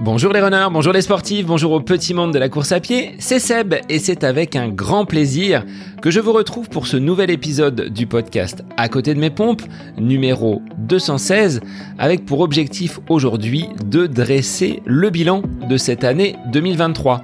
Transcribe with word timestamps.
Bonjour 0.00 0.32
les 0.32 0.40
runners, 0.40 0.68
bonjour 0.70 0.92
les 0.92 1.02
sportifs, 1.02 1.44
bonjour 1.44 1.72
au 1.72 1.80
petit 1.80 2.14
monde 2.14 2.32
de 2.32 2.38
la 2.38 2.48
course 2.48 2.70
à 2.70 2.78
pied, 2.78 3.16
c'est 3.18 3.40
Seb 3.40 3.74
et 3.88 3.98
c'est 3.98 4.22
avec 4.22 4.54
un 4.54 4.68
grand 4.68 5.04
plaisir 5.04 5.64
que 6.00 6.10
je 6.10 6.20
vous 6.20 6.32
retrouve 6.32 6.68
pour 6.68 6.86
ce 6.86 6.96
nouvel 6.96 7.30
épisode 7.30 7.88
du 7.88 8.06
podcast 8.06 8.64
À 8.76 8.88
côté 8.88 9.14
de 9.14 9.18
mes 9.18 9.30
pompes, 9.30 9.62
numéro 9.96 10.62
216, 10.78 11.60
avec 11.98 12.24
pour 12.24 12.40
objectif 12.40 13.00
aujourd'hui 13.08 13.68
de 13.84 14.06
dresser 14.06 14.80
le 14.86 15.10
bilan 15.10 15.42
de 15.68 15.76
cette 15.76 16.04
année 16.04 16.36
2023. 16.52 17.22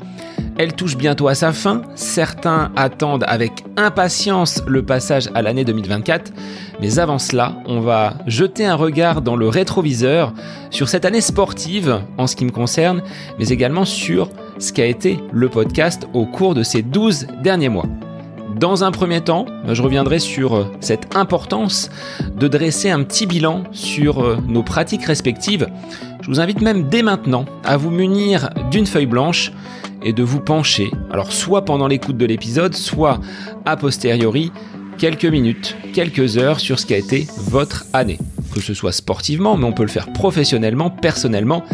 Elle 0.59 0.73
touche 0.73 0.97
bientôt 0.97 1.29
à 1.29 1.35
sa 1.35 1.53
fin, 1.53 1.83
certains 1.95 2.73
attendent 2.75 3.25
avec 3.29 3.53
impatience 3.77 4.63
le 4.67 4.85
passage 4.85 5.29
à 5.35 5.43
l'année 5.43 5.65
2024, 5.65 6.33
mais 6.81 6.99
avant 6.99 7.19
cela, 7.19 7.57
on 7.67 7.81
va 7.81 8.15
jeter 8.27 8.65
un 8.65 8.77
regard 8.77 9.23
dans 9.23 9.37
le 9.37 9.49
rétroviseur 9.49 10.33
sur 10.71 10.89
cette 10.89 11.05
année 11.05 11.21
sportive 11.21 12.01
en 12.19 12.27
ce 12.27 12.35
qui 12.35 12.45
me 12.45 12.51
concerne, 12.51 13.03
mais 13.39 13.49
également 13.49 13.85
sur 13.85 14.31
ce 14.59 14.73
qu'a 14.73 14.87
été 14.87 15.19
le 15.33 15.49
podcast 15.49 16.09
au 16.13 16.27
cours 16.27 16.55
de 16.55 16.63
ces 16.63 16.83
12 16.83 17.27
derniers 17.43 17.69
mois. 17.69 17.87
Dans 18.65 18.83
un 18.83 18.93
premier 18.93 19.21
temps, 19.21 19.45
je 19.69 19.83
reviendrai 19.83 20.19
sur 20.19 20.57
euh, 20.57 20.65
cette 20.81 21.17
importance 21.17 21.91
de 22.35 22.49
dresser 22.49 22.89
un 22.89 23.03
petit 23.03 23.27
bilan 23.27 23.65
sur 23.73 24.25
euh, 24.25 24.39
nos 24.49 24.63
pratiques 24.63 25.05
respectives. 25.05 25.69
Je 26.23 26.29
vous 26.29 26.41
invite 26.41 26.63
même 26.63 26.89
dès 26.89 27.03
maintenant 27.03 27.45
à 27.63 27.77
vous 27.77 27.91
munir 27.91 28.49
d'une 28.71 28.87
feuille 28.87 29.05
blanche 29.05 29.53
et 30.03 30.15
de 30.15 30.23
vous 30.23 30.41
pencher, 30.41 30.91
alors 31.11 31.31
soit 31.31 31.67
pendant 31.67 31.87
l'écoute 31.89 32.17
de 32.17 32.25
l'épisode, 32.25 32.73
soit 32.73 33.21
a 33.67 33.77
posteriori, 33.77 34.51
quelques 34.97 35.27
minutes, 35.27 35.77
quelques 35.93 36.39
heures 36.39 36.59
sur 36.59 36.79
ce 36.79 36.87
qui 36.87 36.95
a 36.95 36.99
été 36.99 37.27
votre 37.37 37.85
année. 37.93 38.19
Que 38.55 38.63
ce 38.63 38.73
soit 38.73 38.93
sportivement, 38.93 39.59
mais 39.59 39.67
on 39.67 39.73
peut 39.73 39.83
le 39.83 39.91
faire 39.91 40.11
professionnellement, 40.11 40.89
personnellement. 40.89 41.65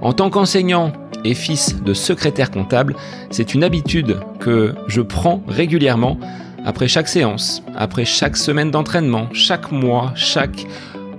En 0.00 0.12
tant 0.12 0.28
qu'enseignant 0.28 0.92
et 1.24 1.34
fils 1.34 1.82
de 1.82 1.94
secrétaire 1.94 2.50
comptable, 2.50 2.96
c'est 3.30 3.54
une 3.54 3.64
habitude 3.64 4.18
que 4.40 4.74
je 4.88 5.00
prends 5.00 5.42
régulièrement 5.48 6.18
après 6.64 6.88
chaque 6.88 7.08
séance, 7.08 7.62
après 7.76 8.04
chaque 8.04 8.36
semaine 8.36 8.70
d'entraînement, 8.70 9.28
chaque 9.32 9.72
mois, 9.72 10.12
chaque 10.14 10.66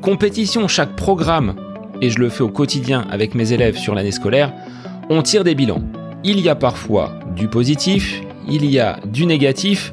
compétition, 0.01 0.67
chaque 0.67 0.95
programme, 0.95 1.55
et 2.01 2.09
je 2.09 2.19
le 2.19 2.29
fais 2.29 2.43
au 2.43 2.49
quotidien 2.49 3.05
avec 3.09 3.35
mes 3.35 3.53
élèves 3.53 3.77
sur 3.77 3.95
l'année 3.95 4.11
scolaire, 4.11 4.53
on 5.09 5.21
tire 5.21 5.43
des 5.43 5.55
bilans. 5.55 5.83
Il 6.23 6.39
y 6.39 6.49
a 6.49 6.55
parfois 6.55 7.13
du 7.35 7.47
positif, 7.47 8.21
il 8.47 8.65
y 8.65 8.79
a 8.79 8.99
du 9.05 9.25
négatif, 9.25 9.91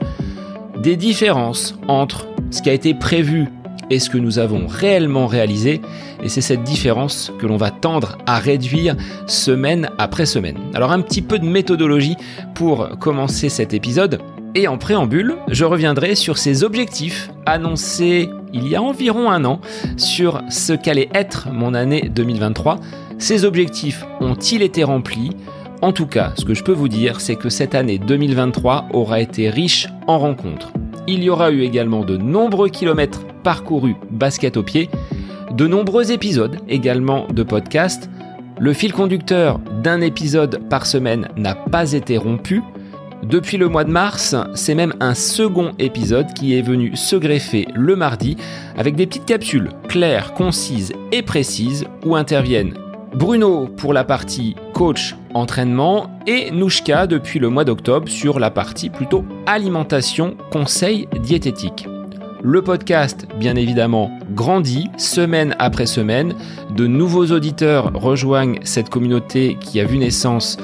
des 0.82 0.96
différences 0.96 1.76
entre 1.88 2.26
ce 2.50 2.62
qui 2.62 2.70
a 2.70 2.72
été 2.72 2.94
prévu 2.94 3.48
et 3.90 3.98
ce 3.98 4.08
que 4.08 4.18
nous 4.18 4.38
avons 4.38 4.66
réellement 4.66 5.26
réalisé, 5.26 5.80
et 6.22 6.28
c'est 6.28 6.40
cette 6.40 6.62
différence 6.62 7.32
que 7.38 7.46
l'on 7.46 7.56
va 7.56 7.70
tendre 7.70 8.16
à 8.26 8.38
réduire 8.38 8.96
semaine 9.26 9.90
après 9.98 10.26
semaine. 10.26 10.56
Alors 10.74 10.92
un 10.92 11.00
petit 11.00 11.22
peu 11.22 11.38
de 11.38 11.46
méthodologie 11.46 12.16
pour 12.54 12.88
commencer 12.98 13.48
cet 13.48 13.74
épisode, 13.74 14.20
et 14.54 14.66
en 14.66 14.78
préambule, 14.78 15.36
je 15.48 15.64
reviendrai 15.64 16.14
sur 16.14 16.38
ces 16.38 16.64
objectifs 16.64 17.30
annoncés 17.46 18.28
il 18.52 18.66
y 18.66 18.74
a 18.74 18.82
environ 18.82 19.30
un 19.30 19.44
an 19.44 19.60
sur 19.96 20.42
ce 20.50 20.72
qu'allait 20.72 21.08
être 21.14 21.48
mon 21.52 21.74
année 21.74 22.10
2023. 22.12 22.80
Ces 23.18 23.44
objectifs 23.44 24.04
ont-ils 24.20 24.62
été 24.62 24.82
remplis? 24.82 25.30
En 25.82 25.92
tout 25.92 26.06
cas, 26.06 26.32
ce 26.36 26.44
que 26.44 26.54
je 26.54 26.64
peux 26.64 26.72
vous 26.72 26.88
dire, 26.88 27.20
c'est 27.20 27.36
que 27.36 27.48
cette 27.48 27.74
année 27.74 27.98
2023 27.98 28.88
aura 28.92 29.20
été 29.20 29.50
riche 29.50 29.88
en 30.06 30.18
rencontres. 30.18 30.72
Il 31.12 31.24
y 31.24 31.28
aura 31.28 31.50
eu 31.50 31.62
également 31.62 32.04
de 32.04 32.16
nombreux 32.16 32.68
kilomètres 32.68 33.26
parcourus 33.42 33.96
basket 34.12 34.56
au 34.56 34.62
pied, 34.62 34.88
de 35.50 35.66
nombreux 35.66 36.12
épisodes 36.12 36.58
également 36.68 37.26
de 37.34 37.42
podcast. 37.42 38.08
Le 38.60 38.72
fil 38.72 38.92
conducteur 38.92 39.58
d'un 39.82 40.02
épisode 40.02 40.60
par 40.68 40.86
semaine 40.86 41.26
n'a 41.36 41.56
pas 41.56 41.94
été 41.94 42.16
rompu. 42.16 42.62
Depuis 43.24 43.56
le 43.56 43.68
mois 43.68 43.82
de 43.82 43.90
mars, 43.90 44.36
c'est 44.54 44.76
même 44.76 44.94
un 45.00 45.14
second 45.14 45.72
épisode 45.80 46.32
qui 46.32 46.56
est 46.56 46.62
venu 46.62 46.94
se 46.94 47.16
greffer 47.16 47.66
le 47.74 47.96
mardi 47.96 48.36
avec 48.78 48.94
des 48.94 49.08
petites 49.08 49.26
capsules 49.26 49.70
claires, 49.88 50.32
concises 50.34 50.92
et 51.10 51.22
précises 51.22 51.86
où 52.06 52.14
interviennent 52.14 52.74
Bruno 53.16 53.66
pour 53.66 53.92
la 53.92 54.04
partie 54.04 54.54
coach 54.74 55.16
entraînement 55.34 56.10
et 56.26 56.50
Nouchka 56.50 57.06
depuis 57.06 57.38
le 57.38 57.48
mois 57.48 57.64
d'octobre 57.64 58.08
sur 58.08 58.38
la 58.38 58.50
partie 58.50 58.90
plutôt 58.90 59.24
alimentation 59.46 60.36
conseil 60.50 61.08
diététique. 61.22 61.86
Le 62.42 62.62
podcast, 62.62 63.26
bien 63.38 63.54
évidemment, 63.54 64.10
grandit 64.30 64.88
semaine 64.96 65.54
après 65.58 65.86
semaine. 65.86 66.34
De 66.74 66.86
nouveaux 66.86 67.26
auditeurs 67.26 67.92
rejoignent 67.94 68.60
cette 68.62 68.88
communauté 68.88 69.58
qui 69.60 69.78
a 69.78 69.84
vu 69.84 69.98
naissance 69.98 70.56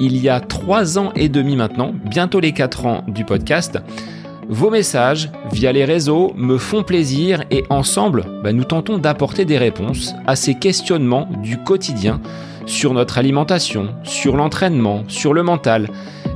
il 0.00 0.16
y 0.16 0.28
a 0.28 0.40
trois 0.40 0.98
ans 0.98 1.12
et 1.14 1.28
demi 1.28 1.56
maintenant, 1.56 1.92
bientôt 2.04 2.40
les 2.40 2.52
quatre 2.52 2.86
ans 2.86 3.04
du 3.08 3.24
podcast. 3.24 3.78
Vos 4.48 4.70
messages 4.70 5.30
via 5.52 5.72
les 5.72 5.84
réseaux 5.84 6.32
me 6.36 6.58
font 6.58 6.82
plaisir 6.82 7.44
et 7.50 7.64
ensemble, 7.70 8.24
bah, 8.42 8.52
nous 8.52 8.64
tentons 8.64 8.98
d'apporter 8.98 9.44
des 9.44 9.56
réponses 9.56 10.14
à 10.26 10.36
ces 10.36 10.54
questionnements 10.54 11.28
du 11.42 11.56
quotidien 11.58 12.20
sur 12.66 12.94
notre 12.94 13.18
alimentation, 13.18 13.94
sur 14.02 14.36
l'entraînement, 14.36 15.04
sur 15.08 15.34
le 15.34 15.42
mental. 15.42 15.88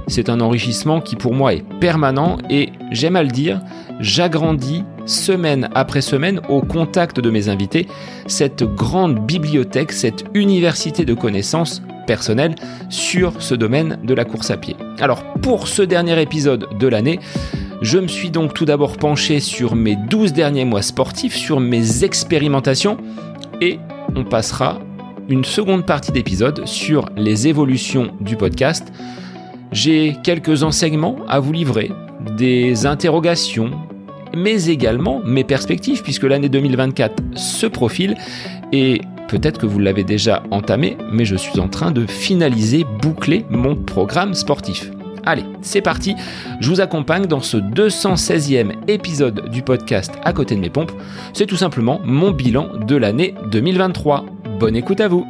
C'est 0.07 0.29
un 0.29 0.41
enrichissement 0.41 1.01
qui 1.01 1.17
pour 1.17 1.35
moi 1.35 1.55
est 1.55 1.65
permanent 1.81 2.39
et 2.49 2.71
j'aime 2.91 3.17
à 3.17 3.23
le 3.23 3.29
dire, 3.29 3.61
j'agrandis 4.01 4.85
semaine 5.07 5.69
après 5.75 6.01
semaine 6.01 6.41
au 6.49 6.61
contact 6.61 7.21
de 7.21 7.31
mes 7.31 7.49
invités 7.49 7.87
cette 8.27 8.63
grande 8.63 9.19
bibliothèque, 9.27 9.93
cette 9.93 10.25
université 10.35 11.05
de 11.05 11.15
connaissances 11.15 11.83
personnelles 12.07 12.55
sur 12.89 13.43
ce 13.43 13.55
domaine 13.55 13.99
de 14.03 14.15
la 14.15 14.25
course 14.25 14.51
à 14.51 14.57
pied. 14.57 14.77
Alors 14.99 15.23
pour 15.43 15.69
ce 15.69 15.83
dernier 15.83 16.21
épisode 16.21 16.67
de 16.79 16.89
l'année, 16.89 17.21
je 17.83 17.99
me 17.99 18.09
suis 18.09 18.31
donc 18.31 18.55
tout 18.55 18.65
d'abord 18.65 18.97
penché 18.97 19.41
sur 19.41 19.77
mes 19.77 19.97
12 19.97 20.33
derniers 20.33 20.65
mois 20.65 20.83
sportifs, 20.83 21.37
sur 21.37 21.61
mes 21.61 22.03
expérimentations, 22.05 22.97
et 23.61 23.79
on 24.17 24.25
passera 24.25 24.81
une 25.29 25.45
seconde 25.45 25.85
partie 25.85 26.11
d'épisode 26.11 26.67
sur 26.67 27.09
les 27.17 27.49
évolutions 27.49 28.13
du 28.21 28.37
podcast. 28.37 28.93
J'ai 29.73 30.17
quelques 30.25 30.63
enseignements 30.63 31.17
à 31.29 31.39
vous 31.39 31.53
livrer, 31.53 31.93
des 32.37 32.87
interrogations, 32.87 33.71
mais 34.35 34.67
également 34.67 35.21
mes 35.25 35.45
perspectives, 35.45 36.03
puisque 36.03 36.25
l'année 36.25 36.49
2024 36.49 37.23
se 37.35 37.67
profile, 37.67 38.17
et 38.73 39.03
peut-être 39.29 39.61
que 39.61 39.67
vous 39.67 39.79
l'avez 39.79 40.05
déjà 40.05 40.43
entamé, 40.51 40.97
mais 41.13 41.27
je 41.27 41.37
suis 41.37 41.61
en 41.61 41.69
train 41.69 41.91
de 41.91 42.07
finaliser, 42.07 42.87
boucler 43.03 43.45
mon 43.51 43.77
programme 43.77 44.33
sportif. 44.33 44.91
Allez, 45.27 45.45
c'est 45.61 45.83
parti, 45.83 46.15
je 46.61 46.71
vous 46.71 46.81
accompagne 46.81 47.27
dans 47.27 47.43
ce 47.43 47.59
216e 47.59 48.73
épisode 48.89 49.51
du 49.51 49.61
podcast 49.61 50.13
À 50.25 50.33
côté 50.33 50.55
de 50.55 50.61
mes 50.61 50.71
pompes. 50.71 50.93
C'est 51.35 51.45
tout 51.45 51.57
simplement 51.57 52.01
mon 52.03 52.31
bilan 52.31 52.71
de 52.87 52.97
l'année 52.97 53.35
2023. 53.51 54.25
Bonne 54.59 54.75
écoute 54.75 55.01
à 55.01 55.07
vous 55.07 55.25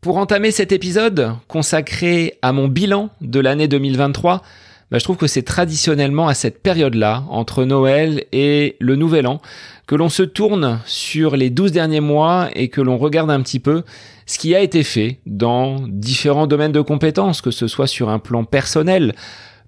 Pour 0.00 0.16
entamer 0.16 0.50
cet 0.50 0.72
épisode 0.72 1.34
consacré 1.46 2.38
à 2.42 2.52
mon 2.52 2.66
bilan 2.66 3.10
de 3.20 3.38
l'année 3.38 3.68
2023, 3.68 4.42
bah, 4.90 4.98
je 4.98 5.04
trouve 5.04 5.16
que 5.16 5.28
c'est 5.28 5.44
traditionnellement 5.44 6.26
à 6.26 6.34
cette 6.34 6.60
période-là, 6.60 7.22
entre 7.30 7.62
Noël 7.64 8.24
et 8.32 8.76
le 8.80 8.96
Nouvel 8.96 9.28
An, 9.28 9.40
que 9.86 9.94
l'on 9.94 10.08
se 10.08 10.24
tourne 10.24 10.80
sur 10.86 11.36
les 11.36 11.50
12 11.50 11.70
derniers 11.70 12.00
mois 12.00 12.48
et 12.54 12.68
que 12.68 12.80
l'on 12.80 12.98
regarde 12.98 13.30
un 13.30 13.40
petit 13.40 13.60
peu 13.60 13.84
ce 14.26 14.40
qui 14.40 14.56
a 14.56 14.60
été 14.60 14.82
fait 14.82 15.20
dans 15.24 15.86
différents 15.86 16.48
domaines 16.48 16.72
de 16.72 16.80
compétences, 16.80 17.40
que 17.40 17.52
ce 17.52 17.68
soit 17.68 17.86
sur 17.86 18.08
un 18.08 18.18
plan 18.18 18.42
personnel, 18.42 19.14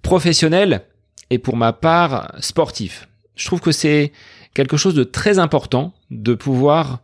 professionnel 0.03 0.83
et 1.31 1.39
pour 1.39 1.57
ma 1.57 1.73
part 1.73 2.33
sportif. 2.41 3.07
Je 3.37 3.47
trouve 3.47 3.61
que 3.61 3.73
c'est 3.73 4.11
quelque 4.55 4.77
chose 4.77 4.95
de 4.95 5.05
très 5.05 5.39
important 5.39 5.93
de 6.11 6.35
pouvoir 6.35 7.01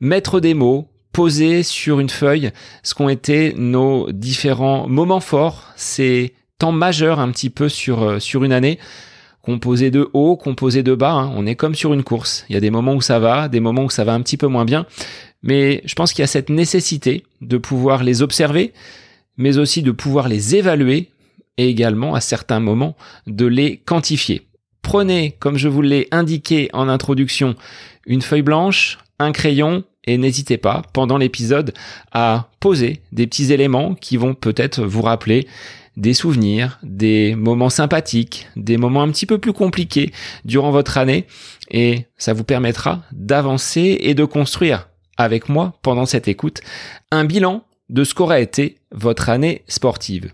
mettre 0.00 0.40
des 0.40 0.54
mots, 0.54 0.88
poser 1.12 1.62
sur 1.62 2.00
une 2.00 2.08
feuille 2.08 2.50
ce 2.82 2.94
qu'ont 2.94 3.08
été 3.08 3.54
nos 3.56 4.10
différents 4.12 4.88
moments 4.88 5.20
forts, 5.20 5.64
c'est 5.76 6.32
temps 6.58 6.72
majeur 6.72 7.20
un 7.20 7.30
petit 7.30 7.50
peu 7.50 7.68
sur, 7.68 8.02
euh, 8.02 8.18
une 8.18 8.52
année, 8.52 8.78
composé 9.42 9.90
de 9.90 10.10
haut, 10.12 10.36
composé 10.36 10.82
de 10.82 10.94
bas. 10.94 11.12
Hein. 11.12 11.32
On 11.34 11.46
est 11.46 11.54
comme 11.54 11.74
sur 11.74 11.94
une 11.94 12.02
course. 12.02 12.44
Il 12.48 12.54
y 12.54 12.56
a 12.56 12.60
des 12.60 12.70
moments 12.70 12.94
où 12.94 13.00
ça 13.00 13.18
va, 13.18 13.48
des 13.48 13.60
moments 13.60 13.84
où 13.84 13.90
ça 13.90 14.04
va 14.04 14.12
un 14.12 14.20
petit 14.20 14.36
peu 14.36 14.46
moins 14.46 14.64
bien. 14.64 14.86
Mais 15.42 15.82
je 15.84 15.94
pense 15.94 16.12
qu'il 16.12 16.22
y 16.22 16.24
a 16.24 16.28
cette 16.28 16.50
nécessité 16.50 17.24
de 17.40 17.58
pouvoir 17.58 18.02
les 18.02 18.22
observer, 18.22 18.72
mais 19.36 19.56
aussi 19.56 19.82
de 19.82 19.92
pouvoir 19.92 20.28
les 20.28 20.56
évaluer 20.56 21.10
et 21.56 21.68
également 21.68 22.14
à 22.14 22.20
certains 22.20 22.60
moments 22.60 22.96
de 23.26 23.46
les 23.46 23.78
quantifier. 23.78 24.47
Prenez, 24.88 25.32
comme 25.38 25.58
je 25.58 25.68
vous 25.68 25.82
l'ai 25.82 26.08
indiqué 26.12 26.70
en 26.72 26.88
introduction, 26.88 27.56
une 28.06 28.22
feuille 28.22 28.40
blanche, 28.40 28.96
un 29.18 29.32
crayon 29.32 29.84
et 30.04 30.16
n'hésitez 30.16 30.56
pas 30.56 30.80
pendant 30.94 31.18
l'épisode 31.18 31.74
à 32.10 32.48
poser 32.58 33.02
des 33.12 33.26
petits 33.26 33.52
éléments 33.52 33.94
qui 33.94 34.16
vont 34.16 34.32
peut-être 34.32 34.82
vous 34.82 35.02
rappeler 35.02 35.46
des 35.98 36.14
souvenirs, 36.14 36.78
des 36.82 37.34
moments 37.34 37.68
sympathiques, 37.68 38.48
des 38.56 38.78
moments 38.78 39.02
un 39.02 39.10
petit 39.10 39.26
peu 39.26 39.36
plus 39.36 39.52
compliqués 39.52 40.10
durant 40.46 40.70
votre 40.70 40.96
année 40.96 41.26
et 41.70 42.06
ça 42.16 42.32
vous 42.32 42.44
permettra 42.44 43.02
d'avancer 43.12 43.98
et 44.00 44.14
de 44.14 44.24
construire 44.24 44.88
avec 45.18 45.50
moi 45.50 45.78
pendant 45.82 46.06
cette 46.06 46.28
écoute 46.28 46.62
un 47.10 47.26
bilan 47.26 47.62
de 47.90 48.04
ce 48.04 48.14
qu'aura 48.14 48.40
été 48.40 48.78
votre 48.90 49.28
année 49.28 49.64
sportive. 49.68 50.32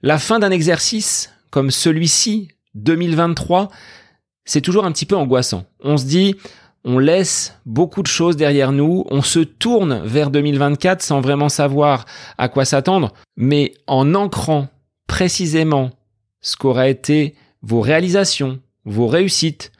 La 0.00 0.18
fin 0.18 0.38
d'un 0.38 0.52
exercice 0.52 1.34
comme 1.50 1.70
celui-ci, 1.70 2.48
2023, 2.82 3.68
c'est 4.44 4.60
toujours 4.60 4.84
un 4.84 4.92
petit 4.92 5.06
peu 5.06 5.16
angoissant. 5.16 5.64
On 5.82 5.96
se 5.96 6.06
dit, 6.06 6.36
on 6.84 6.98
laisse 6.98 7.58
beaucoup 7.66 8.02
de 8.02 8.08
choses 8.08 8.36
derrière 8.36 8.72
nous, 8.72 9.04
on 9.10 9.22
se 9.22 9.40
tourne 9.40 10.02
vers 10.04 10.30
2024 10.30 11.02
sans 11.02 11.20
vraiment 11.20 11.48
savoir 11.48 12.06
à 12.38 12.48
quoi 12.48 12.64
s'attendre, 12.64 13.12
mais 13.36 13.74
en 13.86 14.14
ancrant 14.14 14.68
précisément 15.06 15.90
ce 16.40 16.56
qu'aura 16.56 16.88
été 16.88 17.34
vos 17.62 17.80
réalisations, 17.80 18.60
vos 18.84 19.06
réussites, 19.06 19.72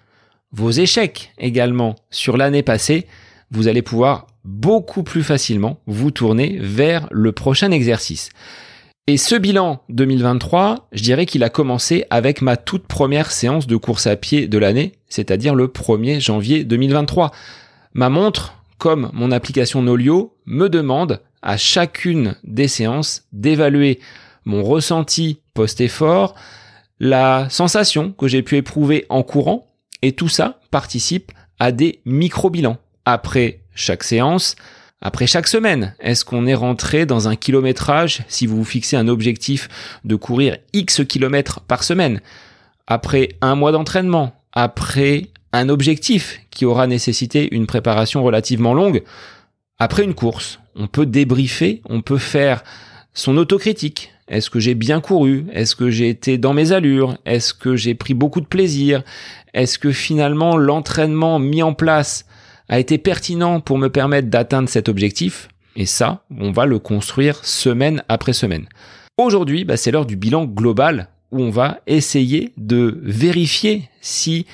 vos 0.52 0.70
échecs 0.70 1.32
également 1.38 1.94
sur 2.10 2.36
l'année 2.36 2.62
passée, 2.62 3.06
vous 3.50 3.68
allez 3.68 3.82
pouvoir 3.82 4.26
beaucoup 4.44 5.02
plus 5.02 5.22
facilement 5.22 5.80
vous 5.86 6.10
tourner 6.10 6.58
vers 6.60 7.06
le 7.10 7.32
prochain 7.32 7.70
exercice. 7.70 8.30
Et 9.10 9.16
ce 9.16 9.36
bilan 9.36 9.80
2023, 9.88 10.86
je 10.92 11.02
dirais 11.02 11.24
qu'il 11.24 11.42
a 11.42 11.48
commencé 11.48 12.04
avec 12.10 12.42
ma 12.42 12.58
toute 12.58 12.86
première 12.86 13.30
séance 13.30 13.66
de 13.66 13.76
course 13.76 14.06
à 14.06 14.16
pied 14.16 14.48
de 14.48 14.58
l'année, 14.58 14.96
c'est-à-dire 15.08 15.54
le 15.54 15.68
1er 15.68 16.20
janvier 16.20 16.62
2023. 16.62 17.30
Ma 17.94 18.10
montre, 18.10 18.52
comme 18.76 19.08
mon 19.14 19.32
application 19.32 19.80
Nolio, 19.80 20.36
me 20.44 20.68
demande 20.68 21.22
à 21.40 21.56
chacune 21.56 22.36
des 22.44 22.68
séances 22.68 23.24
d'évaluer 23.32 23.98
mon 24.44 24.62
ressenti 24.62 25.40
post-effort, 25.54 26.34
la 27.00 27.48
sensation 27.48 28.12
que 28.12 28.28
j'ai 28.28 28.42
pu 28.42 28.56
éprouver 28.56 29.06
en 29.08 29.22
courant, 29.22 29.72
et 30.02 30.12
tout 30.12 30.28
ça 30.28 30.60
participe 30.70 31.32
à 31.58 31.72
des 31.72 32.02
micro-bilans. 32.04 32.76
Après 33.06 33.60
chaque 33.74 34.04
séance, 34.04 34.54
après 35.00 35.28
chaque 35.28 35.46
semaine, 35.46 35.94
est-ce 36.00 36.24
qu'on 36.24 36.46
est 36.46 36.56
rentré 36.56 37.06
dans 37.06 37.28
un 37.28 37.36
kilométrage 37.36 38.22
si 38.26 38.46
vous 38.46 38.56
vous 38.56 38.64
fixez 38.64 38.96
un 38.96 39.06
objectif 39.06 39.68
de 40.04 40.16
courir 40.16 40.56
X 40.72 41.02
kilomètres 41.08 41.60
par 41.60 41.84
semaine? 41.84 42.20
Après 42.88 43.28
un 43.40 43.54
mois 43.54 43.70
d'entraînement, 43.70 44.34
après 44.52 45.28
un 45.52 45.68
objectif 45.68 46.40
qui 46.50 46.64
aura 46.64 46.88
nécessité 46.88 47.54
une 47.54 47.66
préparation 47.66 48.24
relativement 48.24 48.74
longue, 48.74 49.04
après 49.78 50.02
une 50.02 50.14
course, 50.14 50.58
on 50.74 50.88
peut 50.88 51.06
débriefer, 51.06 51.80
on 51.88 52.02
peut 52.02 52.18
faire 52.18 52.64
son 53.14 53.36
autocritique. 53.36 54.12
Est-ce 54.26 54.50
que 54.50 54.58
j'ai 54.58 54.74
bien 54.74 55.00
couru? 55.00 55.46
Est-ce 55.52 55.76
que 55.76 55.90
j'ai 55.90 56.08
été 56.08 56.38
dans 56.38 56.54
mes 56.54 56.72
allures? 56.72 57.16
Est-ce 57.24 57.54
que 57.54 57.76
j'ai 57.76 57.94
pris 57.94 58.14
beaucoup 58.14 58.40
de 58.40 58.46
plaisir? 58.46 59.02
Est-ce 59.54 59.78
que 59.78 59.92
finalement 59.92 60.56
l'entraînement 60.56 61.38
mis 61.38 61.62
en 61.62 61.72
place 61.72 62.26
a 62.68 62.78
été 62.78 62.98
pertinent 62.98 63.60
pour 63.60 63.78
me 63.78 63.88
permettre 63.88 64.28
d'atteindre 64.28 64.68
cet 64.68 64.88
objectif. 64.88 65.48
Et 65.76 65.86
ça, 65.86 66.24
on 66.38 66.50
va 66.50 66.66
le 66.66 66.78
construire 66.78 67.44
semaine 67.44 68.02
après 68.08 68.32
semaine. 68.32 68.66
Aujourd'hui, 69.16 69.64
bah, 69.64 69.76
c'est 69.76 69.90
l'heure 69.90 70.06
du 70.06 70.16
bilan 70.16 70.44
global 70.44 71.08
où 71.30 71.42
on 71.42 71.50
va 71.50 71.80
essayer 71.86 72.52
de 72.56 73.00
vérifier 73.02 73.88
si 74.00 74.46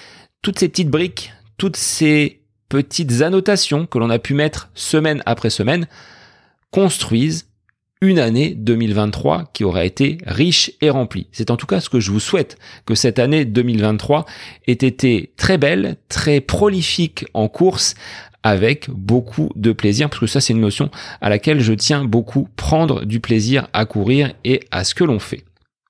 toutes 0.43 0.59
ces 0.59 0.69
petites 0.69 0.91
briques, 0.91 1.33
toutes 1.57 1.77
ces 1.77 2.41
petites 2.69 3.23
annotations 3.23 3.87
que 3.87 3.99
l'on 3.99 4.11
a 4.11 4.19
pu 4.19 4.35
mettre 4.35 4.71
semaine 4.75 5.23
après 5.27 5.51
semaine 5.51 5.87
construisent 6.71 7.47
une 8.01 8.19
année 8.19 8.55
2023 8.55 9.51
qui 9.53 9.65
aura 9.65 9.85
été 9.85 10.19
riche 10.27 10.73
et 10.81 10.91
remplie. 10.91 11.27
C'est 11.33 11.51
en 11.51 11.57
tout 11.57 11.67
cas 11.67 11.81
ce 11.81 11.89
que 11.89 12.01
je 12.01 12.11
vous 12.11 12.21
souhaite, 12.21 12.59
que 12.87 12.95
cette 12.95 13.19
année 13.19 13.45
2023 13.45 14.27
ait 14.67 14.73
été 14.73 15.33
très 15.37 15.59
belle, 15.59 15.97
très 16.09 16.41
prolifique 16.41 17.25
en 17.35 17.49
course, 17.49 17.95
avec 18.43 18.91
beaucoup 18.91 19.51
de 19.57 19.73
plaisir, 19.73 20.11
parce 20.11 20.21
que 20.21 20.27
ça 20.27 20.41
c'est 20.41 20.53
une 20.53 20.61
notion 20.61 20.91
à 21.21 21.31
laquelle 21.31 21.61
je 21.61 21.73
tiens 21.73 22.05
beaucoup, 22.05 22.49
prendre 22.57 23.05
du 23.05 23.19
plaisir 23.19 23.69
à 23.73 23.87
courir 23.87 24.35
et 24.45 24.61
à 24.71 24.85
ce 24.85 24.95
que 24.95 25.05
l'on 25.05 25.19
fait. 25.19 25.45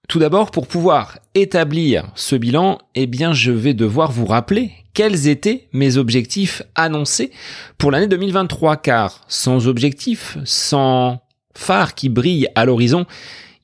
Tout 0.08 0.18
d'abord, 0.18 0.50
pour 0.50 0.66
pouvoir 0.66 1.18
établir 1.34 2.10
ce 2.14 2.36
bilan, 2.36 2.78
eh 2.94 3.06
bien, 3.06 3.32
je 3.32 3.50
vais 3.50 3.74
devoir 3.74 4.12
vous 4.12 4.26
rappeler 4.26 4.70
quels 4.92 5.28
étaient 5.28 5.66
mes 5.72 5.96
objectifs 5.96 6.62
annoncés 6.74 7.32
pour 7.78 7.90
l'année 7.90 8.06
2023, 8.06 8.76
car 8.76 9.24
sans 9.28 9.66
objectif, 9.66 10.36
sans 10.44 11.23
phare 11.56 11.94
qui 11.94 12.08
brille 12.08 12.48
à 12.54 12.64
l'horizon, 12.64 13.06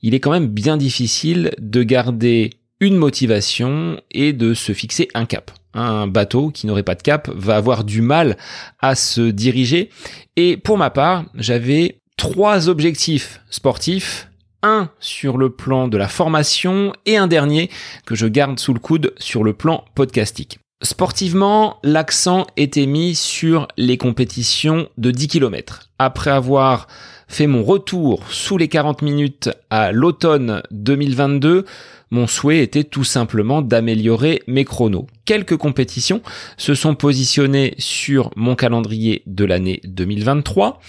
il 0.01 0.13
est 0.13 0.19
quand 0.19 0.31
même 0.31 0.47
bien 0.47 0.77
difficile 0.77 1.51
de 1.59 1.83
garder 1.83 2.51
une 2.79 2.97
motivation 2.97 4.01
et 4.09 4.33
de 4.33 4.53
se 4.53 4.73
fixer 4.73 5.07
un 5.13 5.25
cap. 5.25 5.51
Un 5.73 6.07
bateau 6.07 6.49
qui 6.49 6.67
n'aurait 6.67 6.83
pas 6.83 6.95
de 6.95 7.01
cap 7.01 7.29
va 7.33 7.55
avoir 7.55 7.83
du 7.83 8.01
mal 8.01 8.35
à 8.79 8.95
se 8.95 9.21
diriger. 9.21 9.89
Et 10.35 10.57
pour 10.57 10.77
ma 10.77 10.89
part, 10.89 11.25
j'avais 11.35 11.99
trois 12.17 12.67
objectifs 12.67 13.41
sportifs. 13.49 14.27
Un 14.63 14.89
sur 14.99 15.39
le 15.39 15.49
plan 15.49 15.87
de 15.87 15.97
la 15.97 16.07
formation 16.07 16.93
et 17.07 17.17
un 17.17 17.25
dernier 17.25 17.71
que 18.05 18.13
je 18.13 18.27
garde 18.27 18.59
sous 18.59 18.75
le 18.75 18.79
coude 18.79 19.13
sur 19.17 19.43
le 19.43 19.53
plan 19.53 19.85
podcastique. 19.95 20.59
Sportivement, 20.83 21.79
l'accent 21.83 22.45
était 22.57 22.85
mis 22.85 23.15
sur 23.15 23.67
les 23.77 23.97
compétitions 23.97 24.87
de 24.97 25.11
10 25.11 25.27
km. 25.27 25.89
Après 25.97 26.31
avoir 26.31 26.87
fait 27.31 27.47
mon 27.47 27.63
retour 27.63 28.23
sous 28.29 28.57
les 28.57 28.67
40 28.67 29.01
minutes 29.01 29.49
à 29.69 29.91
l'automne 29.91 30.61
2022, 30.71 31.65
mon 32.11 32.27
souhait 32.27 32.59
était 32.59 32.83
tout 32.83 33.05
simplement 33.05 33.61
d'améliorer 33.61 34.43
mes 34.47 34.65
chronos. 34.65 35.07
Quelques 35.23 35.55
compétitions 35.55 36.21
se 36.57 36.75
sont 36.75 36.93
positionnées 36.93 37.73
sur 37.77 38.31
mon 38.35 38.55
calendrier 38.55 39.23
de 39.27 39.45
l'année 39.45 39.79
2023. 39.85 40.81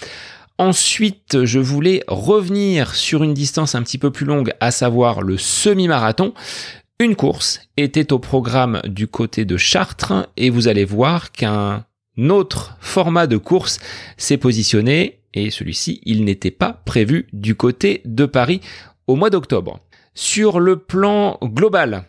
Ensuite, 0.59 1.45
je 1.45 1.61
voulais 1.61 2.03
revenir 2.09 2.97
sur 2.97 3.23
une 3.23 3.35
distance 3.35 3.77
un 3.77 3.83
petit 3.83 3.99
peu 3.99 4.11
plus 4.11 4.27
longue, 4.27 4.53
à 4.61 4.73
savoir 4.73 5.23
le 5.23 5.39
semi-marathon. 5.39 6.35
Une 6.99 7.15
course 7.15 7.61
était 7.77 8.13
au 8.13 8.19
programme 8.19 8.81
du 8.85 9.07
côté 9.07 9.45
de 9.45 9.57
Chartres 9.57 10.29
et 10.37 10.51
vous 10.51 10.67
allez 10.67 10.85
voir 10.85 11.31
qu'un 11.31 11.85
autre 12.19 12.77
format 12.81 13.29
de 13.29 13.37
course 13.37 13.79
s'est 14.17 14.37
positionné 14.39 15.22
et 15.35 15.51
celui-ci, 15.51 16.01
il 16.05 16.25
n'était 16.25 16.51
pas 16.51 16.83
prévu 16.85 17.27
du 17.33 17.55
côté 17.55 18.03
de 18.05 18.27
Paris 18.27 18.61
au 19.07 19.17
mois 19.17 19.31
d'octobre. 19.31 19.81
Sur 20.15 20.61
le 20.61 20.77
plan 20.77 21.39
global, 21.43 22.05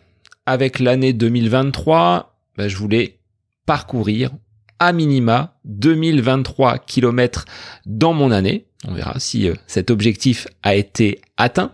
avec 0.46 0.78
l'année 0.78 1.12
2023, 1.12 2.36
ben, 2.56 2.68
je 2.68 2.76
voulais 2.76 3.18
parcourir 3.66 4.30
à 4.78 4.92
minima 4.92 5.54
2023 5.64 6.78
km 6.78 7.44
dans 7.86 8.12
mon 8.12 8.30
année. 8.30 8.66
On 8.86 8.92
verra 8.92 9.18
si 9.18 9.48
euh, 9.48 9.54
cet 9.66 9.90
objectif 9.90 10.46
a 10.62 10.74
été 10.74 11.20
atteint. 11.36 11.72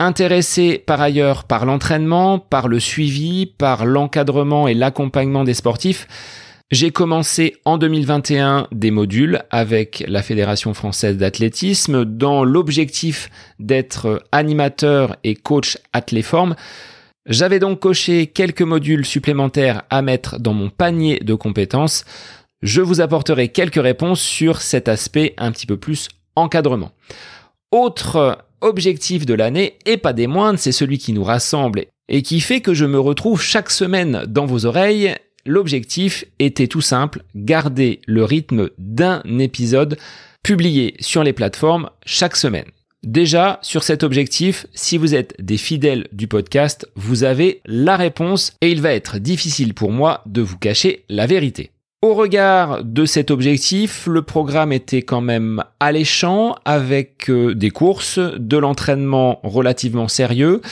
Intéressé 0.00 0.78
par 0.78 1.00
ailleurs 1.00 1.44
par 1.44 1.66
l'entraînement, 1.66 2.38
par 2.38 2.68
le 2.68 2.80
suivi, 2.80 3.46
par 3.46 3.84
l'encadrement 3.84 4.66
et 4.66 4.74
l'accompagnement 4.74 5.44
des 5.44 5.54
sportifs, 5.54 6.08
j'ai 6.70 6.92
commencé 6.92 7.56
en 7.64 7.78
2021 7.78 8.68
des 8.70 8.92
modules 8.92 9.42
avec 9.50 10.04
la 10.06 10.22
Fédération 10.22 10.72
française 10.72 11.16
d'athlétisme 11.16 12.04
dans 12.04 12.44
l'objectif 12.44 13.28
d'être 13.58 14.22
animateur 14.30 15.16
et 15.24 15.34
coach 15.34 15.78
athléforme. 15.92 16.54
J'avais 17.26 17.58
donc 17.58 17.80
coché 17.80 18.28
quelques 18.28 18.62
modules 18.62 19.04
supplémentaires 19.04 19.82
à 19.90 20.00
mettre 20.00 20.38
dans 20.38 20.54
mon 20.54 20.70
panier 20.70 21.18
de 21.18 21.34
compétences. 21.34 22.04
Je 22.62 22.82
vous 22.82 23.00
apporterai 23.00 23.48
quelques 23.48 23.82
réponses 23.82 24.20
sur 24.20 24.62
cet 24.62 24.88
aspect 24.88 25.34
un 25.38 25.50
petit 25.50 25.66
peu 25.66 25.76
plus 25.76 26.08
encadrement. 26.36 26.92
Autre 27.72 28.38
objectif 28.60 29.26
de 29.26 29.34
l'année, 29.34 29.76
et 29.86 29.96
pas 29.96 30.12
des 30.12 30.28
moindres, 30.28 30.58
c'est 30.58 30.70
celui 30.70 30.98
qui 30.98 31.12
nous 31.12 31.24
rassemble 31.24 31.86
et 32.08 32.22
qui 32.22 32.40
fait 32.40 32.60
que 32.60 32.74
je 32.74 32.84
me 32.84 33.00
retrouve 33.00 33.40
chaque 33.40 33.70
semaine 33.70 34.24
dans 34.26 34.44
vos 34.44 34.66
oreilles 34.66 35.14
L'objectif 35.46 36.24
était 36.38 36.66
tout 36.66 36.80
simple, 36.80 37.22
garder 37.34 38.00
le 38.06 38.24
rythme 38.24 38.70
d'un 38.78 39.22
épisode 39.38 39.96
publié 40.42 40.94
sur 41.00 41.22
les 41.22 41.32
plateformes 41.32 41.90
chaque 42.04 42.36
semaine. 42.36 42.66
Déjà, 43.02 43.58
sur 43.62 43.82
cet 43.82 44.02
objectif, 44.02 44.66
si 44.74 44.98
vous 44.98 45.14
êtes 45.14 45.34
des 45.38 45.56
fidèles 45.56 46.06
du 46.12 46.28
podcast, 46.28 46.86
vous 46.96 47.24
avez 47.24 47.62
la 47.64 47.96
réponse 47.96 48.52
et 48.60 48.70
il 48.70 48.82
va 48.82 48.92
être 48.92 49.18
difficile 49.18 49.72
pour 49.72 49.90
moi 49.90 50.22
de 50.26 50.42
vous 50.42 50.58
cacher 50.58 51.04
la 51.08 51.26
vérité. 51.26 51.70
Au 52.02 52.14
regard 52.14 52.84
de 52.84 53.04
cet 53.04 53.30
objectif, 53.30 54.06
le 54.06 54.22
programme 54.22 54.72
était 54.72 55.02
quand 55.02 55.20
même 55.20 55.62
alléchant 55.80 56.56
avec 56.64 57.28
euh, 57.28 57.54
des 57.54 57.70
courses, 57.70 58.18
de 58.18 58.56
l'entraînement 58.56 59.40
relativement 59.42 60.08
sérieux, 60.08 60.62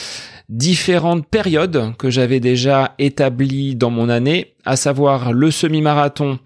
différentes 0.49 1.27
périodes 1.27 1.95
que 1.97 2.09
j'avais 2.09 2.39
déjà 2.39 2.95
établies 2.97 3.75
dans 3.75 3.91
mon 3.91 4.09
année, 4.09 4.55
à 4.65 4.75
savoir 4.75 5.31
le 5.31 5.51
semi-marathon 5.51 6.39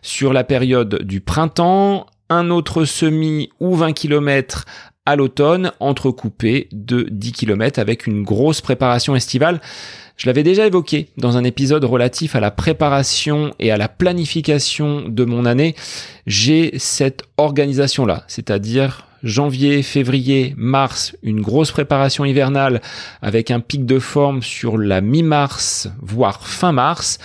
sur 0.00 0.32
la 0.32 0.44
période 0.44 1.02
du 1.02 1.20
printemps, 1.20 2.06
un 2.30 2.50
autre 2.50 2.84
semi 2.84 3.50
ou 3.60 3.74
20 3.74 3.92
km 3.92 4.64
à 5.06 5.16
l'automne, 5.16 5.72
entrecoupé 5.80 6.68
de 6.70 7.08
10 7.10 7.32
km 7.32 7.78
avec 7.78 8.06
une 8.06 8.22
grosse 8.22 8.60
préparation 8.60 9.16
estivale. 9.16 9.60
Je 10.16 10.26
l'avais 10.26 10.42
déjà 10.42 10.66
évoqué 10.66 11.08
dans 11.16 11.36
un 11.36 11.44
épisode 11.44 11.84
relatif 11.84 12.36
à 12.36 12.40
la 12.40 12.50
préparation 12.50 13.54
et 13.58 13.70
à 13.70 13.76
la 13.76 13.88
planification 13.88 15.08
de 15.08 15.24
mon 15.24 15.46
année. 15.46 15.74
J'ai 16.26 16.78
cette 16.78 17.22
organisation-là, 17.38 18.24
c'est-à-dire 18.28 19.07
janvier, 19.22 19.82
février, 19.82 20.54
mars, 20.56 21.16
une 21.22 21.40
grosse 21.40 21.72
préparation 21.72 22.24
hivernale 22.24 22.80
avec 23.22 23.50
un 23.50 23.60
pic 23.60 23.86
de 23.86 23.98
forme 23.98 24.42
sur 24.42 24.78
la 24.78 25.00
mi-mars, 25.00 25.88
voire 26.00 26.46
fin 26.46 26.72
mars. 26.72 27.18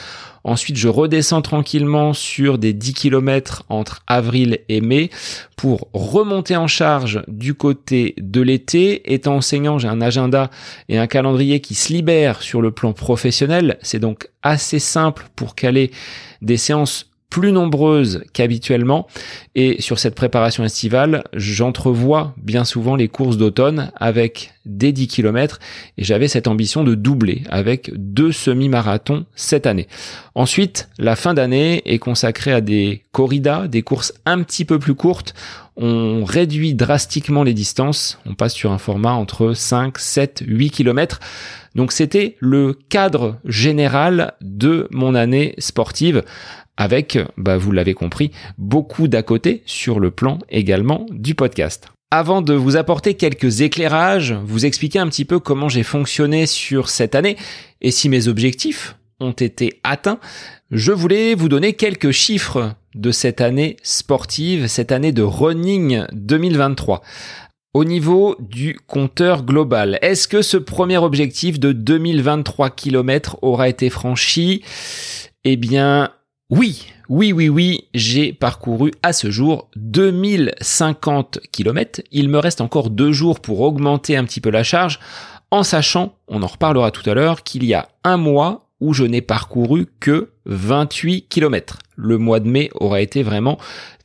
Ensuite, 0.46 0.76
je 0.76 0.90
redescends 0.90 1.42
tranquillement 1.42 2.14
sur 2.14 2.58
des 2.58 2.74
10 2.74 2.94
km 2.94 3.64
entre 3.70 4.04
avril 4.08 4.60
et 4.68 4.82
mai 4.82 5.10
pour 5.56 5.88
remonter 5.94 6.58
en 6.58 6.68
charge 6.68 7.24
du 7.30 7.54
côté 7.54 8.14
de 8.18 8.42
l'été. 8.42 9.14
Étant 9.14 9.36
enseignant, 9.36 9.80
j'ai 9.80 9.88
un 9.88 10.02
agenda 10.02 10.50
et 10.90 10.98
un 10.98 11.08
calendrier 11.08 11.62
qui 11.62 11.76
se 11.76 11.94
libèrent 11.94 12.42
sur 12.42 12.62
le 12.62 12.72
plan 12.72 12.92
professionnel. 12.92 13.78
C'est 13.82 14.00
donc 14.00 14.28
assez 14.42 14.80
simple 14.80 15.28
pour 15.38 15.56
caler 15.56 15.92
des 16.42 16.58
séances 16.58 17.13
plus 17.34 17.52
nombreuses 17.52 18.24
qu'habituellement. 18.32 19.08
Et 19.56 19.82
sur 19.82 19.98
cette 19.98 20.14
préparation 20.14 20.64
estivale, 20.64 21.24
j'entrevois 21.34 22.36
bien 22.38 22.64
souvent 22.64 22.96
les 22.96 23.08
courses 23.08 23.38
d'automne 23.38 23.92
avec 23.96 24.54
des 24.66 24.92
10 24.92 25.08
km 25.08 25.60
et 25.98 26.04
j'avais 26.04 26.28
cette 26.28 26.48
ambition 26.48 26.84
de 26.84 26.94
doubler 26.94 27.42
avec 27.50 27.92
deux 27.96 28.32
semi-marathons 28.32 29.26
cette 29.34 29.66
année. 29.66 29.88
Ensuite, 30.36 30.90
la 31.00 31.16
fin 31.16 31.34
d'année 31.34 31.82
est 31.86 31.98
consacrée 31.98 32.54
à 32.54 32.62
des 32.62 33.02
corridas, 33.12 33.68
des 33.68 33.82
courses 33.82 34.14
un 34.26 34.44
petit 34.44 34.64
peu 34.64 34.78
plus 34.78 34.94
courtes. 34.94 35.34
On 35.76 36.24
réduit 36.24 36.76
drastiquement 36.76 37.42
les 37.42 37.56
distances. 37.56 38.20
On 38.28 38.36
passe 38.36 38.54
sur 38.54 38.72
un 38.72 38.78
format 38.78 39.14
entre 39.14 39.54
5, 39.54 39.98
7, 39.98 40.44
8 40.46 40.70
km. 40.70 41.20
Donc 41.74 41.92
c'était 41.92 42.38
le 42.40 42.74
cadre 42.90 43.38
général 43.46 44.34
de 44.42 44.88
mon 44.92 45.16
année 45.16 45.56
sportive 45.58 46.24
avec, 46.78 47.20
bah, 47.38 47.58
vous 47.58 47.72
l'avez 47.72 47.94
compris, 47.94 48.32
beaucoup 48.58 49.08
d'à 49.08 49.24
côté 49.24 49.64
sur 49.66 50.00
le 50.00 50.12
plan 50.12 50.40
également 50.50 51.06
du 51.12 51.36
podcast. 51.36 51.90
Avant 52.12 52.42
de 52.42 52.54
vous 52.54 52.76
apporter 52.78 53.16
quelques 53.16 53.62
éclairages, 53.62 54.34
vous 54.46 54.66
expliquer 54.66 55.00
un 55.00 55.08
petit 55.08 55.26
peu 55.26 55.40
comment 55.40 55.70
j'ai 55.70 55.84
fonctionné 55.84 56.46
sur 56.46 56.90
cette 56.90 57.16
année 57.16 57.38
et 57.82 57.92
si 57.92 58.08
mes 58.08 58.28
objectifs 58.28 58.96
ont 59.20 59.32
été 59.32 59.80
atteints, 59.84 60.20
je 60.70 60.92
voulais 60.92 61.34
vous 61.34 61.50
donner 61.50 61.74
quelques 61.74 62.12
chiffres 62.12 62.76
de 62.94 63.12
cette 63.12 63.42
année 63.42 63.78
sportive, 63.82 64.68
cette 64.68 64.92
année 64.92 65.12
de 65.12 65.24
running 65.24 66.04
2023. 66.12 67.02
Au 67.74 67.86
niveau 67.86 68.36
du 68.40 68.78
compteur 68.86 69.44
global, 69.44 69.98
est-ce 70.04 70.28
que 70.28 70.44
ce 70.44 70.58
premier 70.58 70.98
objectif 70.98 71.60
de 71.60 71.72
2023 71.72 72.70
km 72.70 73.40
aura 73.42 73.68
été 73.68 73.90
franchi? 73.90 74.62
Eh 75.44 75.56
bien, 75.56 76.12
oui, 76.50 76.86
oui, 77.10 77.34
oui, 77.34 77.50
oui, 77.50 77.88
j'ai 77.96 78.32
parcouru 78.32 78.92
à 79.02 79.12
ce 79.12 79.32
jour 79.32 79.70
2050 79.76 81.40
km. 81.52 82.02
Il 82.12 82.30
me 82.30 82.38
reste 82.38 82.62
encore 82.62 82.92
deux 82.92 83.12
jours 83.12 83.40
pour 83.40 83.62
augmenter 83.62 84.16
un 84.18 84.24
petit 84.24 84.40
peu 84.40 84.52
la 84.52 84.62
charge, 84.64 85.00
en 85.50 85.64
sachant, 85.64 86.16
on 86.28 86.44
en 86.44 86.48
reparlera 86.48 86.92
tout 86.92 87.10
à 87.10 87.16
l'heure, 87.16 87.42
qu'il 87.42 87.64
y 87.64 87.74
a 87.74 87.90
un 88.04 88.18
mois 88.18 88.70
où 88.80 88.94
je 88.94 89.04
n'ai 89.04 89.22
parcouru 89.22 89.88
que 90.00 90.32
28 90.46 91.28
km. 91.28 91.80
Le 91.96 92.18
mois 92.18 92.40
de 92.40 92.48
mai 92.48 92.70
aura 92.76 93.02
été 93.02 93.24
vraiment 93.24 93.58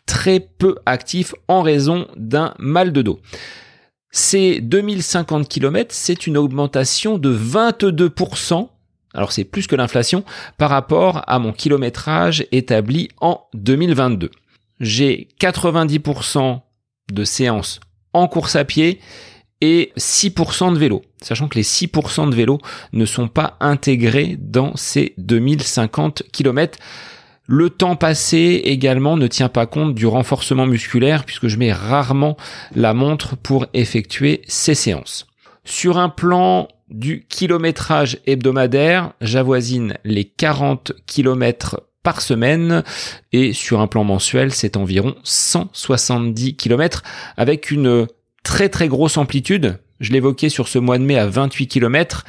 très 0.06 0.40
peu 0.40 0.76
actif 0.86 1.34
en 1.48 1.60
raison 1.60 2.06
d'un 2.16 2.54
mal 2.58 2.92
de 2.92 3.02
dos. 3.02 3.20
Ces 4.10 4.60
2050 4.60 5.48
km, 5.48 5.94
c'est 5.94 6.26
une 6.26 6.38
augmentation 6.38 7.18
de 7.18 7.36
22% 7.36 8.68
alors 9.14 9.32
c'est 9.32 9.44
plus 9.44 9.66
que 9.66 9.76
l'inflation 9.76 10.24
par 10.56 10.70
rapport 10.70 11.22
à 11.26 11.38
mon 11.38 11.52
kilométrage 11.52 12.46
établi 12.52 13.08
en 13.20 13.40
2022. 13.54 14.30
J'ai 14.80 15.28
90% 15.40 16.60
de 17.12 17.24
séances 17.24 17.80
en 18.12 18.28
course 18.28 18.56
à 18.56 18.64
pied 18.64 19.00
et 19.60 19.92
6% 19.96 20.72
de 20.72 20.78
vélo, 20.78 21.02
sachant 21.20 21.48
que 21.48 21.56
les 21.56 21.64
6% 21.64 22.30
de 22.30 22.34
vélo 22.34 22.58
ne 22.92 23.04
sont 23.04 23.28
pas 23.28 23.56
intégrés 23.60 24.36
dans 24.38 24.76
ces 24.76 25.14
2050 25.18 26.24
km. 26.32 26.78
Le 27.46 27.70
temps 27.70 27.96
passé 27.96 28.60
également 28.64 29.16
ne 29.16 29.26
tient 29.26 29.48
pas 29.48 29.66
compte 29.66 29.94
du 29.94 30.06
renforcement 30.06 30.66
musculaire 30.66 31.24
puisque 31.24 31.48
je 31.48 31.56
mets 31.56 31.72
rarement 31.72 32.36
la 32.74 32.94
montre 32.94 33.36
pour 33.36 33.66
effectuer 33.72 34.42
ces 34.46 34.74
séances. 34.74 35.26
Sur 35.64 35.98
un 35.98 36.08
plan 36.08 36.68
du 36.90 37.26
kilométrage 37.28 38.18
hebdomadaire, 38.26 39.12
j'avoisine 39.20 39.94
les 40.04 40.24
40 40.24 40.92
km 41.06 41.82
par 42.02 42.20
semaine 42.20 42.82
et 43.32 43.52
sur 43.52 43.80
un 43.80 43.86
plan 43.86 44.04
mensuel, 44.04 44.52
c'est 44.52 44.76
environ 44.76 45.14
170 45.24 46.56
km 46.56 47.02
avec 47.36 47.70
une 47.70 48.06
très 48.42 48.68
très 48.68 48.88
grosse 48.88 49.16
amplitude. 49.16 49.78
Je 50.00 50.12
l'évoquais 50.12 50.48
sur 50.48 50.68
ce 50.68 50.78
mois 50.78 50.98
de 50.98 51.04
mai 51.04 51.18
à 51.18 51.26
28 51.26 51.66
km. 51.66 52.24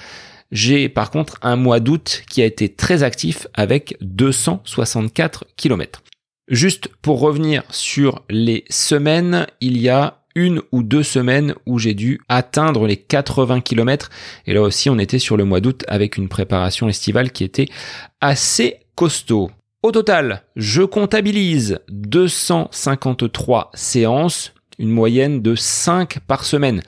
J'ai 0.51 0.89
par 0.89 1.11
contre 1.11 1.37
un 1.41 1.55
mois 1.55 1.79
d'août 1.79 2.23
qui 2.29 2.41
a 2.41 2.45
été 2.45 2.69
très 2.69 3.03
actif 3.03 3.47
avec 3.53 3.95
264 4.01 5.45
km. 5.55 6.01
Juste 6.49 6.89
pour 7.03 7.19
revenir 7.19 7.63
sur 7.69 8.23
les 8.29 8.65
semaines, 8.69 9.45
il 9.61 9.77
y 9.79 9.87
a 9.87 10.18
une 10.35 10.61
ou 10.71 10.83
deux 10.83 11.03
semaines 11.03 11.55
où 11.65 11.79
j'ai 11.79 11.93
dû 11.93 12.21
atteindre 12.29 12.87
les 12.87 12.97
80 12.97 13.61
km. 13.61 14.09
Et 14.45 14.53
là 14.53 14.61
aussi, 14.61 14.89
on 14.89 14.99
était 14.99 15.19
sur 15.19 15.37
le 15.37 15.45
mois 15.45 15.59
d'août 15.59 15.83
avec 15.87 16.17
une 16.17 16.29
préparation 16.29 16.87
estivale 16.87 17.31
qui 17.31 17.43
était 17.43 17.67
assez 18.21 18.79
costaud. 18.95 19.51
Au 19.81 19.91
total, 19.91 20.43
je 20.55 20.81
comptabilise 20.81 21.79
253 21.89 23.71
séances, 23.73 24.53
une 24.77 24.89
moyenne 24.89 25.41
de 25.41 25.55
5 25.55 26.19
par 26.27 26.43
semaine. 26.43 26.81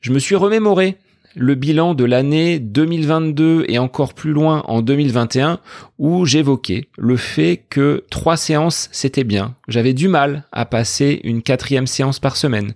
Je 0.00 0.12
me 0.12 0.18
suis 0.18 0.36
remémoré 0.36 0.96
le 1.36 1.54
bilan 1.54 1.94
de 1.94 2.04
l'année 2.04 2.58
2022 2.58 3.64
et 3.68 3.78
encore 3.78 4.14
plus 4.14 4.32
loin 4.32 4.62
en 4.66 4.82
2021 4.82 5.58
où 5.98 6.24
j'évoquais 6.24 6.88
le 6.96 7.16
fait 7.16 7.64
que 7.68 8.04
trois 8.10 8.36
séances 8.36 8.88
c'était 8.92 9.24
bien. 9.24 9.54
J'avais 9.68 9.94
du 9.94 10.08
mal 10.08 10.44
à 10.52 10.64
passer 10.64 11.20
une 11.24 11.42
quatrième 11.42 11.86
séance 11.86 12.20
par 12.20 12.36
semaine 12.36 12.74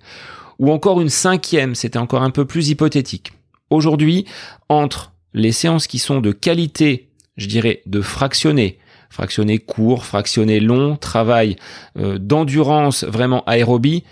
ou 0.58 0.72
encore 0.72 1.00
une 1.00 1.08
cinquième, 1.08 1.74
c'était 1.74 1.98
encore 1.98 2.22
un 2.22 2.30
peu 2.30 2.44
plus 2.44 2.68
hypothétique. 2.68 3.32
Aujourd'hui, 3.70 4.24
entre 4.68 5.12
les 5.34 5.52
séances 5.52 5.86
qui 5.86 5.98
sont 5.98 6.20
de 6.20 6.32
qualité, 6.32 7.08
je 7.36 7.46
dirais 7.46 7.82
de 7.86 8.00
fractionné, 8.00 8.78
fractionné 9.08 9.58
court, 9.58 10.04
fractionné 10.04 10.58
long, 10.58 10.96
travail 10.96 11.56
euh, 11.96 12.18
d'endurance 12.18 13.04
vraiment 13.04 13.44
aérobie, 13.44 14.04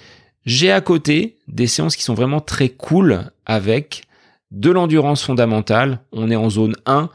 j'ai 0.44 0.70
à 0.70 0.80
côté 0.80 1.36
des 1.48 1.66
séances 1.66 1.96
qui 1.96 2.04
sont 2.04 2.14
vraiment 2.14 2.40
très 2.40 2.68
cool 2.68 3.32
avec 3.44 4.06
de 4.50 4.70
l'endurance 4.70 5.22
fondamentale. 5.22 6.00
On 6.12 6.30
est 6.30 6.36
en 6.36 6.50
zone 6.50 6.74
1. 6.86 7.10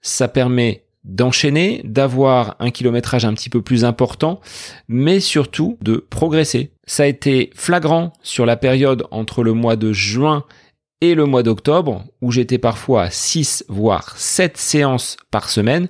Ça 0.00 0.28
permet 0.28 0.84
d'enchaîner, 1.04 1.82
d'avoir 1.84 2.56
un 2.58 2.70
kilométrage 2.70 3.24
un 3.24 3.34
petit 3.34 3.48
peu 3.48 3.62
plus 3.62 3.84
important, 3.84 4.40
mais 4.88 5.20
surtout 5.20 5.78
de 5.80 6.04
progresser. 6.10 6.72
Ça 6.86 7.04
a 7.04 7.06
été 7.06 7.50
flagrant 7.54 8.12
sur 8.22 8.44
la 8.44 8.56
période 8.56 9.04
entre 9.10 9.42
le 9.42 9.52
mois 9.52 9.76
de 9.76 9.92
juin 9.92 10.44
et 11.00 11.14
le 11.14 11.26
mois 11.26 11.42
d'octobre, 11.42 12.04
où 12.22 12.32
j'étais 12.32 12.58
parfois 12.58 13.02
à 13.04 13.10
6 13.10 13.66
voire 13.68 14.16
7 14.16 14.56
séances 14.56 15.16
par 15.30 15.50
semaine, 15.50 15.86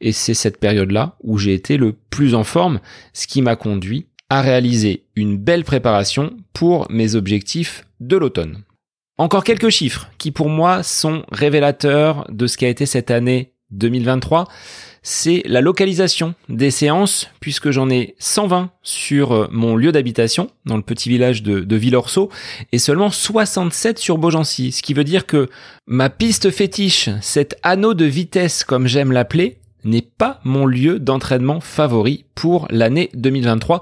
et 0.00 0.12
c'est 0.12 0.34
cette 0.34 0.58
période-là 0.58 1.16
où 1.22 1.38
j'ai 1.38 1.54
été 1.54 1.76
le 1.76 1.92
plus 2.10 2.34
en 2.34 2.44
forme, 2.44 2.80
ce 3.12 3.26
qui 3.26 3.42
m'a 3.42 3.56
conduit 3.56 4.06
à 4.30 4.40
réaliser 4.40 5.04
une 5.16 5.36
belle 5.36 5.64
préparation 5.64 6.36
pour 6.52 6.86
mes 6.90 7.14
objectifs 7.14 7.86
de 8.00 8.16
l'automne. 8.16 8.62
Encore 9.16 9.44
quelques 9.44 9.68
chiffres 9.68 10.10
qui 10.18 10.32
pour 10.32 10.48
moi 10.48 10.82
sont 10.82 11.22
révélateurs 11.30 12.26
de 12.30 12.48
ce 12.48 12.56
qu'a 12.56 12.68
été 12.68 12.84
cette 12.84 13.12
année 13.12 13.52
2023. 13.70 14.48
C'est 15.02 15.42
la 15.44 15.60
localisation 15.60 16.34
des 16.48 16.72
séances, 16.72 17.28
puisque 17.38 17.70
j'en 17.70 17.90
ai 17.90 18.16
120 18.18 18.70
sur 18.82 19.32
euh, 19.32 19.48
mon 19.52 19.76
lieu 19.76 19.92
d'habitation, 19.92 20.50
dans 20.64 20.76
le 20.76 20.82
petit 20.82 21.10
village 21.10 21.42
de, 21.42 21.60
de 21.60 21.76
Villorceau, 21.76 22.30
et 22.72 22.78
seulement 22.78 23.10
67 23.10 23.98
sur 23.98 24.18
Beaugency, 24.18 24.72
ce 24.72 24.82
qui 24.82 24.94
veut 24.94 25.04
dire 25.04 25.26
que 25.26 25.48
ma 25.86 26.10
piste 26.10 26.50
fétiche, 26.50 27.10
cet 27.20 27.56
anneau 27.62 27.94
de 27.94 28.06
vitesse 28.06 28.64
comme 28.64 28.86
j'aime 28.86 29.12
l'appeler, 29.12 29.58
n'est 29.84 30.02
pas 30.02 30.40
mon 30.42 30.66
lieu 30.66 30.98
d'entraînement 30.98 31.60
favori 31.60 32.24
pour 32.34 32.66
l'année 32.70 33.10
2023. 33.14 33.80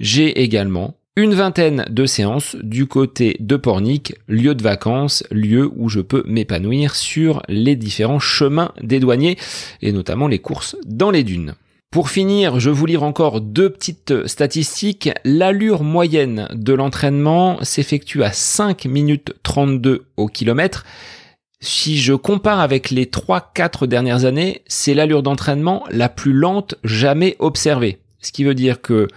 J'ai 0.00 0.42
également 0.42 0.97
une 1.18 1.34
vingtaine 1.34 1.84
de 1.90 2.06
séances 2.06 2.54
du 2.62 2.86
côté 2.86 3.36
de 3.40 3.56
Pornic, 3.56 4.14
lieu 4.28 4.54
de 4.54 4.62
vacances, 4.62 5.24
lieu 5.32 5.68
où 5.74 5.88
je 5.88 5.98
peux 5.98 6.22
m'épanouir 6.28 6.94
sur 6.94 7.42
les 7.48 7.74
différents 7.74 8.20
chemins 8.20 8.70
des 8.80 9.00
douaniers 9.00 9.36
et 9.82 9.90
notamment 9.90 10.28
les 10.28 10.38
courses 10.38 10.76
dans 10.86 11.10
les 11.10 11.24
dunes. 11.24 11.54
Pour 11.90 12.08
finir, 12.08 12.60
je 12.60 12.70
vous 12.70 12.86
lire 12.86 13.02
encore 13.02 13.40
deux 13.40 13.68
petites 13.68 14.28
statistiques. 14.28 15.10
L'allure 15.24 15.82
moyenne 15.82 16.46
de 16.54 16.72
l'entraînement 16.72 17.58
s'effectue 17.64 18.22
à 18.22 18.30
5 18.30 18.84
minutes 18.84 19.34
32 19.42 20.04
au 20.16 20.28
kilomètre. 20.28 20.84
Si 21.60 21.98
je 21.98 22.14
compare 22.14 22.60
avec 22.60 22.90
les 22.90 23.06
3-4 23.06 23.88
dernières 23.88 24.24
années, 24.24 24.62
c'est 24.68 24.94
l'allure 24.94 25.24
d'entraînement 25.24 25.82
la 25.90 26.08
plus 26.08 26.32
lente 26.32 26.76
jamais 26.84 27.34
observée. 27.40 27.98
Ce 28.20 28.30
qui 28.30 28.44
veut 28.44 28.54
dire 28.54 28.80
que 28.80 29.08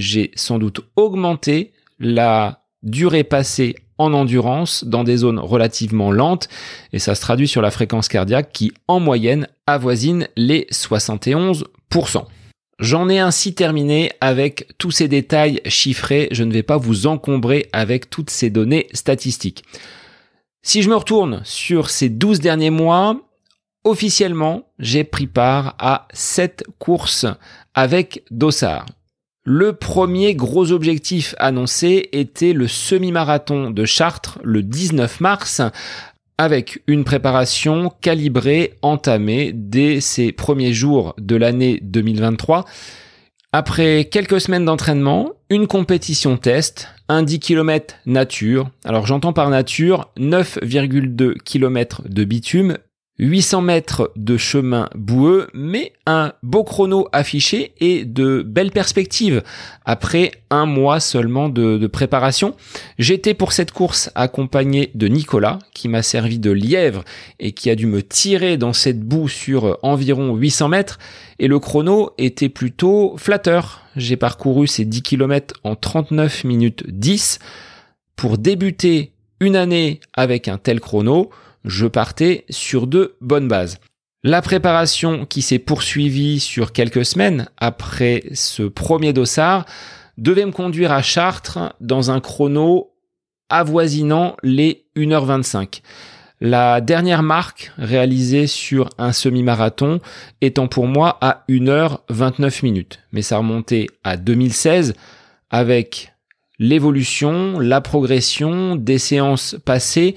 j'ai 0.00 0.30
sans 0.34 0.58
doute 0.58 0.80
augmenté 0.96 1.72
la 1.98 2.64
durée 2.82 3.24
passée 3.24 3.76
en 3.98 4.14
endurance 4.14 4.84
dans 4.84 5.04
des 5.04 5.18
zones 5.18 5.38
relativement 5.38 6.10
lentes 6.10 6.48
et 6.92 6.98
ça 6.98 7.14
se 7.14 7.20
traduit 7.20 7.46
sur 7.46 7.60
la 7.60 7.70
fréquence 7.70 8.08
cardiaque 8.08 8.50
qui 8.52 8.72
en 8.88 8.98
moyenne 8.98 9.46
avoisine 9.66 10.26
les 10.36 10.66
71%. 10.72 12.24
J'en 12.78 13.10
ai 13.10 13.18
ainsi 13.18 13.54
terminé 13.54 14.10
avec 14.22 14.68
tous 14.78 14.90
ces 14.90 15.06
détails 15.06 15.60
chiffrés, 15.66 16.28
je 16.30 16.44
ne 16.44 16.52
vais 16.52 16.62
pas 16.62 16.78
vous 16.78 17.06
encombrer 17.06 17.68
avec 17.74 18.08
toutes 18.08 18.30
ces 18.30 18.48
données 18.48 18.86
statistiques. 18.94 19.64
Si 20.62 20.80
je 20.80 20.88
me 20.88 20.96
retourne 20.96 21.42
sur 21.44 21.90
ces 21.90 22.08
12 22.08 22.40
derniers 22.40 22.70
mois, 22.70 23.20
officiellement, 23.84 24.70
j'ai 24.78 25.04
pris 25.04 25.26
part 25.26 25.74
à 25.78 26.08
7 26.14 26.64
courses 26.78 27.26
avec 27.74 28.24
Dossard. 28.30 28.86
Le 29.44 29.72
premier 29.72 30.34
gros 30.34 30.70
objectif 30.70 31.34
annoncé 31.38 32.10
était 32.12 32.52
le 32.52 32.68
semi-marathon 32.68 33.70
de 33.70 33.84
Chartres 33.86 34.38
le 34.42 34.62
19 34.62 35.20
mars 35.20 35.62
avec 36.36 36.82
une 36.86 37.04
préparation 37.04 37.90
calibrée, 38.00 38.74
entamée 38.82 39.52
dès 39.54 40.00
ces 40.00 40.32
premiers 40.32 40.74
jours 40.74 41.14
de 41.18 41.36
l'année 41.36 41.80
2023. 41.82 42.66
Après 43.52 44.04
quelques 44.04 44.42
semaines 44.42 44.66
d'entraînement, 44.66 45.32
une 45.48 45.66
compétition 45.66 46.36
test, 46.36 46.88
un 47.08 47.22
10 47.22 47.40
km 47.40 47.96
nature. 48.06 48.70
Alors 48.84 49.06
j'entends 49.06 49.32
par 49.32 49.48
nature 49.48 50.10
9,2 50.18 51.34
km 51.42 52.02
de 52.08 52.24
bitume, 52.24 52.76
800 53.20 53.60
mètres 53.60 54.12
de 54.16 54.38
chemin 54.38 54.88
boueux, 54.94 55.48
mais 55.52 55.92
un 56.06 56.32
beau 56.42 56.64
chrono 56.64 57.06
affiché 57.12 57.74
et 57.78 58.06
de 58.06 58.42
belles 58.42 58.70
perspectives. 58.70 59.42
Après 59.84 60.30
un 60.48 60.64
mois 60.64 61.00
seulement 61.00 61.50
de, 61.50 61.86
préparation, 61.86 62.56
j'étais 62.98 63.34
pour 63.34 63.52
cette 63.52 63.72
course 63.72 64.10
accompagné 64.14 64.90
de 64.94 65.06
Nicolas, 65.06 65.58
qui 65.74 65.88
m'a 65.88 66.02
servi 66.02 66.38
de 66.38 66.50
lièvre 66.50 67.04
et 67.38 67.52
qui 67.52 67.68
a 67.68 67.74
dû 67.74 67.86
me 67.86 68.02
tirer 68.02 68.56
dans 68.56 68.72
cette 68.72 69.00
boue 69.00 69.28
sur 69.28 69.78
environ 69.82 70.34
800 70.34 70.68
mètres, 70.68 70.98
et 71.38 71.46
le 71.46 71.58
chrono 71.58 72.12
était 72.16 72.48
plutôt 72.48 73.16
flatteur. 73.18 73.82
J'ai 73.96 74.16
parcouru 74.16 74.66
ces 74.66 74.86
10 74.86 75.02
km 75.02 75.54
en 75.62 75.76
39 75.76 76.44
minutes 76.44 76.84
10. 76.88 77.38
Pour 78.16 78.38
débuter 78.38 79.12
une 79.40 79.56
année 79.56 80.00
avec 80.14 80.48
un 80.48 80.56
tel 80.56 80.80
chrono, 80.80 81.30
je 81.64 81.86
partais 81.86 82.44
sur 82.50 82.86
de 82.86 83.16
bonnes 83.20 83.48
bases. 83.48 83.78
La 84.22 84.42
préparation 84.42 85.24
qui 85.24 85.40
s'est 85.40 85.58
poursuivie 85.58 86.40
sur 86.40 86.72
quelques 86.72 87.06
semaines 87.06 87.48
après 87.56 88.24
ce 88.34 88.64
premier 88.64 89.12
dossard 89.12 89.64
devait 90.18 90.44
me 90.44 90.52
conduire 90.52 90.92
à 90.92 91.00
Chartres 91.00 91.74
dans 91.80 92.10
un 92.10 92.20
chrono 92.20 92.92
avoisinant 93.48 94.36
les 94.42 94.84
1h25. 94.96 95.80
La 96.42 96.80
dernière 96.80 97.22
marque 97.22 97.72
réalisée 97.76 98.46
sur 98.46 98.88
un 98.96 99.12
semi-marathon 99.12 100.00
étant 100.40 100.68
pour 100.68 100.86
moi 100.86 101.18
à 101.20 101.44
1h29 101.48 102.62
minutes. 102.62 103.00
Mais 103.12 103.22
ça 103.22 103.38
remontait 103.38 103.88
à 104.04 104.16
2016 104.16 104.94
avec 105.50 106.12
l'évolution, 106.58 107.58
la 107.58 107.80
progression 107.80 108.76
des 108.76 108.98
séances 108.98 109.56
passées 109.64 110.14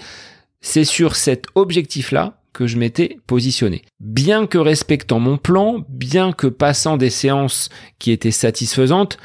c'est 0.64 0.86
sur 0.86 1.16
cet 1.16 1.46
objectif-là 1.54 2.40
que 2.54 2.66
je 2.66 2.78
m'étais 2.78 3.18
positionné. 3.28 3.84
Bien 4.00 4.48
que 4.48 4.58
respectant 4.58 5.20
mon 5.20 5.38
plan, 5.38 5.84
bien 5.90 6.32
que 6.32 6.48
passant 6.48 6.98
des 6.98 7.10
séances 7.12 7.70
qui 8.00 8.12
étaient 8.12 8.32
satisfaisantes, 8.32 9.18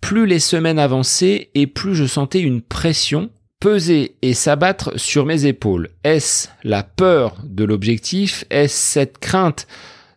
plus 0.00 0.26
les 0.26 0.40
semaines 0.40 0.78
avançaient 0.78 1.50
et 1.54 1.66
plus 1.66 1.94
je 1.94 2.06
sentais 2.06 2.40
une 2.40 2.62
pression 2.62 3.30
peser 3.60 4.16
et 4.22 4.34
s'abattre 4.34 4.98
sur 4.98 5.26
mes 5.26 5.46
épaules. 5.46 5.90
Est-ce 6.04 6.48
la 6.62 6.82
peur 6.82 7.36
de 7.44 7.64
l'objectif? 7.64 8.44
Est-ce 8.50 8.92
cette 8.92 9.18
crainte 9.18 9.66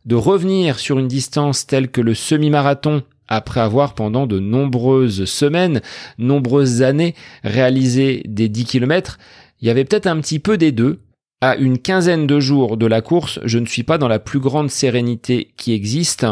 de 0.06 0.16
revenir 0.16 0.80
sur 0.80 1.00
une 1.00 1.08
distance 1.08 1.66
telle 1.66 1.90
que 1.90 2.02
le 2.02 2.14
semi-marathon 2.14 3.04
après 3.28 3.60
avoir 3.60 3.94
pendant 3.94 4.28
de 4.28 4.40
nombreuses 4.40 5.26
semaines, 5.26 5.82
nombreuses 6.18 6.82
années 6.82 7.16
réalisé 7.44 8.24
des 8.26 8.50
10 8.50 8.66
km 8.66 9.18
il 9.62 9.68
y 9.68 9.72
avait 9.72 9.86
peut-être 9.86 10.08
un 10.08 10.20
petit 10.22 10.40
peu 10.40 10.58
des 10.58 10.72
deux. 10.72 11.00
À 11.42 11.56
une 11.56 11.78
quinzaine 11.78 12.28
de 12.28 12.40
jours 12.42 12.76
de 12.76 12.86
la 12.86 13.02
course, 13.02 13.40
je 13.46 13.60
ne 13.60 13.66
suis 13.66 13.84
pas 13.84 13.98
dans 13.98 14.10
la 14.10 14.20
plus 14.20 14.40
grande 14.40 14.70
sérénité 14.70 15.54
qui 15.56 15.74
existe. 15.74 16.26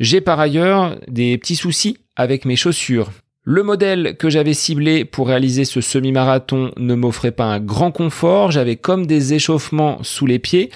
J'ai 0.00 0.20
par 0.20 0.40
ailleurs 0.40 0.98
des 1.06 1.38
petits 1.38 1.54
soucis 1.54 1.98
avec 2.16 2.44
mes 2.44 2.56
chaussures. 2.56 3.10
Le 3.44 3.62
modèle 3.62 4.16
que 4.18 4.28
j'avais 4.28 4.54
ciblé 4.54 5.04
pour 5.04 5.28
réaliser 5.28 5.64
ce 5.64 5.80
semi-marathon 5.80 6.72
ne 6.76 6.94
m'offrait 6.94 7.30
pas 7.30 7.44
un 7.44 7.60
grand 7.60 7.92
confort, 7.92 8.50
j'avais 8.50 8.76
comme 8.76 9.06
des 9.06 9.34
échauffements 9.34 10.02
sous 10.02 10.26
les 10.26 10.38
pieds. 10.38 10.70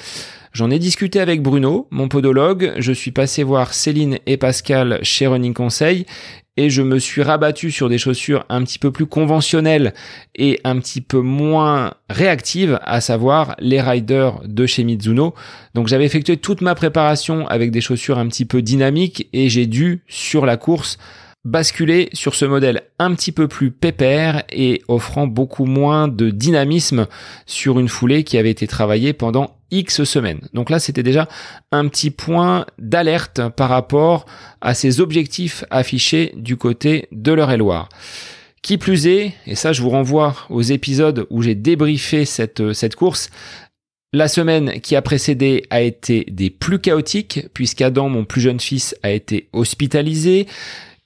J'en 0.53 0.71
ai 0.71 0.79
discuté 0.79 1.19
avec 1.19 1.43
Bruno, 1.43 1.89
mon 1.91 2.09
podologue, 2.09 2.75
je 2.79 2.93
suis 2.93 3.11
passé 3.11 3.43
voir 3.43 3.75
Céline 3.75 4.19
et 4.27 4.37
Pascal 4.37 5.01
chez 5.03 5.27
Running 5.27 5.53
Conseil 5.53 6.07
et 6.57 6.71
je 6.71 6.83
me 6.83 6.99
suis 6.99 7.23
rabattu 7.23 7.71
sur 7.71 7.89
des 7.89 7.99
chaussures 7.99 8.45
un 8.49 8.63
petit 8.63 8.79
peu 8.79 8.91
plus 8.91 9.07
conventionnelles 9.07 9.95
et 10.37 10.61
un 10.65 10.79
petit 10.79 11.01
peu 11.01 11.21
moins 11.21 11.95
réactives, 12.09 12.79
à 12.83 13.01
savoir 13.01 13.57
les 13.59 13.81
riders 13.81 14.41
de 14.45 14.67
chez 14.67 14.85
Mizuno. 14.85 15.35
Donc 15.75 15.89
j'avais 15.89 16.05
effectué 16.05 16.37
toute 16.37 16.61
ma 16.61 16.75
préparation 16.75 17.47
avec 17.49 17.71
des 17.71 17.81
chaussures 17.81 18.19
un 18.19 18.29
petit 18.29 18.45
peu 18.45 18.63
dynamiques 18.63 19.29
et 19.33 19.49
j'ai 19.49 19.67
dû, 19.67 20.03
sur 20.07 20.47
la 20.47 20.57
course, 20.57 20.99
basculer 21.45 22.09
sur 22.13 22.35
ce 22.35 22.45
modèle 22.45 22.85
un 22.99 23.15
petit 23.15 23.33
peu 23.33 23.49
plus 23.49 23.71
pépère 23.71 24.45
et 24.51 24.83
offrant 24.89 25.27
beaucoup 25.27 25.67
moins 25.67 26.09
de 26.09 26.31
dynamisme 26.31 27.07
sur 27.47 27.79
une 27.79 27.89
foulée 27.89 28.25
qui 28.25 28.39
avait 28.39 28.51
été 28.51 28.67
travaillée 28.67 29.13
pendant 29.13 29.54
X 29.75 30.05
semaines. 30.05 30.41
Donc 30.53 30.71
là, 30.71 30.79
c'était 30.79 31.03
déjà 31.03 31.29
un 31.73 31.89
petit 31.89 32.11
point 32.11 32.67
d'alerte 32.79 33.41
par 33.57 33.69
rapport 33.69 34.27
à 34.61 34.75
ces 34.75 35.01
objectifs 35.01 35.65
affichés 35.71 36.33
du 36.37 36.57
côté 36.57 37.09
de 37.13 37.33
l'Eure-et-Loire. 37.33 37.89
Qui 38.63 38.79
plus 38.79 39.07
est, 39.07 39.35
et 39.47 39.57
ça 39.57 39.73
je 39.75 39.83
vous 39.83 39.91
renvoie 39.91 40.35
aux 40.49 40.63
épisodes 40.63 41.27
où 41.29 41.43
j'ai 41.43 41.55
débriefé 41.55 42.25
cette, 42.25 42.73
cette 42.73 42.97
course, 42.97 43.29
la 44.15 44.29
semaine 44.29 44.81
qui 44.81 44.95
a 44.95 45.03
précédé 45.03 45.65
a 45.71 45.81
été 45.81 46.25
des 46.31 46.49
plus 46.49 46.79
chaotiques, 46.79 47.49
puisqu'Adam, 47.53 48.09
mon 48.09 48.25
plus 48.25 48.41
jeune 48.41 48.61
fils, 48.61 48.97
a 49.03 49.11
été 49.11 49.49
hospitalisé. 49.53 50.47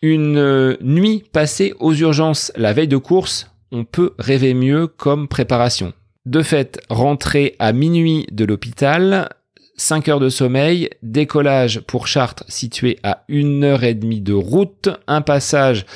Une 0.02 0.36
euh, 0.36 0.76
nuit 0.82 1.24
passée 1.32 1.72
aux 1.80 1.94
urgences 1.94 2.52
la 2.54 2.74
veille 2.74 2.86
de 2.86 2.98
course, 2.98 3.50
on 3.72 3.84
peut 3.84 4.12
rêver 4.18 4.52
mieux 4.52 4.86
comme 4.86 5.26
préparation. 5.26 5.94
De 6.28 6.42
fait, 6.42 6.78
rentrer 6.90 7.56
à 7.58 7.72
minuit 7.72 8.26
de 8.30 8.44
l'hôpital, 8.44 9.30
5 9.78 10.08
heures 10.08 10.20
de 10.20 10.28
sommeil, 10.28 10.90
décollage 11.02 11.80
pour 11.80 12.06
Chartres 12.06 12.44
situé 12.48 12.98
à 13.02 13.24
1 13.30 13.62
heure 13.62 13.82
et 13.82 13.94
demie 13.94 14.20
de 14.20 14.34
route, 14.34 14.90
un 15.06 15.22
passage 15.22 15.86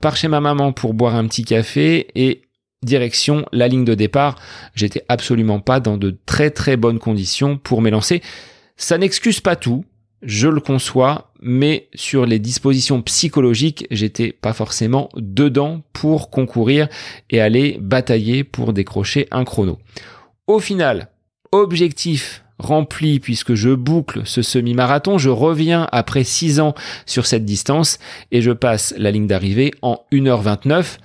par 0.00 0.14
chez 0.14 0.28
ma 0.28 0.40
maman 0.40 0.72
pour 0.72 0.94
boire 0.94 1.16
un 1.16 1.26
petit 1.26 1.44
café 1.44 2.06
et 2.14 2.42
direction 2.84 3.44
la 3.50 3.66
ligne 3.66 3.84
de 3.84 3.94
départ. 3.94 4.36
J'étais 4.76 5.04
absolument 5.08 5.58
pas 5.58 5.80
dans 5.80 5.96
de 5.96 6.16
très 6.24 6.52
très 6.52 6.76
bonnes 6.76 7.00
conditions 7.00 7.58
pour 7.58 7.82
m'élancer. 7.82 8.22
Ça 8.76 8.96
n'excuse 8.96 9.40
pas 9.40 9.56
tout, 9.56 9.84
je 10.22 10.48
le 10.48 10.60
conçois, 10.60 11.32
mais 11.40 11.88
sur 11.94 12.26
les 12.26 12.38
dispositions 12.38 13.02
psychologiques, 13.02 13.86
j'étais 13.90 14.32
pas 14.32 14.52
forcément 14.52 15.08
dedans 15.16 15.82
pour 15.92 16.30
concourir 16.30 16.88
et 17.30 17.40
aller 17.40 17.78
batailler 17.80 18.44
pour 18.44 18.72
décrocher 18.72 19.26
un 19.30 19.44
chrono. 19.44 19.78
Au 20.46 20.58
final, 20.58 21.08
objectif 21.52 22.44
rempli 22.58 23.20
puisque 23.20 23.54
je 23.54 23.70
boucle 23.70 24.22
ce 24.24 24.42
semi-marathon, 24.42 25.18
je 25.18 25.30
reviens 25.30 25.88
après 25.92 26.24
6 26.24 26.60
ans 26.60 26.74
sur 27.06 27.26
cette 27.26 27.44
distance 27.44 27.98
et 28.30 28.42
je 28.42 28.52
passe 28.52 28.94
la 28.98 29.10
ligne 29.10 29.26
d'arrivée 29.26 29.72
en 29.82 30.04
1h29, 30.12 30.98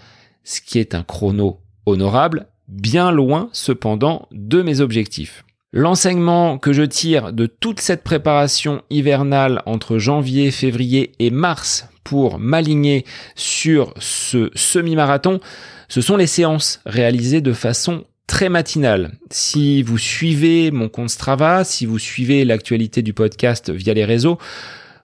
ce 0.44 0.62
qui 0.62 0.80
est 0.80 0.94
un 0.94 1.04
chrono 1.04 1.62
honorable, 1.86 2.48
bien 2.68 3.12
loin 3.12 3.50
cependant 3.54 4.28
de 4.32 4.62
mes 4.62 4.82
objectifs. 4.82 5.46
L'enseignement 5.78 6.58
que 6.58 6.72
je 6.72 6.84
tire 6.84 7.34
de 7.34 7.48
toute 7.48 7.82
cette 7.82 8.06
préparation 8.06 8.82
hivernale 8.90 9.62
entre 9.66 9.98
janvier, 9.98 10.50
février 10.50 11.12
et 11.20 11.32
mars 11.32 11.90
pour 12.06 12.40
m'aligner 12.40 13.04
sur 13.36 13.94
ce 14.00 14.52
semi-marathon, 14.56 15.42
ce 15.90 16.00
sont 16.00 16.16
les 16.16 16.28
séances 16.28 16.80
réalisées 16.86 17.42
de 17.42 17.52
façon 17.52 18.06
très 18.26 18.48
matinale. 18.48 19.18
Si 19.32 19.84
vous 19.84 19.98
suivez 19.98 20.72
mon 20.72 20.88
compte 20.88 21.10
Strava, 21.10 21.66
si 21.66 21.86
vous 21.86 22.00
suivez 22.00 22.46
l'actualité 22.46 23.02
du 23.02 23.12
podcast 23.12 23.70
via 23.70 23.94
les 23.94 24.06
réseaux, 24.06 24.38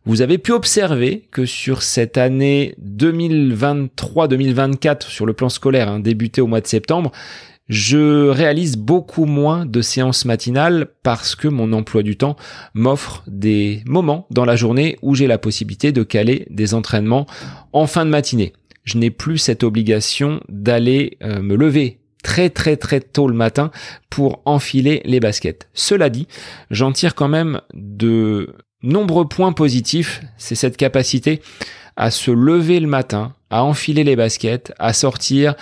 vous 0.05 0.21
avez 0.21 0.37
pu 0.37 0.53
observer 0.53 1.27
que 1.31 1.45
sur 1.45 1.83
cette 1.83 2.17
année 2.17 2.75
2023-2024, 2.81 5.09
sur 5.09 5.25
le 5.25 5.33
plan 5.33 5.49
scolaire, 5.49 5.89
hein, 5.89 5.99
débuté 5.99 6.39
au 6.39 6.47
mois 6.47 6.61
de 6.61 6.67
septembre, 6.67 7.11
je 7.71 8.27
réalise 8.27 8.75
beaucoup 8.75 9.23
moins 9.23 9.65
de 9.65 9.81
séances 9.81 10.25
matinales 10.25 10.87
parce 11.03 11.35
que 11.35 11.47
mon 11.47 11.71
emploi 11.71 12.03
du 12.03 12.17
temps 12.17 12.35
m'offre 12.73 13.23
des 13.27 13.81
moments 13.85 14.27
dans 14.29 14.43
la 14.43 14.57
journée 14.57 14.99
où 15.01 15.15
j'ai 15.15 15.25
la 15.25 15.37
possibilité 15.37 15.93
de 15.93 16.03
caler 16.03 16.45
des 16.49 16.73
entraînements 16.73 17.25
en 17.71 17.87
fin 17.87 18.03
de 18.03 18.09
matinée. 18.09 18.51
Je 18.83 18.97
n'ai 18.97 19.09
plus 19.09 19.37
cette 19.37 19.63
obligation 19.63 20.41
d'aller 20.49 21.17
euh, 21.23 21.41
me 21.41 21.55
lever 21.55 21.99
très 22.23 22.49
très 22.49 22.75
très 22.75 22.99
tôt 22.99 23.29
le 23.29 23.35
matin 23.35 23.71
pour 24.09 24.41
enfiler 24.43 25.01
les 25.05 25.21
baskets. 25.21 25.69
Cela 25.73 26.09
dit, 26.09 26.27
j'en 26.71 26.91
tire 26.91 27.15
quand 27.15 27.29
même 27.29 27.61
de 27.73 28.53
nombreux 28.83 29.29
points 29.29 29.53
positifs. 29.53 30.21
C'est 30.37 30.55
cette 30.55 30.75
capacité 30.75 31.41
à 31.95 32.11
se 32.11 32.31
lever 32.31 32.81
le 32.81 32.87
matin, 32.87 33.33
à 33.49 33.63
enfiler 33.63 34.03
les 34.03 34.17
baskets, 34.17 34.73
à 34.77 34.91
sortir, 34.91 35.55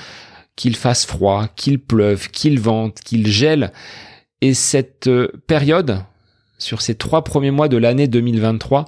qu'il 0.60 0.76
fasse 0.76 1.06
froid, 1.06 1.48
qu'il 1.56 1.80
pleuve, 1.80 2.30
qu'il 2.32 2.60
vente, 2.60 3.00
qu'il 3.00 3.28
gèle. 3.28 3.72
Et 4.42 4.54
cette 4.54 5.08
euh, 5.08 5.30
période, 5.48 6.04
sur 6.58 6.82
ces 6.82 6.96
trois 6.96 7.24
premiers 7.24 7.50
mois 7.50 7.70
de 7.70 7.78
l'année 7.78 8.10
2023, 8.10 8.84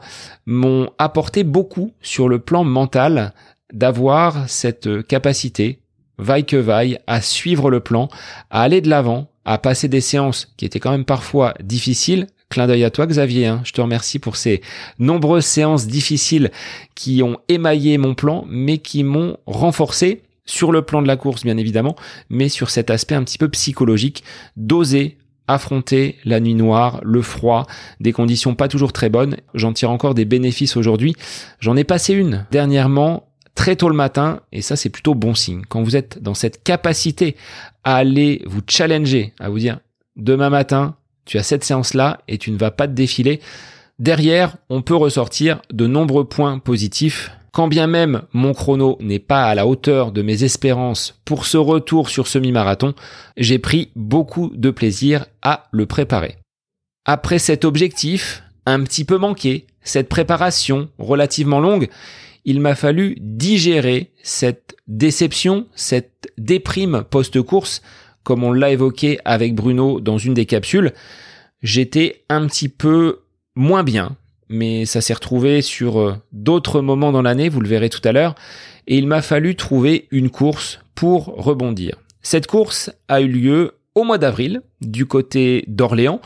m'ont 0.46 0.90
apporté 0.98 1.46
beaucoup 1.46 1.94
sur 2.02 2.28
le 2.28 2.40
plan 2.40 2.66
mental 2.66 3.34
d'avoir 3.72 4.50
cette 4.50 5.08
capacité 5.08 5.80
vaille 6.18 6.46
que 6.46 6.58
vaille, 6.58 7.00
à 7.08 7.22
suivre 7.22 7.72
le 7.72 7.80
plan, 7.80 8.10
à 8.50 8.64
aller 8.64 8.82
de 8.82 8.90
l'avant, 8.90 9.32
à 9.46 9.58
passer 9.58 9.88
des 9.88 10.02
séances 10.02 10.54
qui 10.58 10.66
étaient 10.66 10.82
quand 10.82 10.92
même 10.92 11.06
parfois 11.06 11.54
difficiles. 11.64 12.28
Clin 12.50 12.68
d'œil 12.68 12.84
à 12.84 12.92
toi 12.92 13.08
Xavier, 13.08 13.48
hein. 13.48 13.62
je 13.64 13.72
te 13.72 13.80
remercie 13.80 14.20
pour 14.20 14.36
ces 14.36 14.62
nombreuses 15.00 15.46
séances 15.46 15.88
difficiles 15.88 16.52
qui 16.96 17.24
ont 17.24 17.38
émaillé 17.48 17.98
mon 17.98 18.14
plan, 18.14 18.44
mais 18.50 18.80
qui 18.80 19.06
m'ont 19.06 19.38
renforcé 19.46 20.22
sur 20.46 20.72
le 20.72 20.82
plan 20.82 21.02
de 21.02 21.08
la 21.08 21.18
course 21.18 21.44
bien 21.44 21.58
évidemment, 21.58 21.96
mais 22.30 22.50
sur 22.50 22.70
cet 22.70 22.90
aspect 22.90 23.16
un 23.16 23.24
petit 23.24 23.38
peu 23.38 23.50
psychologique, 23.50 24.24
d'oser 24.58 25.18
affronter 25.48 26.18
la 26.24 26.40
nuit 26.40 26.56
noire, 26.56 27.00
le 27.04 27.22
froid, 27.22 27.68
des 28.00 28.14
conditions 28.14 28.56
pas 28.56 28.68
toujours 28.68 28.94
très 28.94 29.10
bonnes. 29.10 29.38
J'en 29.54 29.74
tire 29.74 29.92
encore 29.92 30.14
des 30.14 30.26
bénéfices 30.26 30.78
aujourd'hui. 30.78 31.16
J'en 31.60 31.76
ai 31.76 31.84
passé 31.84 32.14
une 32.14 32.46
dernièrement 32.52 33.28
très 33.56 33.76
tôt 33.76 33.90
le 33.90 33.96
matin, 33.96 34.42
et 34.52 34.62
ça 34.62 34.76
c'est 34.76 34.90
plutôt 34.90 35.14
bon 35.14 35.36
signe. 35.36 35.64
Quand 35.68 35.84
vous 35.84 35.96
êtes 35.96 36.22
dans 36.22 36.34
cette 36.34 36.64
capacité 36.64 37.36
à 37.84 37.98
aller 37.98 38.44
vous 38.46 38.62
challenger, 38.68 39.34
à 39.40 39.50
vous 39.50 39.60
dire 39.60 39.80
demain 40.16 40.50
matin, 40.50 40.96
tu 41.26 41.38
as 41.38 41.44
cette 41.44 41.64
séance-là 41.64 42.22
et 42.28 42.38
tu 42.38 42.52
ne 42.52 42.58
vas 42.58 42.72
pas 42.72 42.88
te 42.88 42.94
défiler, 42.94 43.42
derrière, 44.00 44.56
on 44.70 44.82
peut 44.82 44.96
ressortir 44.96 45.62
de 45.72 45.88
nombreux 45.88 46.26
points 46.26 46.60
positifs. 46.60 47.32
Quand 47.52 47.68
bien 47.68 47.88
même 47.88 48.24
mon 48.32 48.54
chrono 48.54 48.98
n'est 49.02 49.20
pas 49.20 49.46
à 49.46 49.56
la 49.56 49.68
hauteur 49.68 50.14
de 50.14 50.22
mes 50.22 50.44
espérances 50.44 51.20
pour 51.26 51.46
ce 51.46 51.58
retour 51.58 52.10
sur 52.10 52.28
semi-marathon, 52.28 52.94
j'ai 53.36 53.60
pris 53.60 53.92
beaucoup 53.96 54.52
de 54.56 54.72
plaisir 54.72 55.26
à 55.42 55.66
le 55.72 55.86
préparer. 55.86 56.38
Après 57.06 57.40
cet 57.40 57.66
objectif, 57.66 58.44
un 58.66 58.84
petit 58.84 59.04
peu 59.04 59.18
manqué, 59.18 59.68
cette 59.82 60.08
préparation 60.08 60.90
relativement 60.98 61.60
longue, 61.60 61.90
il 62.46 62.62
m'a 62.62 62.76
fallu 62.76 63.18
digérer 63.20 64.12
cette 64.24 64.78
déception, 64.88 65.66
cette 65.76 66.32
déprime 66.38 67.04
post-course, 67.10 67.82
comme 68.24 68.44
on 68.44 68.54
l'a 68.54 68.72
évoqué 68.72 69.20
avec 69.26 69.56
Bruno 69.56 70.00
dans 70.00 70.18
une 70.18 70.34
des 70.34 70.46
capsules. 70.46 70.94
J'étais 71.62 72.24
un 72.30 72.48
petit 72.48 72.70
peu 72.70 73.20
moins 73.56 73.84
bien, 73.84 74.16
mais 74.52 74.86
ça 74.86 75.02
s'est 75.02 75.14
retrouvé 75.14 75.62
sur 75.62 76.00
euh, 76.00 76.16
d'autres 76.32 76.82
moments 76.82 77.12
dans 77.12 77.22
l'année, 77.22 77.50
vous 77.50 77.62
le 77.62 77.68
verrez 77.68 77.90
tout 77.90 78.02
à 78.04 78.12
l'heure, 78.12 78.36
et 78.88 78.98
il 78.98 79.08
m'a 79.08 79.22
fallu 79.22 79.56
trouver 79.56 80.08
une 80.12 80.30
course 80.30 80.80
pour 80.94 81.26
rebondir. 81.26 81.98
Cette 82.22 82.48
course 82.48 82.92
a 83.08 83.22
eu 83.22 83.28
lieu 83.28 83.72
au 83.96 84.04
mois 84.04 84.18
d'avril, 84.18 84.62
du 84.82 85.06
côté 85.06 85.64
d'Orléans. 85.68 86.22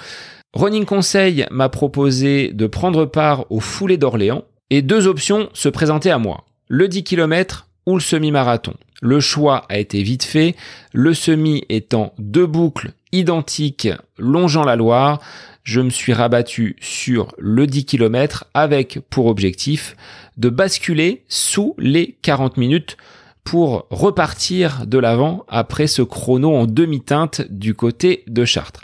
Running 0.53 0.85
Conseil 0.85 1.45
m'a 1.51 1.69
proposé 1.69 2.51
de 2.53 2.67
prendre 2.67 3.05
part 3.05 3.45
au 3.49 3.59
foulée 3.59 3.97
d'Orléans, 3.97 4.43
et 4.69 4.81
deux 4.81 5.07
options 5.07 5.49
se 5.53 5.69
présentaient 5.69 6.11
à 6.11 6.17
moi. 6.17 6.45
Le 6.67 6.87
10 6.87 7.03
km 7.03 7.67
ou 7.85 7.93
le 7.95 8.01
semi-marathon. 8.01 8.73
Le 9.01 9.19
choix 9.19 9.65
a 9.69 9.77
été 9.77 10.03
vite 10.03 10.23
fait, 10.23 10.55
le 10.93 11.13
semi 11.13 11.63
étant 11.69 12.13
deux 12.17 12.45
boucles 12.45 12.93
identiques 13.11 13.89
longeant 14.17 14.63
la 14.63 14.75
Loire, 14.75 15.21
je 15.63 15.81
me 15.81 15.89
suis 15.89 16.13
rabattu 16.13 16.75
sur 16.79 17.33
le 17.37 17.65
10 17.67 17.85
km 17.85 18.45
avec 18.53 18.99
pour 19.09 19.25
objectif 19.25 19.95
de 20.37 20.49
basculer 20.49 21.23
sous 21.27 21.75
les 21.77 22.17
40 22.21 22.57
minutes 22.57 22.97
pour 23.43 23.87
repartir 23.89 24.85
de 24.85 24.97
l'avant 24.97 25.43
après 25.47 25.87
ce 25.87 26.01
chrono 26.01 26.55
en 26.55 26.65
demi-teinte 26.65 27.41
du 27.49 27.73
côté 27.73 28.23
de 28.27 28.45
Chartres. 28.45 28.81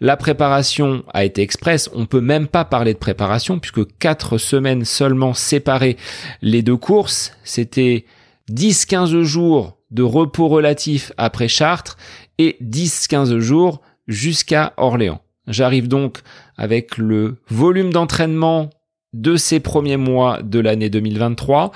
La 0.00 0.16
préparation 0.16 1.04
a 1.12 1.24
été 1.24 1.42
express. 1.42 1.90
On 1.94 2.06
peut 2.06 2.22
même 2.22 2.48
pas 2.48 2.64
parler 2.64 2.94
de 2.94 2.98
préparation 2.98 3.58
puisque 3.58 3.86
quatre 3.98 4.38
semaines 4.38 4.86
seulement 4.86 5.34
séparées 5.34 5.98
les 6.40 6.62
deux 6.62 6.78
courses. 6.78 7.32
C'était 7.44 8.06
10-15 8.50 9.22
jours 9.22 9.78
de 9.90 10.02
repos 10.02 10.48
relatif 10.48 11.12
après 11.16 11.48
Chartres 11.48 11.96
et 12.38 12.56
10-15 12.62 13.38
jours 13.38 13.80
jusqu'à 14.06 14.72
Orléans. 14.76 15.20
J'arrive 15.46 15.88
donc 15.88 16.20
avec 16.56 16.96
le 16.96 17.36
volume 17.48 17.92
d'entraînement 17.92 18.70
de 19.12 19.36
ces 19.36 19.60
premiers 19.60 19.96
mois 19.96 20.42
de 20.42 20.60
l'année 20.60 20.90
2023 20.90 21.72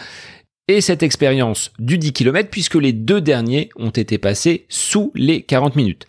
et 0.68 0.80
cette 0.80 1.02
expérience 1.02 1.72
du 1.78 1.98
10 1.98 2.12
km 2.12 2.48
puisque 2.50 2.76
les 2.76 2.92
deux 2.92 3.20
derniers 3.20 3.70
ont 3.76 3.90
été 3.90 4.18
passés 4.18 4.66
sous 4.68 5.12
les 5.14 5.42
40 5.42 5.76
minutes. 5.76 6.06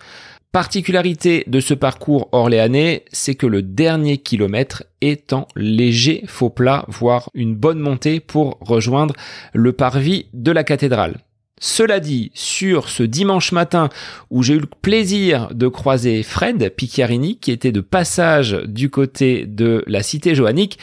Particularité 0.55 1.43
de 1.47 1.59
ce 1.59 1.73
parcours 1.73 2.29
orléanais, 2.31 3.03
c'est 3.11 3.35
que 3.35 3.45
le 3.45 3.61
dernier 3.61 4.19
kilomètre 4.19 4.85
est 5.01 5.33
en 5.33 5.49
léger 5.57 6.23
faux 6.27 6.49
plat, 6.49 6.85
voire 6.87 7.29
une 7.33 7.53
bonne 7.53 7.79
montée 7.79 8.21
pour 8.21 8.57
rejoindre 8.61 9.15
le 9.51 9.73
parvis 9.73 10.27
de 10.31 10.53
la 10.53 10.63
cathédrale. 10.63 11.17
Cela 11.59 11.99
dit, 11.99 12.31
sur 12.33 12.87
ce 12.87 13.03
dimanche 13.03 13.51
matin 13.51 13.89
où 14.29 14.43
j'ai 14.43 14.53
eu 14.53 14.59
le 14.59 14.69
plaisir 14.81 15.49
de 15.53 15.67
croiser 15.67 16.23
Fred 16.23 16.73
Picchiarini, 16.73 17.37
qui 17.37 17.51
était 17.51 17.73
de 17.73 17.81
passage 17.81 18.53
du 18.65 18.89
côté 18.89 19.45
de 19.45 19.83
la 19.87 20.03
cité 20.03 20.35
johannique, 20.35 20.79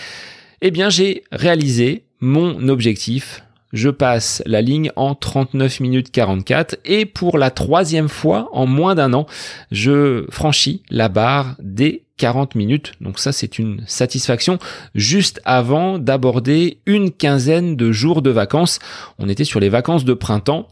eh 0.61 0.71
bien 0.71 0.91
j'ai 0.91 1.25
réalisé 1.33 2.05
mon 2.21 2.69
objectif 2.69 3.43
je 3.73 3.89
passe 3.91 4.43
la 4.47 4.63
ligne 4.63 4.91
en 4.97 5.15
39 5.15 5.81
minutes 5.81 6.11
44 6.11 6.77
et 6.85 7.07
pour 7.07 7.39
la 7.39 7.51
troisième 7.51 8.09
fois 8.09 8.49
en 8.53 8.67
moins 8.67 8.95
d'un 8.95 9.13
an, 9.15 9.27
je 9.71 10.27
franchis 10.31 10.83
la 10.91 11.09
barre 11.09 11.57
des 11.61 12.05
40 12.19 12.55
minutes. 12.55 12.93
Donc 13.01 13.19
ça, 13.19 13.33
c'est 13.33 13.59
une 13.59 13.83
satisfaction 13.87 14.59
juste 14.95 15.41
avant 15.45 15.99
d'aborder 15.99 16.79
une 16.87 17.11
quinzaine 17.11 17.75
de 17.75 17.91
jours 17.91 18.23
de 18.23 18.31
vacances. 18.31 18.79
On 19.19 19.29
était 19.29 19.45
sur 19.45 19.59
les 19.59 19.69
vacances 19.69 20.05
de 20.05 20.15
printemps. 20.15 20.69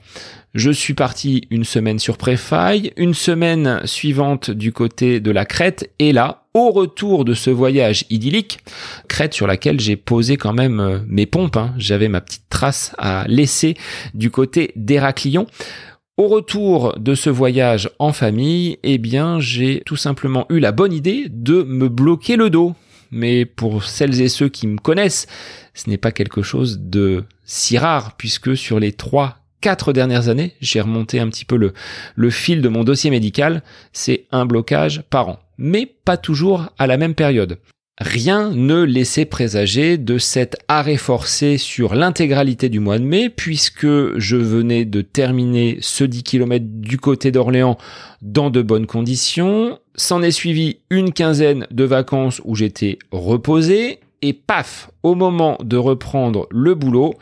Je 0.55 0.71
suis 0.71 0.95
parti 0.95 1.47
une 1.51 1.65
semaine 1.65 1.99
sur 1.99 2.19
Préfaille, 2.19 2.93
une 2.97 3.15
semaine 3.15 3.81
suivante 3.85 4.51
du 4.51 4.73
côté 4.73 5.21
de 5.21 5.31
la 5.31 5.45
Crète, 5.45 5.91
et 6.01 6.13
là, 6.13 6.40
au 6.55 6.71
retour 6.71 7.25
de 7.25 7.35
ce 7.35 7.51
voyage 7.51 8.05
idyllique, 8.11 8.59
Crète 9.09 9.35
sur 9.35 9.47
laquelle 9.47 9.79
j'ai 9.81 9.97
posé 9.97 10.37
quand 10.37 10.53
même 10.53 10.81
euh, 10.81 10.99
mes 11.07 11.27
pompes, 11.27 11.57
hein. 11.57 11.73
j'avais 11.77 12.09
ma 12.09 12.21
petite 12.21 12.49
trace 12.51 12.93
à 12.99 13.25
laisser 13.29 13.77
du 14.15 14.31
côté 14.31 14.73
d'Héraclion. 14.77 15.47
Au 16.17 16.29
retour 16.29 16.99
de 16.99 17.15
ce 17.15 17.31
voyage 17.31 17.89
en 17.99 18.13
famille, 18.13 18.79
eh 18.83 18.99
bien, 18.99 19.41
j'ai 19.41 19.83
tout 19.87 19.97
simplement 19.97 20.45
eu 20.51 20.59
la 20.59 20.73
bonne 20.73 20.93
idée 20.93 21.27
de 21.31 21.63
me 21.63 21.89
bloquer 21.89 22.37
le 22.37 22.51
dos. 22.51 22.75
Mais 23.11 23.45
pour 23.45 23.85
celles 23.85 24.21
et 24.21 24.29
ceux 24.29 24.49
qui 24.49 24.67
me 24.67 24.79
connaissent, 24.79 25.27
ce 25.75 25.89
n'est 25.89 25.99
pas 25.99 26.13
quelque 26.13 26.43
chose 26.43 26.79
de 26.79 27.25
si 27.45 27.79
rare 27.79 28.17
puisque 28.17 28.57
sur 28.57 28.79
les 28.79 28.93
trois 28.93 29.40
quatre 29.61 29.93
dernières 29.93 30.29
années, 30.29 30.55
j'ai 30.61 30.81
remonté 30.81 31.21
un 31.21 31.29
petit 31.29 31.45
peu 31.45 31.57
le, 31.57 32.31
fil 32.31 32.63
de 32.63 32.69
mon 32.69 32.85
dossier 32.85 33.11
médical, 33.11 33.63
c'est 33.93 34.27
un 34.33 34.47
blocage 34.47 35.03
par 35.11 35.29
an, 35.29 35.41
mais 35.59 35.87
pas 36.05 36.17
toujours 36.17 36.67
à 36.79 36.87
la 36.87 36.97
même 36.97 37.15
période. 37.15 37.59
Rien 38.01 38.51
ne 38.51 38.83
laissait 38.83 39.27
présager 39.27 39.99
de 39.99 40.17
cet 40.17 40.57
arrêt 40.69 40.97
forcé 40.97 41.59
sur 41.59 41.95
l'intégralité 41.95 42.71
du 42.71 42.81
mois 42.81 42.99
de 42.99 43.05
mai, 43.05 43.29
puisque 43.29 43.87
je 44.19 44.37
venais 44.37 44.87
de 44.87 45.03
terminer 45.03 45.77
ce 45.83 46.05
10 46.05 46.23
km 46.23 46.65
du 46.67 46.97
côté 46.97 47.31
d'Orléans 47.31 47.77
dans 48.23 48.49
de 48.49 48.63
bonnes 48.63 48.87
conditions. 48.87 49.79
S'en 49.97 50.23
est 50.23 50.31
suivi 50.31 50.79
une 50.89 51.13
quinzaine 51.13 51.67
de 51.71 51.85
vacances 51.85 52.41
où 52.47 52.57
j'étais 52.57 52.99
reposé, 53.11 54.01
et 54.23 54.33
paf, 54.33 54.91
au 55.03 55.15
moment 55.15 55.59
de 55.63 55.77
reprendre 55.77 56.47
le 56.51 56.75
boulot, 56.75 57.15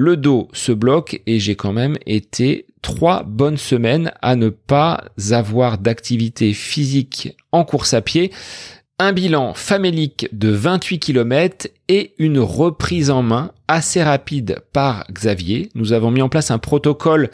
le 0.00 0.16
dos 0.16 0.48
se 0.54 0.72
bloque 0.72 1.20
et 1.26 1.38
j'ai 1.38 1.56
quand 1.56 1.74
même 1.74 1.98
été 2.06 2.64
trois 2.80 3.22
bonnes 3.22 3.58
semaines 3.58 4.12
à 4.22 4.34
ne 4.34 4.48
pas 4.48 5.04
avoir 5.30 5.76
d'activité 5.76 6.54
physique 6.54 7.36
en 7.52 7.64
course 7.64 7.92
à 7.92 8.00
pied. 8.00 8.32
un 8.98 9.12
bilan 9.12 9.52
famélique 9.54 10.28
de 10.32 10.48
28 10.48 10.98
km 11.00 11.68
et 11.88 12.14
une 12.18 12.38
reprise 12.38 13.10
en 13.10 13.22
main 13.22 13.52
assez 13.68 14.02
rapide 14.02 14.60
par 14.72 15.06
Xavier. 15.12 15.68
Nous 15.74 15.92
avons 15.92 16.10
mis 16.10 16.22
en 16.22 16.28
place 16.30 16.50
un 16.50 16.58
protocole 16.58 17.30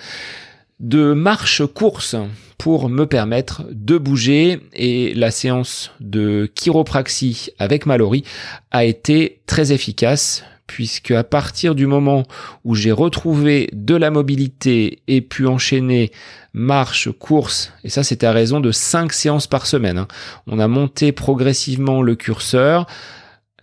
de 0.80 1.12
marche-course 1.12 2.16
pour 2.58 2.88
me 2.88 3.06
permettre 3.06 3.62
de 3.70 3.96
bouger 3.96 4.60
et 4.72 5.14
la 5.14 5.30
séance 5.30 5.92
de 6.00 6.50
chiropraxie 6.54 7.50
avec 7.60 7.86
Mallory 7.86 8.24
a 8.72 8.84
été 8.84 9.40
très 9.46 9.72
efficace 9.72 10.44
puisque 10.66 11.10
à 11.10 11.24
partir 11.24 11.74
du 11.74 11.86
moment 11.86 12.24
où 12.64 12.74
j'ai 12.74 12.92
retrouvé 12.92 13.68
de 13.72 13.94
la 13.94 14.10
mobilité 14.10 15.00
et 15.06 15.20
pu 15.20 15.46
enchaîner 15.46 16.10
marche, 16.52 17.10
course, 17.18 17.72
et 17.84 17.88
ça 17.88 18.02
c'était 18.02 18.26
à 18.26 18.32
raison 18.32 18.60
de 18.60 18.72
5 18.72 19.12
séances 19.12 19.46
par 19.46 19.66
semaine, 19.66 19.98
hein. 19.98 20.08
on 20.46 20.58
a 20.58 20.68
monté 20.68 21.12
progressivement 21.12 22.02
le 22.02 22.16
curseur, 22.16 22.86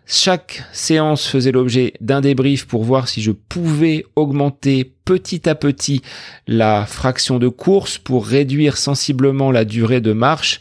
chaque 0.06 0.64
séance 0.74 1.26
faisait 1.28 1.52
l'objet 1.52 1.94
d'un 2.02 2.22
débrief 2.22 2.68
pour 2.68 2.84
voir 2.84 3.08
si 3.08 3.22
je 3.22 3.32
pouvais 3.32 4.06
augmenter 4.16 4.94
petit 5.06 5.48
à 5.48 5.56
petit 5.56 6.02
la 6.46 6.86
fraction 6.86 7.40
de 7.40 7.48
course 7.48 7.98
pour 7.98 8.26
réduire 8.26 8.78
sensiblement 8.78 9.52
la 9.52 9.64
durée 9.66 10.02
de 10.02 10.14
marche. 10.14 10.60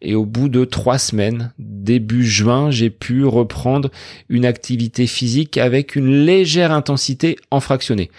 Et 0.00 0.14
au 0.14 0.26
bout 0.26 0.48
de 0.48 0.64
trois 0.64 0.98
semaines, 0.98 1.52
début 1.58 2.24
juin, 2.24 2.70
j'ai 2.70 2.90
pu 2.90 3.24
reprendre 3.24 3.90
une 4.28 4.44
activité 4.44 5.06
physique 5.06 5.56
avec 5.58 5.96
une 5.96 6.24
légère 6.24 6.72
intensité 6.72 7.36
en 7.50 7.60
fractionné. 7.60 8.10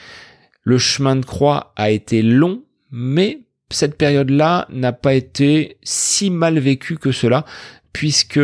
Le 0.63 0.77
chemin 0.77 1.15
de 1.15 1.25
croix 1.25 1.73
a 1.75 1.91
été 1.91 2.21
long, 2.21 2.63
mais 2.91 3.41
cette 3.69 3.97
période-là 3.97 4.67
n'a 4.69 4.93
pas 4.93 5.13
été 5.13 5.77
si 5.83 6.29
mal 6.29 6.57
vécue 6.59 6.97
que 6.97 7.11
cela, 7.11 7.45
puisque 7.93 8.39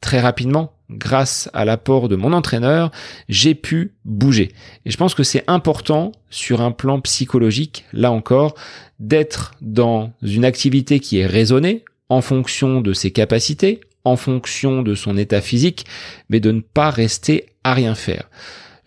très 0.00 0.20
rapidement, 0.20 0.74
grâce 0.90 1.48
à 1.52 1.64
l'apport 1.64 2.08
de 2.08 2.16
mon 2.16 2.32
entraîneur, 2.32 2.90
j'ai 3.28 3.54
pu 3.54 3.94
bouger. 4.04 4.52
Et 4.84 4.90
je 4.90 4.96
pense 4.96 5.14
que 5.14 5.22
c'est 5.22 5.44
important 5.46 6.12
sur 6.30 6.60
un 6.60 6.72
plan 6.72 7.00
psychologique, 7.00 7.84
là 7.92 8.12
encore, 8.12 8.54
d'être 8.98 9.54
dans 9.60 10.12
une 10.22 10.44
activité 10.44 11.00
qui 11.00 11.18
est 11.18 11.26
raisonnée 11.26 11.84
en 12.12 12.20
fonction 12.20 12.82
de 12.82 12.92
ses 12.92 13.10
capacités, 13.10 13.80
en 14.04 14.16
fonction 14.16 14.82
de 14.82 14.94
son 14.94 15.16
état 15.16 15.40
physique, 15.40 15.86
mais 16.28 16.40
de 16.40 16.50
ne 16.50 16.60
pas 16.60 16.90
rester 16.90 17.46
à 17.64 17.72
rien 17.72 17.94
faire. 17.94 18.28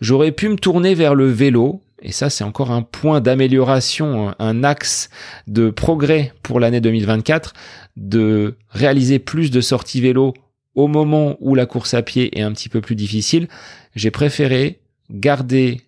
J'aurais 0.00 0.30
pu 0.30 0.48
me 0.48 0.54
tourner 0.54 0.94
vers 0.94 1.16
le 1.16 1.28
vélo, 1.28 1.80
et 2.00 2.12
ça 2.12 2.30
c'est 2.30 2.44
encore 2.44 2.70
un 2.70 2.82
point 2.82 3.20
d'amélioration, 3.20 4.32
un 4.38 4.62
axe 4.62 5.10
de 5.48 5.70
progrès 5.70 6.34
pour 6.44 6.60
l'année 6.60 6.80
2024, 6.80 7.52
de 7.96 8.54
réaliser 8.70 9.18
plus 9.18 9.50
de 9.50 9.60
sorties 9.60 10.00
vélo 10.00 10.32
au 10.76 10.86
moment 10.86 11.36
où 11.40 11.56
la 11.56 11.66
course 11.66 11.94
à 11.94 12.02
pied 12.02 12.38
est 12.38 12.42
un 12.42 12.52
petit 12.52 12.68
peu 12.68 12.80
plus 12.80 12.94
difficile, 12.94 13.48
j'ai 13.96 14.12
préféré 14.12 14.78
garder 15.10 15.80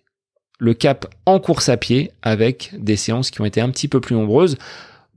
le 0.57 0.73
cap 0.73 1.05
en 1.25 1.39
course 1.39 1.69
à 1.69 1.77
pied 1.77 2.11
avec 2.21 2.71
des 2.77 2.97
séances 2.97 3.31
qui 3.31 3.39
ont 3.39 3.45
été 3.45 3.61
un 3.61 3.69
petit 3.69 3.87
peu 3.87 4.01
plus 4.01 4.15
nombreuses, 4.15 4.57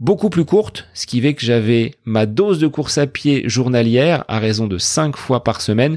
beaucoup 0.01 0.31
plus 0.31 0.45
courtes, 0.45 0.89
ce 0.95 1.07
qui 1.07 1.21
fait 1.21 1.35
que 1.35 1.45
j'avais 1.45 1.95
ma 2.05 2.27
dose 2.27 2.59
de 2.59 2.67
course 2.67 2.99
à 2.99 3.07
pied 3.07 3.49
journalière 3.49 4.25
à 4.29 4.39
raison 4.39 4.67
de 4.67 4.79
5 4.79 5.17
fois 5.17 5.45
par 5.45 5.61
semaine 5.61 5.97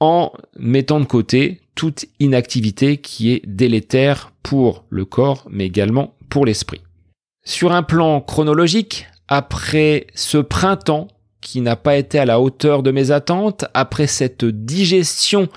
en 0.00 0.32
mettant 0.58 1.00
de 1.00 1.04
côté 1.04 1.60
toute 1.74 2.06
inactivité 2.18 2.96
qui 2.96 3.32
est 3.32 3.42
délétère 3.46 4.32
pour 4.42 4.84
le 4.88 5.04
corps 5.04 5.46
mais 5.50 5.66
également 5.66 6.14
pour 6.28 6.46
l'esprit. 6.46 6.80
Sur 7.44 7.72
un 7.72 7.82
plan 7.82 8.20
chronologique, 8.20 9.06
après 9.28 10.06
ce 10.14 10.38
printemps 10.38 11.08
qui 11.40 11.60
n'a 11.60 11.76
pas 11.76 11.96
été 11.96 12.18
à 12.18 12.24
la 12.24 12.40
hauteur 12.40 12.82
de 12.82 12.90
mes 12.90 13.10
attentes. 13.10 13.64
Après 13.74 14.06
cette 14.06 14.44
digestion 14.44 15.48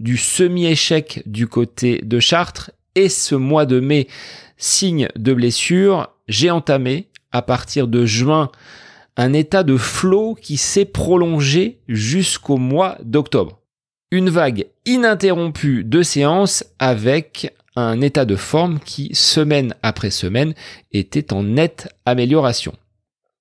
du 0.00 0.16
semi-échec 0.16 1.22
du 1.26 1.46
côté 1.46 2.00
de 2.04 2.20
Chartres 2.20 2.72
et 2.94 3.08
ce 3.08 3.34
mois 3.34 3.66
de 3.66 3.80
mai, 3.80 4.08
signe 4.58 5.08
de 5.16 5.32
blessure, 5.32 6.10
j'ai 6.28 6.50
entamé 6.50 7.08
à 7.32 7.42
partir 7.42 7.88
de 7.88 8.04
juin 8.04 8.50
un 9.16 9.32
état 9.32 9.62
de 9.62 9.76
flot 9.76 10.36
qui 10.40 10.56
s'est 10.56 10.84
prolongé 10.84 11.78
jusqu'au 11.88 12.56
mois 12.56 12.98
d'octobre. 13.02 13.60
Une 14.10 14.30
vague 14.30 14.66
ininterrompue 14.86 15.84
de 15.84 16.02
séances 16.02 16.64
avec 16.78 17.54
un 17.76 18.00
état 18.00 18.24
de 18.24 18.36
forme 18.36 18.80
qui, 18.80 19.10
semaine 19.14 19.74
après 19.82 20.10
semaine, 20.10 20.54
était 20.92 21.32
en 21.32 21.42
nette 21.42 21.88
amélioration. 22.06 22.74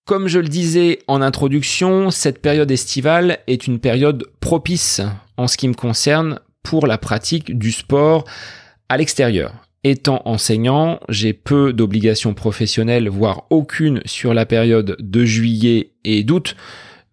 Comme 0.05 0.27
je 0.27 0.39
le 0.39 0.47
disais 0.47 0.99
en 1.07 1.21
introduction, 1.21 2.11
cette 2.11 2.41
période 2.41 2.71
estivale 2.71 3.39
est 3.47 3.67
une 3.67 3.79
période 3.79 4.25
propice 4.39 5.01
en 5.37 5.47
ce 5.47 5.57
qui 5.57 5.67
me 5.67 5.73
concerne 5.73 6.39
pour 6.63 6.87
la 6.87 6.97
pratique 6.97 7.57
du 7.57 7.71
sport 7.71 8.25
à 8.89 8.97
l'extérieur. 8.97 9.66
Étant 9.83 10.21
enseignant, 10.25 10.99
j'ai 11.07 11.33
peu 11.33 11.71
d'obligations 11.71 12.33
professionnelles, 12.33 13.09
voire 13.09 13.45
aucune 13.49 14.01
sur 14.05 14.33
la 14.33 14.45
période 14.45 14.97
de 14.99 15.23
juillet 15.23 15.91
et 16.03 16.23
d'août, 16.23 16.55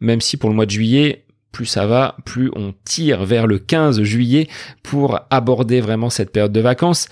même 0.00 0.20
si 0.20 0.36
pour 0.36 0.50
le 0.50 0.56
mois 0.56 0.66
de 0.66 0.70
juillet, 0.70 1.24
plus 1.52 1.66
ça 1.66 1.86
va, 1.86 2.16
plus 2.24 2.50
on 2.56 2.74
tire 2.84 3.24
vers 3.24 3.46
le 3.46 3.58
15 3.58 4.02
juillet 4.02 4.48
pour 4.82 5.20
aborder 5.30 5.80
vraiment 5.80 6.10
cette 6.10 6.32
période 6.32 6.52
de 6.52 6.60
vacances. 6.60 7.06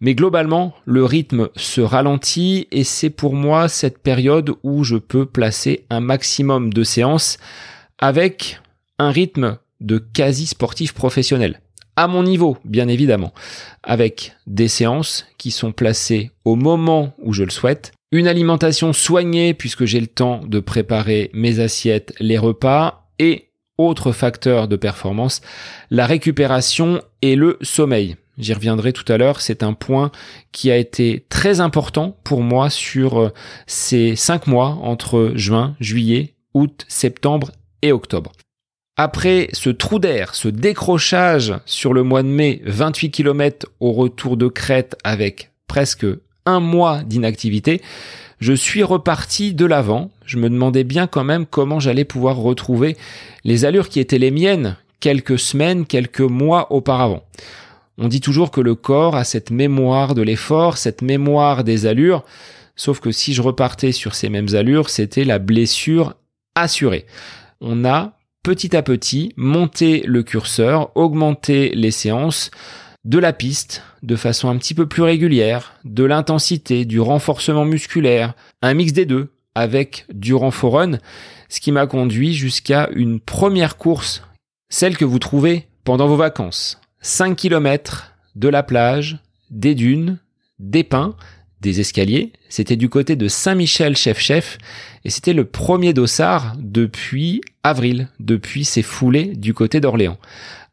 Mais 0.00 0.14
globalement, 0.14 0.74
le 0.84 1.04
rythme 1.04 1.48
se 1.56 1.80
ralentit 1.80 2.68
et 2.70 2.84
c'est 2.84 3.10
pour 3.10 3.34
moi 3.34 3.68
cette 3.68 3.98
période 3.98 4.52
où 4.62 4.84
je 4.84 4.96
peux 4.96 5.24
placer 5.24 5.86
un 5.88 6.00
maximum 6.00 6.72
de 6.74 6.82
séances 6.82 7.38
avec 7.98 8.60
un 8.98 9.10
rythme 9.10 9.58
de 9.80 9.96
quasi 9.98 10.46
sportif 10.46 10.92
professionnel. 10.92 11.60
À 11.96 12.08
mon 12.08 12.22
niveau, 12.22 12.58
bien 12.64 12.88
évidemment, 12.88 13.32
avec 13.82 14.34
des 14.46 14.68
séances 14.68 15.26
qui 15.38 15.50
sont 15.50 15.72
placées 15.72 16.30
au 16.44 16.54
moment 16.54 17.14
où 17.18 17.32
je 17.32 17.42
le 17.42 17.50
souhaite, 17.50 17.92
une 18.12 18.28
alimentation 18.28 18.92
soignée 18.92 19.54
puisque 19.54 19.86
j'ai 19.86 20.00
le 20.00 20.06
temps 20.06 20.42
de 20.46 20.60
préparer 20.60 21.30
mes 21.32 21.58
assiettes, 21.58 22.12
les 22.20 22.36
repas 22.36 23.08
et 23.18 23.48
autre 23.78 24.12
facteur 24.12 24.68
de 24.68 24.76
performance, 24.76 25.40
la 25.90 26.06
récupération 26.06 27.02
et 27.22 27.34
le 27.34 27.58
sommeil. 27.62 28.16
J'y 28.38 28.52
reviendrai 28.52 28.92
tout 28.92 29.10
à 29.10 29.16
l'heure. 29.16 29.40
C'est 29.40 29.62
un 29.62 29.72
point 29.72 30.10
qui 30.52 30.70
a 30.70 30.76
été 30.76 31.24
très 31.30 31.60
important 31.60 32.18
pour 32.22 32.42
moi 32.42 32.68
sur 32.68 33.20
euh, 33.20 33.32
ces 33.66 34.16
cinq 34.16 34.46
mois 34.46 34.78
entre 34.82 35.32
juin, 35.34 35.74
juillet, 35.80 36.34
août, 36.52 36.84
septembre 36.88 37.52
et 37.82 37.92
octobre. 37.92 38.32
Après 38.98 39.48
ce 39.52 39.68
trou 39.68 39.98
d'air, 39.98 40.34
ce 40.34 40.48
décrochage 40.48 41.52
sur 41.66 41.92
le 41.92 42.02
mois 42.02 42.22
de 42.22 42.28
mai, 42.28 42.62
28 42.64 43.10
km 43.10 43.66
au 43.78 43.92
retour 43.92 44.38
de 44.38 44.48
Crète 44.48 44.96
avec 45.04 45.50
presque 45.66 46.06
un 46.46 46.60
mois 46.60 47.02
d'inactivité, 47.02 47.82
je 48.40 48.54
suis 48.54 48.82
reparti 48.82 49.52
de 49.52 49.66
l'avant. 49.66 50.10
Je 50.24 50.38
me 50.38 50.48
demandais 50.48 50.82
bien 50.82 51.06
quand 51.06 51.24
même 51.24 51.44
comment 51.44 51.78
j'allais 51.78 52.06
pouvoir 52.06 52.36
retrouver 52.36 52.96
les 53.44 53.66
allures 53.66 53.90
qui 53.90 54.00
étaient 54.00 54.18
les 54.18 54.30
miennes 54.30 54.76
quelques 54.98 55.38
semaines, 55.38 55.84
quelques 55.84 56.20
mois 56.20 56.72
auparavant. 56.72 57.22
On 57.98 58.08
dit 58.08 58.22
toujours 58.22 58.50
que 58.50 58.62
le 58.62 58.74
corps 58.74 59.14
a 59.14 59.24
cette 59.24 59.50
mémoire 59.50 60.14
de 60.14 60.22
l'effort, 60.22 60.78
cette 60.78 61.02
mémoire 61.02 61.64
des 61.64 61.84
allures, 61.84 62.24
sauf 62.76 63.00
que 63.00 63.10
si 63.10 63.34
je 63.34 63.42
repartais 63.42 63.92
sur 63.92 64.14
ces 64.14 64.30
mêmes 64.30 64.54
allures, 64.54 64.88
c'était 64.88 65.24
la 65.24 65.38
blessure 65.38 66.14
assurée. 66.54 67.04
On 67.60 67.84
a 67.84 68.15
petit 68.46 68.76
à 68.76 68.82
petit 68.84 69.32
monté 69.36 70.04
le 70.06 70.22
curseur, 70.22 70.96
augmenté 70.96 71.70
les 71.74 71.90
séances, 71.90 72.52
de 73.04 73.18
la 73.18 73.32
piste 73.32 73.82
de 74.04 74.14
façon 74.14 74.48
un 74.48 74.56
petit 74.56 74.72
peu 74.72 74.86
plus 74.86 75.02
régulière, 75.02 75.74
de 75.84 76.04
l'intensité, 76.04 76.84
du 76.84 77.00
renforcement 77.00 77.64
musculaire, 77.64 78.34
un 78.62 78.74
mix 78.74 78.92
des 78.92 79.04
deux 79.04 79.32
avec 79.56 80.06
du 80.14 80.32
renfort 80.32 80.80
ce 81.48 81.58
qui 81.58 81.72
m'a 81.72 81.88
conduit 81.88 82.34
jusqu'à 82.34 82.88
une 82.94 83.18
première 83.18 83.76
course, 83.76 84.22
celle 84.68 84.96
que 84.96 85.04
vous 85.04 85.18
trouvez 85.18 85.66
pendant 85.82 86.06
vos 86.06 86.14
vacances, 86.14 86.80
5 87.00 87.34
km 87.34 88.12
de 88.36 88.46
la 88.46 88.62
plage, 88.62 89.18
des 89.50 89.74
dunes, 89.74 90.20
des 90.60 90.84
pins, 90.84 91.16
des 91.60 91.80
escaliers. 91.80 92.32
C'était 92.48 92.76
du 92.76 92.88
côté 92.88 93.16
de 93.16 93.28
Saint-Michel-Chef-Chef 93.28 94.58
et 95.04 95.10
c'était 95.10 95.32
le 95.32 95.44
premier 95.44 95.92
dossard 95.92 96.54
depuis 96.58 97.40
avril, 97.62 98.08
depuis 98.20 98.64
ses 98.64 98.82
foulées 98.82 99.34
du 99.34 99.54
côté 99.54 99.80
d'Orléans. 99.80 100.18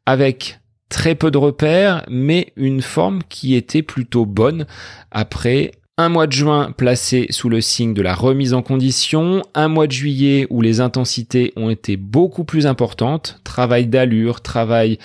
Avec 0.05 0.59
très 0.89 1.15
peu 1.15 1.31
de 1.31 1.37
repères, 1.37 2.05
mais 2.09 2.53
une 2.55 2.81
forme 2.81 3.21
qui 3.29 3.55
était 3.55 3.81
plutôt 3.81 4.25
bonne 4.25 4.65
après 5.11 5.71
un 5.97 6.09
mois 6.09 6.25
de 6.25 6.31
juin 6.31 6.71
placé 6.75 7.27
sous 7.29 7.49
le 7.49 7.61
signe 7.61 7.93
de 7.93 8.01
la 8.01 8.15
remise 8.15 8.53
en 8.53 8.63
condition, 8.63 9.43
un 9.53 9.67
mois 9.67 9.85
de 9.85 9.91
juillet 9.91 10.47
où 10.49 10.61
les 10.61 10.81
intensités 10.81 11.53
ont 11.55 11.69
été 11.69 11.97
beaucoup 11.97 12.43
plus 12.43 12.65
importantes, 12.65 13.39
travail 13.43 13.85
d'allure, 13.87 14.41
travail 14.41 14.97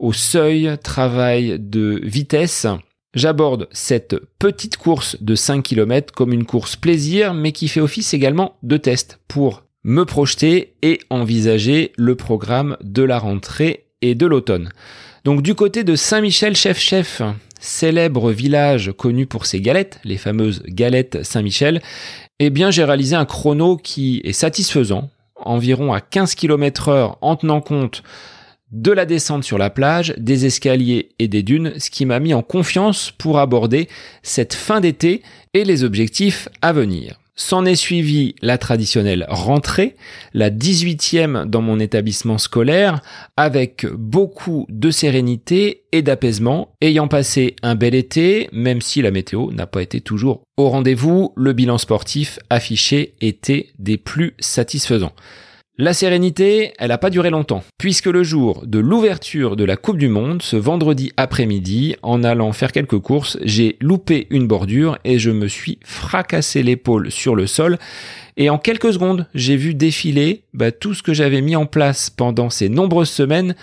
au 0.00 0.12
seuil, 0.12 0.76
travail 0.82 1.58
de 1.60 2.00
vitesse. 2.02 2.66
J'aborde 3.14 3.68
cette 3.72 4.16
petite 4.38 4.78
course 4.78 5.18
de 5.20 5.34
5 5.34 5.62
km 5.62 6.14
comme 6.14 6.32
une 6.32 6.46
course 6.46 6.76
plaisir, 6.76 7.34
mais 7.34 7.52
qui 7.52 7.68
fait 7.68 7.80
office 7.80 8.14
également 8.14 8.56
de 8.62 8.78
test 8.78 9.18
pour 9.28 9.64
me 9.84 10.04
projeter 10.04 10.74
et 10.80 10.98
envisager 11.10 11.92
le 11.96 12.14
programme 12.14 12.78
de 12.82 13.02
la 13.02 13.18
rentrée 13.18 13.84
et 14.00 14.14
de 14.14 14.26
l'automne. 14.26 14.70
Donc 15.24 15.42
du 15.42 15.54
côté 15.54 15.84
de 15.84 15.94
Saint-Michel-Chef-Chef, 15.94 17.20
célèbre 17.60 18.32
village 18.32 18.92
connu 18.96 19.26
pour 19.26 19.44
ses 19.44 19.60
galettes, 19.60 20.00
les 20.04 20.16
fameuses 20.16 20.62
galettes 20.66 21.22
Saint-Michel, 21.22 21.82
eh 22.38 22.48
bien 22.48 22.70
j'ai 22.70 22.84
réalisé 22.84 23.14
un 23.14 23.26
chrono 23.26 23.76
qui 23.76 24.22
est 24.24 24.32
satisfaisant, 24.32 25.10
environ 25.36 25.92
à 25.92 26.00
15 26.00 26.34
km 26.34 26.88
heure 26.88 27.18
en 27.20 27.36
tenant 27.36 27.60
compte 27.60 28.02
de 28.72 28.90
la 28.90 29.04
descente 29.04 29.44
sur 29.44 29.58
la 29.58 29.70
plage, 29.70 30.14
des 30.18 30.46
escaliers 30.46 31.10
et 31.18 31.28
des 31.28 31.42
dunes, 31.42 31.74
ce 31.78 31.90
qui 31.90 32.06
m'a 32.06 32.20
mis 32.20 32.34
en 32.34 32.42
confiance 32.42 33.12
pour 33.16 33.38
aborder 33.38 33.88
cette 34.22 34.54
fin 34.54 34.80
d'été 34.80 35.22
et 35.54 35.64
les 35.64 35.84
objectifs 35.84 36.48
à 36.62 36.72
venir. 36.72 37.18
S'en 37.34 37.64
est 37.64 37.76
suivi 37.76 38.34
la 38.42 38.58
traditionnelle 38.58 39.24
rentrée, 39.28 39.96
la 40.34 40.50
18e 40.50 41.46
dans 41.46 41.62
mon 41.62 41.80
établissement 41.80 42.36
scolaire, 42.36 43.00
avec 43.38 43.86
beaucoup 43.86 44.66
de 44.68 44.90
sérénité 44.90 45.84
et 45.92 46.02
d'apaisement, 46.02 46.74
ayant 46.82 47.08
passé 47.08 47.56
un 47.62 47.74
bel 47.74 47.94
été, 47.94 48.50
même 48.52 48.82
si 48.82 49.00
la 49.00 49.10
météo 49.10 49.50
n'a 49.50 49.66
pas 49.66 49.82
été 49.82 50.02
toujours 50.02 50.42
au 50.58 50.68
rendez-vous, 50.68 51.32
le 51.34 51.54
bilan 51.54 51.78
sportif 51.78 52.38
affiché 52.50 53.14
était 53.22 53.70
des 53.78 53.96
plus 53.96 54.34
satisfaisants. 54.38 55.14
La 55.78 55.94
sérénité, 55.94 56.74
elle 56.78 56.88
n'a 56.88 56.98
pas 56.98 57.08
duré 57.08 57.30
longtemps, 57.30 57.64
puisque 57.78 58.04
le 58.04 58.22
jour 58.22 58.62
de 58.66 58.78
l'ouverture 58.78 59.56
de 59.56 59.64
la 59.64 59.78
Coupe 59.78 59.96
du 59.96 60.08
Monde, 60.08 60.42
ce 60.42 60.56
vendredi 60.56 61.14
après-midi, 61.16 61.96
en 62.02 62.24
allant 62.24 62.52
faire 62.52 62.72
quelques 62.72 62.98
courses, 62.98 63.38
j'ai 63.40 63.78
loupé 63.80 64.26
une 64.28 64.46
bordure 64.46 64.98
et 65.04 65.18
je 65.18 65.30
me 65.30 65.48
suis 65.48 65.78
fracassé 65.82 66.62
l'épaule 66.62 67.10
sur 67.10 67.34
le 67.34 67.46
sol. 67.46 67.78
Et 68.36 68.50
en 68.50 68.58
quelques 68.58 68.92
secondes, 68.92 69.26
j'ai 69.34 69.56
vu 69.56 69.72
défiler 69.72 70.44
bah, 70.52 70.72
tout 70.72 70.92
ce 70.92 71.02
que 71.02 71.14
j'avais 71.14 71.40
mis 71.40 71.56
en 71.56 71.64
place 71.64 72.10
pendant 72.10 72.50
ces 72.50 72.68
nombreuses 72.68 73.08
semaines. 73.08 73.54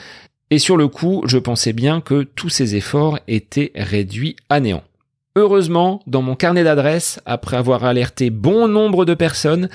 Et 0.50 0.58
sur 0.58 0.78
le 0.78 0.88
coup, 0.88 1.22
je 1.28 1.38
pensais 1.38 1.74
bien 1.74 2.02
que 2.02 2.24
tous 2.24 2.50
ces 2.50 2.76
efforts 2.76 3.20
étaient 3.28 3.72
réduits 3.76 4.36
à 4.50 4.60
néant. 4.60 4.82
Heureusement, 5.36 6.02
dans 6.08 6.24
mon 6.24 6.36
carnet 6.36 6.64
d'adresses, 6.64 7.20
après 7.26 7.56
avoir 7.56 7.86
alerté 7.86 8.32
bon 8.32 8.68
nombre 8.68 9.06
de 9.06 9.14
personnes, 9.14 9.70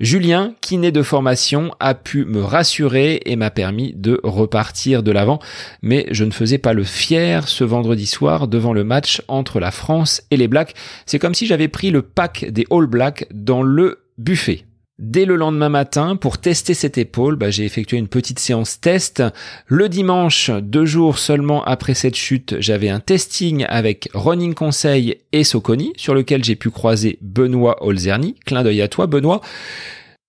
Julien, 0.00 0.54
qui 0.60 0.78
n'est 0.78 0.90
de 0.90 1.02
formation, 1.02 1.70
a 1.78 1.94
pu 1.94 2.24
me 2.24 2.42
rassurer 2.42 3.20
et 3.24 3.36
m'a 3.36 3.50
permis 3.50 3.94
de 3.94 4.18
repartir 4.24 5.02
de 5.02 5.12
l'avant, 5.12 5.38
mais 5.80 6.06
je 6.10 6.24
ne 6.24 6.32
faisais 6.32 6.58
pas 6.58 6.72
le 6.72 6.82
fier 6.82 7.46
ce 7.46 7.62
vendredi 7.62 8.06
soir 8.06 8.48
devant 8.48 8.72
le 8.72 8.82
match 8.82 9.22
entre 9.28 9.60
la 9.60 9.70
France 9.70 10.22
et 10.30 10.36
les 10.36 10.48
Blacks. 10.48 10.74
C'est 11.06 11.20
comme 11.20 11.34
si 11.34 11.46
j'avais 11.46 11.68
pris 11.68 11.90
le 11.90 12.02
pack 12.02 12.46
des 12.50 12.66
All 12.70 12.86
Blacks 12.86 13.26
dans 13.32 13.62
le 13.62 14.04
buffet. 14.18 14.64
Dès 15.04 15.24
le 15.24 15.34
lendemain 15.34 15.68
matin, 15.68 16.14
pour 16.14 16.38
tester 16.38 16.74
cette 16.74 16.96
épaule, 16.96 17.34
bah, 17.34 17.50
j'ai 17.50 17.64
effectué 17.64 17.96
une 17.96 18.06
petite 18.06 18.38
séance 18.38 18.80
test. 18.80 19.20
Le 19.66 19.88
dimanche, 19.88 20.48
deux 20.62 20.86
jours 20.86 21.18
seulement 21.18 21.64
après 21.64 21.94
cette 21.94 22.14
chute, 22.14 22.54
j'avais 22.60 22.88
un 22.88 23.00
testing 23.00 23.66
avec 23.68 24.08
Running 24.14 24.54
Conseil 24.54 25.16
et 25.32 25.42
Soconi, 25.42 25.92
sur 25.96 26.14
lequel 26.14 26.44
j'ai 26.44 26.54
pu 26.54 26.70
croiser 26.70 27.18
Benoît 27.20 27.84
Olzerny. 27.84 28.36
Clin 28.46 28.62
d'œil 28.62 28.80
à 28.80 28.86
toi, 28.86 29.08
Benoît. 29.08 29.40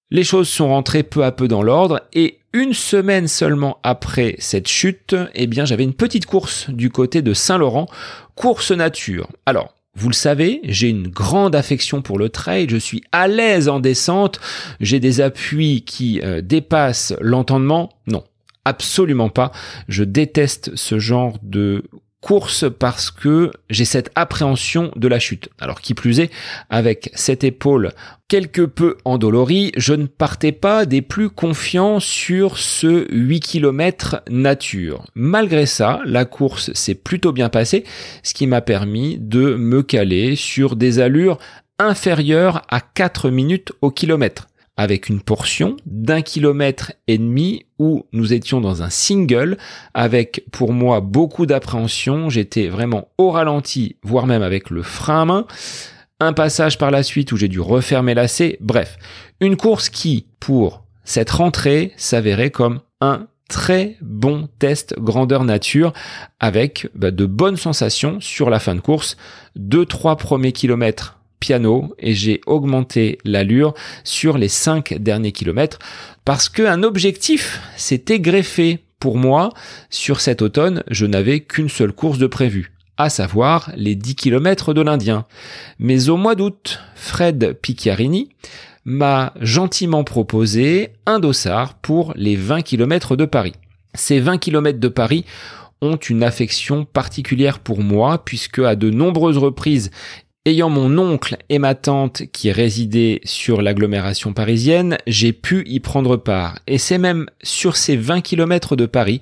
Les 0.10 0.24
choses 0.24 0.50
sont 0.50 0.70
rentrées 0.70 1.04
peu 1.04 1.24
à 1.24 1.32
peu 1.32 1.48
dans 1.48 1.62
l'ordre 1.62 2.02
et 2.12 2.40
une 2.52 2.74
semaine 2.74 3.28
seulement 3.28 3.78
après 3.84 4.36
cette 4.40 4.68
chute, 4.68 5.16
eh 5.36 5.46
bien, 5.46 5.66
j'avais 5.66 5.84
une 5.84 5.94
petite 5.94 6.26
course 6.26 6.72
du 6.72 6.90
côté 6.90 7.22
de 7.22 7.36
Saint-Laurent, 7.36 7.88
course 8.34 8.72
nature. 8.72 9.28
Alors, 9.46 9.76
vous 9.96 10.10
le 10.10 10.16
savez, 10.16 10.60
j'ai 10.64 10.90
une 10.90 11.08
grande 11.08 11.56
affection 11.56 12.02
pour 12.02 12.18
le 12.18 12.30
trail, 12.30 12.68
je 12.70 12.78
suis 12.78 13.04
à 13.12 13.28
l'aise 13.28 13.70
en 13.70 13.80
descente, 13.80 14.40
j'ai 14.80 15.00
des 15.00 15.22
appuis 15.22 15.84
qui 15.84 16.20
euh, 16.22 16.42
dépassent 16.42 17.14
l'entendement. 17.22 17.90
Non, 18.08 18.24
absolument 18.66 19.30
pas. 19.30 19.52
Je 19.88 20.04
déteste 20.04 20.76
ce 20.76 20.98
genre 20.98 21.38
de 21.44 21.84
course 22.24 22.66
parce 22.80 23.12
que 23.12 23.52
j'ai 23.70 23.84
cette 23.84 24.10
appréhension 24.16 24.92
de 24.96 25.08
la 25.10 25.20
chute. 25.20 25.50
Alors 25.60 25.82
qui 25.82 25.94
plus 25.94 26.22
est, 26.22 26.32
avec 26.70 27.12
cette 27.14 27.44
épaule 27.44 27.92
quelque 28.30 28.62
peu 28.62 28.98
endolorie, 29.04 29.74
je 29.76 29.94
ne 29.94 30.08
partais 30.08 30.54
pas 30.54 30.86
des 30.86 31.02
plus 31.02 31.30
confiants 31.30 32.00
sur 32.00 32.58
ce 32.58 33.06
8 33.12 33.42
km 33.42 34.24
nature. 34.30 35.06
Malgré 35.14 35.66
ça, 35.66 36.00
la 36.06 36.24
course 36.24 36.72
s'est 36.74 36.96
plutôt 36.96 37.34
bien 37.34 37.50
passée, 37.50 37.84
ce 38.24 38.34
qui 38.34 38.48
m'a 38.48 38.62
permis 38.62 39.18
de 39.20 39.56
me 39.56 39.84
caler 39.84 40.36
sur 40.36 40.78
des 40.78 41.00
allures 41.00 41.38
inférieures 41.78 42.62
à 42.70 42.80
4 42.80 43.30
minutes 43.30 43.74
au 43.82 43.92
kilomètre 43.92 44.48
avec 44.78 45.10
une 45.10 45.22
portion 45.22 45.78
d'un 45.86 46.22
kilomètre 46.22 46.94
et 47.08 47.18
demi 47.18 47.66
où 47.78 48.06
nous 48.12 48.34
étions 48.34 48.62
dans 48.62 48.82
un 48.82 48.90
single 48.90 49.58
avec 49.94 50.46
pour 50.52 50.74
moi 50.74 51.00
beaucoup 51.00 51.46
d'appréhension. 51.46 52.30
J'étais 52.30 52.68
vraiment 52.68 53.10
au 53.18 53.32
ralenti, 53.32 53.98
voire 54.04 54.26
même 54.26 54.42
avec 54.42 54.70
le 54.70 54.82
frein 54.82 55.22
à 55.22 55.26
main. 55.26 55.46
Un 56.20 56.34
passage 56.34 56.78
par 56.78 56.92
la 56.92 57.04
suite 57.04 57.32
où 57.32 57.38
j'ai 57.38 57.48
dû 57.48 57.60
refaire 57.60 58.04
mes 58.04 58.14
lacets. 58.14 58.58
Bref, 58.62 58.98
une 59.40 59.58
course 59.58 59.90
qui, 59.90 60.26
pour 60.40 60.84
cette 61.04 61.32
rentrée, 61.32 61.92
s'avérait 61.98 62.52
comme 62.52 62.80
un 63.02 63.28
très 63.50 63.98
bon 64.02 64.48
test 64.58 64.96
grandeur 64.98 65.44
nature 65.44 65.94
avec 66.40 66.88
bah, 66.96 67.12
de 67.12 67.26
bonnes 67.26 67.58
sensations 67.58 68.20
sur 68.20 68.50
la 68.50 68.60
fin 68.60 68.74
de 68.74 68.80
course. 68.80 69.18
Deux, 69.56 69.86
trois 69.86 70.16
premiers 70.16 70.54
kilomètres 70.54 71.20
et 72.00 72.14
j'ai 72.14 72.42
augmenté 72.46 73.18
l'allure 73.26 73.74
sur 74.04 74.38
les 74.38 74.48
cinq 74.48 74.96
derniers 75.00 75.32
kilomètres 75.32 75.80
parce 76.26 76.50
qu'un 76.50 76.84
objectif 76.84 77.60
s'était 77.76 78.20
greffé 78.20 78.80
pour 79.00 79.18
moi 79.18 79.50
sur 79.90 80.22
cet 80.22 80.42
automne. 80.42 80.84
Je 80.90 81.06
n'avais 81.06 81.42
qu'une 81.42 81.70
seule 81.70 81.92
course 81.92 82.18
de 82.18 82.28
prévu 82.28 82.72
à 82.98 83.10
savoir 83.10 83.72
les 83.76 83.96
10 83.96 84.16
km 84.16 84.74
de 84.74 84.82
l'Indien. 84.82 85.26
Mais 85.80 86.10
au 86.10 86.18
mois 86.18 86.36
d'août, 86.36 86.80
Fred 86.96 87.58
Picchiarini 87.62 88.30
m'a 88.86 89.34
gentiment 89.42 90.04
proposé 90.04 90.90
un 91.06 91.20
dossard 91.20 91.76
pour 91.76 92.14
les 92.16 92.36
20 92.36 92.62
km 92.62 93.16
de 93.16 93.26
Paris. 93.26 93.54
Ces 93.96 94.20
20 94.20 94.38
km 94.38 94.80
de 94.80 94.88
Paris 94.88 95.26
ont 95.84 95.98
une 95.98 96.24
affection 96.24 96.86
particulière 96.86 97.60
pour 97.60 97.82
moi 97.82 98.24
puisque 98.24 98.60
à 98.60 98.76
de 98.76 98.90
nombreuses 98.90 99.38
reprises 99.38 99.92
Ayant 100.46 100.70
mon 100.70 100.98
oncle 100.98 101.38
et 101.48 101.58
ma 101.58 101.74
tante 101.74 102.24
qui 102.34 102.52
résidaient 102.52 103.22
sur 103.24 103.62
l'agglomération 103.62 104.34
parisienne, 104.34 104.98
j'ai 105.08 105.32
pu 105.32 105.64
y 105.66 105.80
prendre 105.80 106.18
part. 106.18 106.60
Et 106.68 106.78
c'est 106.78 106.98
même 106.98 107.28
sur 107.44 107.78
ces 107.78 107.96
20 107.96 108.20
km 108.20 108.76
de 108.76 108.86
Paris 108.86 109.22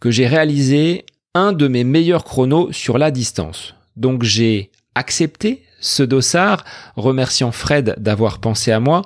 que 0.00 0.10
j'ai 0.10 0.26
réalisé 0.26 1.04
un 1.34 1.52
de 1.52 1.68
mes 1.68 1.84
meilleurs 1.84 2.24
chronos 2.24 2.72
sur 2.72 2.96
la 2.96 3.10
distance. 3.10 3.74
Donc 3.96 4.22
j'ai 4.22 4.70
accepté 4.94 5.64
ce 5.80 6.02
dossard, 6.02 6.64
remerciant 6.96 7.52
Fred 7.52 7.96
d'avoir 7.98 8.38
pensé 8.38 8.72
à 8.72 8.80
moi, 8.80 9.02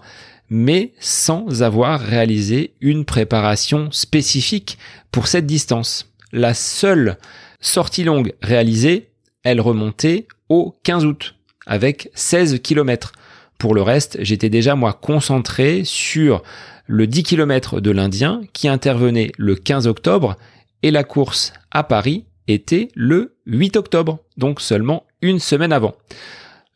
mais 0.51 0.93
sans 1.01 1.65
avoir 1.65 2.01
réalisé 2.01 2.75
une 2.81 3.05
préparation 3.05 3.91
spécifique 3.91 4.79
pour 5.11 5.27
cette 5.27 5.47
distance. 5.47 6.13
La 6.31 6.55
seule 6.55 7.19
sortie 7.61 8.05
longue 8.05 8.33
réalisée, 8.43 9.11
elle 9.43 9.61
remontait 9.61 10.29
au 10.49 10.77
15 10.85 11.05
août 11.05 11.35
avec 11.69 12.11
16 12.15 12.61
km. 12.63 13.13
Pour 13.59 13.75
le 13.75 13.83
reste, 13.83 14.19
j'étais 14.21 14.51
déjà 14.51 14.75
moi 14.75 14.93
concentré 14.93 15.83
sur 15.85 16.43
le 16.87 17.07
10 17.07 17.23
km 17.23 17.81
de 17.81 17.91
l'Indien 17.91 18.41
qui 18.53 18.67
intervenait 18.67 19.31
le 19.37 19.55
15 19.55 19.87
octobre 19.87 20.37
et 20.83 20.91
la 20.91 21.05
course 21.05 21.53
à 21.71 21.85
Paris 21.85 22.25
était 22.49 22.89
le 22.95 23.37
8 23.47 23.77
octobre, 23.77 24.21
donc 24.37 24.61
seulement 24.61 25.05
une 25.21 25.39
semaine 25.39 25.73
avant. 25.73 25.95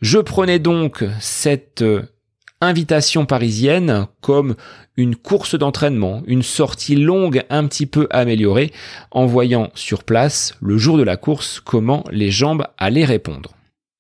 Je 0.01 0.19
prenais 0.19 0.59
donc 0.59 1.05
cette 1.21 1.83
euh, 1.83 2.03
invitation 2.61 3.25
parisienne 3.25 4.07
comme 4.21 4.55
une 4.97 5.17
course 5.17 5.55
d'entraînement, 5.55 6.23
une 6.27 6.43
sortie 6.43 6.97
longue 6.97 7.45
un 7.51 7.67
petit 7.67 7.87
peu 7.87 8.07
améliorée, 8.11 8.73
en 9.11 9.27
voyant 9.27 9.71
sur 9.75 10.05
place, 10.05 10.55
le 10.61 10.77
jour 10.77 10.99
de 10.99 11.03
la 11.03 11.17
course, 11.17 11.61
comment 11.61 12.05
les 12.11 12.31
jambes 12.31 12.65
allaient 12.77 13.05
répondre. 13.05 13.53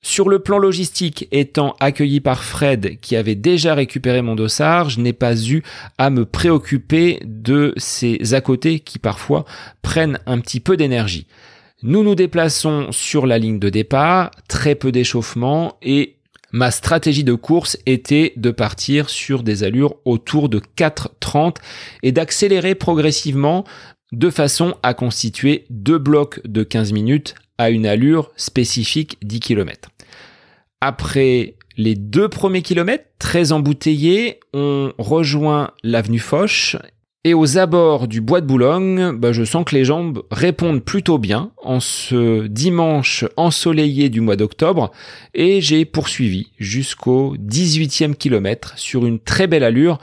Sur 0.04 0.28
le 0.28 0.40
plan 0.40 0.58
logistique, 0.58 1.28
étant 1.30 1.76
accueilli 1.78 2.20
par 2.20 2.42
Fred 2.42 2.98
qui 3.00 3.14
avait 3.14 3.36
déjà 3.36 3.74
récupéré 3.74 4.20
mon 4.20 4.34
dossard, 4.34 4.90
je 4.90 5.00
n'ai 5.00 5.12
pas 5.12 5.40
eu 5.40 5.62
à 5.96 6.10
me 6.10 6.24
préoccuper 6.24 7.20
de 7.24 7.72
ces 7.76 8.34
à 8.34 8.40
côté 8.40 8.80
qui 8.80 8.98
parfois 8.98 9.44
prennent 9.80 10.18
un 10.26 10.40
petit 10.40 10.58
peu 10.58 10.76
d'énergie. 10.76 11.28
Nous 11.84 12.02
nous 12.02 12.16
déplaçons 12.16 12.90
sur 12.90 13.26
la 13.26 13.38
ligne 13.38 13.60
de 13.60 13.68
départ, 13.68 14.32
très 14.48 14.74
peu 14.74 14.90
d'échauffement 14.90 15.76
et 15.82 16.16
ma 16.50 16.72
stratégie 16.72 17.24
de 17.24 17.34
course 17.34 17.78
était 17.86 18.32
de 18.36 18.50
partir 18.50 19.08
sur 19.08 19.44
des 19.44 19.62
allures 19.62 19.94
autour 20.04 20.48
de 20.48 20.60
4,30 20.76 21.56
et 22.02 22.10
d'accélérer 22.10 22.74
progressivement 22.74 23.64
de 24.10 24.30
façon 24.30 24.74
à 24.82 24.94
constituer 24.94 25.64
deux 25.70 25.98
blocs 25.98 26.40
de 26.44 26.64
15 26.64 26.92
minutes 26.92 27.36
à 27.56 27.70
une 27.70 27.86
allure 27.86 28.30
spécifique 28.36 29.18
10 29.22 29.40
km. 29.40 29.90
Après 30.84 31.54
Les 31.76 31.94
deux 31.94 32.28
premiers 32.28 32.60
kilomètres, 32.60 33.04
très 33.20 33.52
embouteillés, 33.52 34.40
on 34.52 34.92
rejoint 34.98 35.70
l'avenue 35.84 36.18
Foch 36.18 36.76
et 37.22 37.34
aux 37.34 37.56
abords 37.56 38.08
du 38.08 38.20
bois 38.20 38.40
de 38.40 38.46
Boulogne, 38.46 39.12
bah, 39.12 39.30
je 39.30 39.44
sens 39.44 39.64
que 39.64 39.76
les 39.76 39.84
jambes 39.84 40.24
répondent 40.32 40.82
plutôt 40.82 41.18
bien 41.18 41.52
en 41.62 41.78
ce 41.78 42.48
dimanche 42.48 43.24
ensoleillé 43.36 44.08
du 44.08 44.20
mois 44.20 44.34
d'octobre 44.34 44.90
et 45.34 45.60
j'ai 45.60 45.84
poursuivi 45.84 46.48
jusqu'au 46.58 47.36
18e 47.36 48.16
kilomètre 48.16 48.76
sur 48.76 49.06
une 49.06 49.20
très 49.20 49.46
belle 49.46 49.62
allure. 49.62 50.00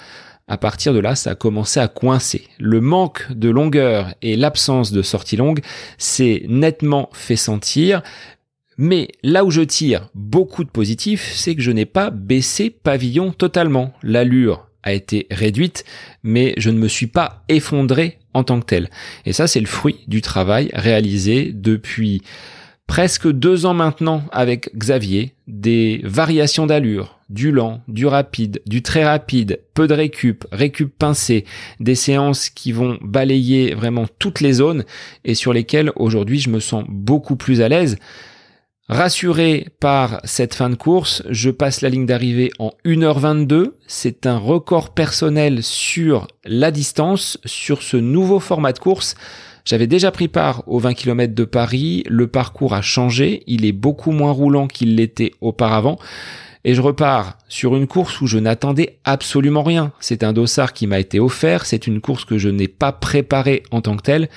À 0.47 0.57
partir 0.57 0.93
de 0.93 0.99
là, 0.99 1.13
ça 1.15 1.31
a 1.31 1.35
commencé 1.35 1.81
à 1.81 1.89
coincer. 1.89 2.47
Le 2.57 2.79
manque 2.79 3.29
de 3.33 3.49
longueur 3.49 4.15
et 4.21 4.37
l'absence 4.37 4.93
de 4.93 5.01
sortie 5.01 5.35
longue 5.35 5.59
s'est 5.97 6.45
nettement 6.47 7.09
fait 7.11 7.35
sentir. 7.35 8.01
Mais 8.81 9.09
là 9.23 9.43
où 9.43 9.51
je 9.51 9.59
tire 9.59 10.07
beaucoup 10.15 10.63
de 10.63 10.69
positifs, 10.69 11.33
c'est 11.33 11.53
que 11.53 11.61
je 11.61 11.71
n'ai 11.71 11.85
pas 11.85 12.11
baissé 12.11 12.69
pavillon 12.69 13.33
totalement. 13.33 13.93
L'allure 14.03 14.69
a 14.83 14.93
été 14.93 15.27
réduite, 15.31 15.83
mais 16.23 16.53
je 16.55 16.69
ne 16.69 16.79
me 16.79 16.87
suis 16.87 17.07
pas 17.07 17.43
effondré 17.49 18.19
en 18.33 18.45
tant 18.45 18.61
que 18.61 18.65
tel. 18.65 18.89
Et 19.25 19.33
ça, 19.33 19.47
c'est 19.47 19.59
le 19.59 19.65
fruit 19.65 19.99
du 20.07 20.21
travail 20.21 20.69
réalisé 20.73 21.51
depuis 21.53 22.21
presque 22.87 23.29
deux 23.29 23.65
ans 23.65 23.73
maintenant 23.73 24.23
avec 24.31 24.73
Xavier, 24.73 25.33
des 25.49 25.99
variations 26.05 26.65
d'allure, 26.65 27.19
du 27.29 27.51
lent, 27.51 27.81
du 27.89 28.05
rapide, 28.05 28.61
du 28.65 28.81
très 28.81 29.03
rapide, 29.03 29.59
peu 29.73 29.89
de 29.89 29.93
récup, 29.93 30.45
récup 30.53 30.89
pincé, 30.97 31.43
des 31.81 31.95
séances 31.95 32.49
qui 32.49 32.71
vont 32.71 32.97
balayer 33.01 33.73
vraiment 33.73 34.05
toutes 34.19 34.39
les 34.39 34.53
zones 34.53 34.85
et 35.25 35.35
sur 35.35 35.51
lesquelles 35.51 35.91
aujourd'hui 35.97 36.39
je 36.39 36.49
me 36.49 36.61
sens 36.61 36.85
beaucoup 36.87 37.35
plus 37.35 37.59
à 37.59 37.67
l'aise. 37.67 37.97
Rassuré 38.89 39.67
par 39.79 40.19
cette 40.23 40.55
fin 40.55 40.67
de 40.67 40.73
course, 40.73 41.21
je 41.29 41.51
passe 41.51 41.81
la 41.81 41.89
ligne 41.89 42.07
d'arrivée 42.07 42.49
en 42.57 42.71
1h22. 42.85 43.73
C'est 43.85 44.25
un 44.25 44.39
record 44.39 44.95
personnel 44.95 45.61
sur 45.61 46.25
la 46.43 46.71
distance, 46.71 47.37
sur 47.45 47.83
ce 47.83 47.97
nouveau 47.97 48.39
format 48.39 48.73
de 48.73 48.79
course. 48.79 49.13
J'avais 49.63 49.85
déjà 49.85 50.09
pris 50.09 50.27
part 50.27 50.63
aux 50.65 50.79
20 50.79 50.95
km 50.95 51.35
de 51.35 51.43
Paris, 51.43 52.03
le 52.09 52.25
parcours 52.25 52.73
a 52.73 52.81
changé, 52.81 53.43
il 53.45 53.63
est 53.63 53.73
beaucoup 53.73 54.09
moins 54.09 54.31
roulant 54.31 54.65
qu'il 54.65 54.95
l'était 54.95 55.33
auparavant. 55.39 55.99
Et 56.65 56.73
je 56.73 56.81
repars 56.81 57.37
sur 57.47 57.75
une 57.75 57.85
course 57.85 58.19
où 58.21 58.25
je 58.25 58.39
n'attendais 58.39 58.97
absolument 59.05 59.61
rien. 59.61 59.91
C'est 59.99 60.23
un 60.23 60.33
dossard 60.33 60.73
qui 60.73 60.87
m'a 60.87 60.99
été 60.99 61.19
offert, 61.19 61.67
c'est 61.67 61.85
une 61.85 62.01
course 62.01 62.25
que 62.25 62.39
je 62.39 62.49
n'ai 62.49 62.67
pas 62.67 62.91
préparée 62.91 63.61
en 63.69 63.81
tant 63.81 63.95
que 63.95 64.01
telle 64.01 64.29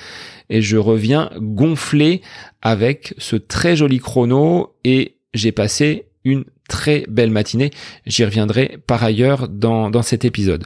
et 0.53 0.61
je 0.61 0.77
reviens 0.77 1.31
gonflé 1.37 2.21
avec 2.61 3.15
ce 3.17 3.35
très 3.35 3.75
joli 3.75 3.97
chrono 3.97 4.75
et 4.83 5.15
j'ai 5.33 5.51
passé 5.51 6.05
une 6.23 6.45
très 6.69 7.05
belle 7.09 7.31
matinée. 7.31 7.71
J'y 8.05 8.23
reviendrai 8.23 8.77
par 8.85 9.03
ailleurs 9.03 9.49
dans, 9.49 9.89
dans 9.89 10.03
cet 10.03 10.25
épisode. 10.25 10.63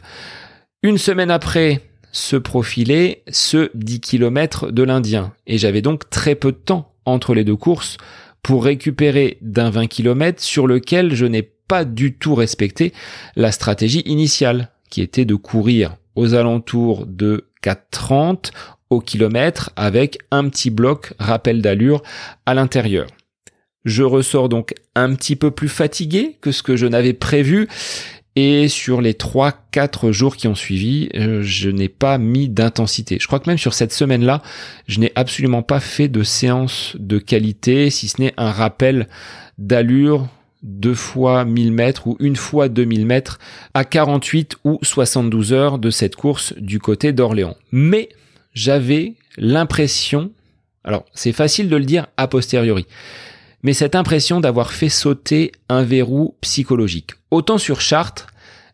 Une 0.84 0.98
semaine 0.98 1.32
après 1.32 1.80
se 2.12 2.36
profilait 2.36 3.24
ce 3.30 3.70
10 3.76 4.02
km 4.02 4.72
de 4.72 4.84
l'Indien 4.84 5.34
et 5.48 5.58
j'avais 5.58 5.82
donc 5.82 6.10
très 6.10 6.36
peu 6.36 6.52
de 6.52 6.58
temps 6.58 6.92
entre 7.06 7.34
les 7.34 7.46
deux 7.46 7.56
courses 7.56 7.96
pour 8.44 8.66
récupérer 8.66 9.38
d'un 9.42 9.70
20 9.70 9.88
km 9.88 10.44
sur 10.44 10.68
lequel 10.68 11.16
je 11.16 11.26
n'ai 11.26 11.44
pas 11.44 11.86
du 11.86 12.14
tout 12.14 12.36
respecté 12.36 12.92
la 13.38 13.54
stratégie 13.54 14.04
initiale 14.06 14.70
qui 14.90 15.02
était 15.02 15.26
de 15.26 15.36
courir 15.36 15.96
aux 16.16 16.34
alentours 16.34 17.06
de 17.06 17.46
4,30 17.64 18.52
au 18.90 19.02
kilomètre 19.02 19.72
avec 19.76 20.20
un 20.32 20.50
petit 20.50 20.70
bloc 20.70 21.14
rappel 21.20 21.62
d'allure 21.62 22.04
à 22.46 22.54
l'intérieur. 22.54 23.08
Je 23.86 24.04
ressors 24.04 24.50
donc 24.50 24.74
un 24.96 25.16
petit 25.16 25.36
peu 25.36 25.52
plus 25.52 25.70
fatigué 25.70 26.38
que 26.42 26.52
ce 26.52 26.62
que 26.62 26.76
je 26.76 26.88
n'avais 26.88 27.14
prévu 27.14 27.68
et 28.36 28.68
sur 28.68 29.02
les 29.02 29.14
3-4 29.14 30.12
jours 30.12 30.36
qui 30.36 30.48
ont 30.48 30.54
suivi, 30.54 31.10
euh, 31.16 31.42
je 31.42 31.72
n'ai 31.72 31.90
pas 31.90 32.20
mis 32.20 32.50
d'intensité. 32.50 33.18
Je 33.20 33.26
crois 33.26 33.40
que 33.40 33.50
même 33.50 33.58
sur 33.58 33.74
cette 33.74 33.92
semaine-là, 33.92 34.44
je 34.88 35.00
n'ai 35.00 35.12
absolument 35.16 35.64
pas 35.64 35.80
fait 35.80 36.08
de 36.08 36.22
séance 36.22 36.96
de 37.00 37.18
qualité, 37.18 37.90
si 37.90 38.08
ce 38.08 38.22
n'est 38.22 38.36
un 38.38 38.52
rappel 38.52 39.08
d'allure 39.58 40.28
deux 40.62 40.94
fois 40.94 41.46
1000 41.46 41.72
mètres 41.72 42.06
ou 42.06 42.16
une 42.20 42.36
fois 42.36 42.70
2000 42.70 43.08
mètres 43.08 43.40
à 43.74 43.86
48 43.86 44.58
ou 44.64 44.78
72 44.84 45.54
heures 45.54 45.80
de 45.80 45.90
cette 45.90 46.16
course 46.16 46.54
du 46.58 46.80
côté 46.80 47.14
d'Orléans. 47.14 47.56
Mais 47.72 48.10
j'avais 48.58 49.14
l'impression, 49.38 50.32
alors 50.84 51.06
c'est 51.14 51.32
facile 51.32 51.70
de 51.70 51.76
le 51.76 51.86
dire 51.86 52.08
a 52.18 52.28
posteriori, 52.28 52.88
mais 53.62 53.74
cette 53.74 53.94
impression 53.94 54.40
d'avoir 54.40 54.72
fait 54.72 54.90
sauter 54.90 55.52
un 55.70 55.84
verrou 55.84 56.36
psychologique. 56.42 57.12
Autant 57.30 57.60
sur 57.60 57.82
Chartres, 57.82 58.26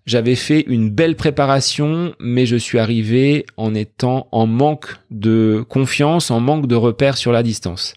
j'avais 0.06 0.36
fait 0.36 0.62
une 0.68 0.90
belle 0.90 1.18
préparation, 1.18 2.16
mais 2.22 2.46
je 2.46 2.56
suis 2.56 2.80
arrivé 2.80 3.46
en 3.58 3.76
étant 3.76 4.30
en 4.32 4.48
manque 4.48 4.96
de 5.12 5.66
confiance, 5.68 6.32
en 6.32 6.40
manque 6.40 6.68
de 6.68 6.76
repères 6.76 7.18
sur 7.18 7.34
la 7.34 7.44
distance. 7.44 7.94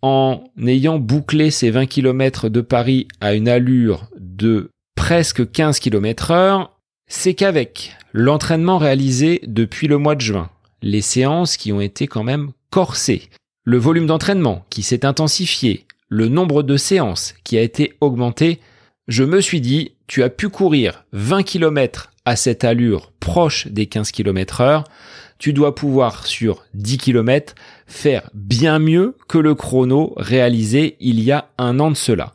En 0.00 0.44
ayant 0.66 0.98
bouclé 0.98 1.50
ces 1.50 1.70
20 1.70 1.84
km 1.86 2.48
de 2.48 2.62
Paris 2.62 3.06
à 3.20 3.34
une 3.34 3.50
allure 3.50 4.08
de 4.18 4.70
presque 4.94 5.50
15 5.50 5.78
km 5.78 6.30
heure, 6.30 6.78
c'est 7.06 7.34
qu'avec 7.34 7.92
l'entraînement 8.14 8.78
réalisé 8.78 9.42
depuis 9.46 9.88
le 9.88 9.98
mois 9.98 10.14
de 10.14 10.22
juin, 10.22 10.48
les 10.82 11.00
séances 11.00 11.56
qui 11.56 11.72
ont 11.72 11.80
été 11.80 12.06
quand 12.06 12.24
même 12.24 12.52
corsées, 12.70 13.28
le 13.64 13.78
volume 13.78 14.06
d'entraînement 14.06 14.64
qui 14.70 14.82
s'est 14.82 15.04
intensifié, 15.04 15.86
le 16.08 16.28
nombre 16.28 16.62
de 16.62 16.76
séances 16.76 17.34
qui 17.44 17.56
a 17.58 17.62
été 17.62 17.94
augmenté, 18.00 18.60
je 19.08 19.24
me 19.24 19.40
suis 19.40 19.60
dit, 19.60 19.92
tu 20.06 20.22
as 20.22 20.30
pu 20.30 20.48
courir 20.48 21.04
20 21.12 21.42
km 21.42 22.10
à 22.24 22.36
cette 22.36 22.64
allure 22.64 23.12
proche 23.20 23.66
des 23.68 23.86
15 23.86 24.10
km 24.12 24.60
heure, 24.60 24.84
tu 25.38 25.52
dois 25.52 25.74
pouvoir 25.74 26.26
sur 26.26 26.64
10 26.74 26.98
km 26.98 27.54
faire 27.86 28.28
bien 28.34 28.78
mieux 28.78 29.16
que 29.28 29.38
le 29.38 29.54
chrono 29.54 30.12
réalisé 30.16 30.96
il 31.00 31.20
y 31.20 31.32
a 31.32 31.48
un 31.58 31.80
an 31.80 31.90
de 31.90 31.96
cela. 31.96 32.34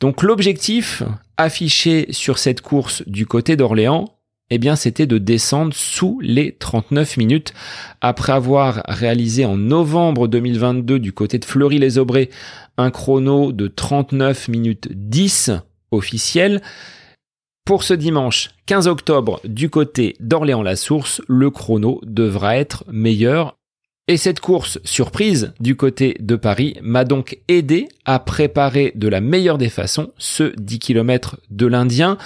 Donc 0.00 0.22
l'objectif 0.22 1.02
affiché 1.36 2.06
sur 2.10 2.38
cette 2.38 2.60
course 2.60 3.02
du 3.06 3.26
côté 3.26 3.56
d'Orléans, 3.56 4.06
eh 4.50 4.58
bien, 4.58 4.74
c'était 4.74 5.06
de 5.06 5.18
descendre 5.18 5.72
sous 5.74 6.18
les 6.20 6.52
39 6.52 7.16
minutes 7.16 7.54
après 8.00 8.32
avoir 8.32 8.82
réalisé 8.88 9.44
en 9.44 9.56
novembre 9.56 10.26
2022 10.26 10.98
du 10.98 11.12
côté 11.12 11.38
de 11.38 11.44
Fleury-les-Aubrais 11.44 12.30
un 12.76 12.90
chrono 12.90 13.52
de 13.52 13.68
39 13.68 14.48
minutes 14.48 14.88
10 14.90 15.52
officiel. 15.92 16.60
Pour 17.64 17.84
ce 17.84 17.94
dimanche 17.94 18.50
15 18.66 18.88
octobre 18.88 19.40
du 19.44 19.70
côté 19.70 20.16
d'Orléans-la-Source, 20.18 21.22
le 21.28 21.50
chrono 21.50 22.00
devra 22.04 22.56
être 22.56 22.84
meilleur. 22.90 23.56
Et 24.08 24.16
cette 24.16 24.40
course 24.40 24.80
surprise 24.82 25.52
du 25.60 25.76
côté 25.76 26.16
de 26.18 26.34
Paris 26.34 26.76
m'a 26.82 27.04
donc 27.04 27.38
aidé 27.46 27.88
à 28.04 28.18
préparer 28.18 28.90
de 28.96 29.06
la 29.06 29.20
meilleure 29.20 29.58
des 29.58 29.68
façons 29.68 30.10
ce 30.18 30.52
10 30.56 30.80
km 30.80 31.36
de 31.50 31.66
l'Indien 31.66 32.18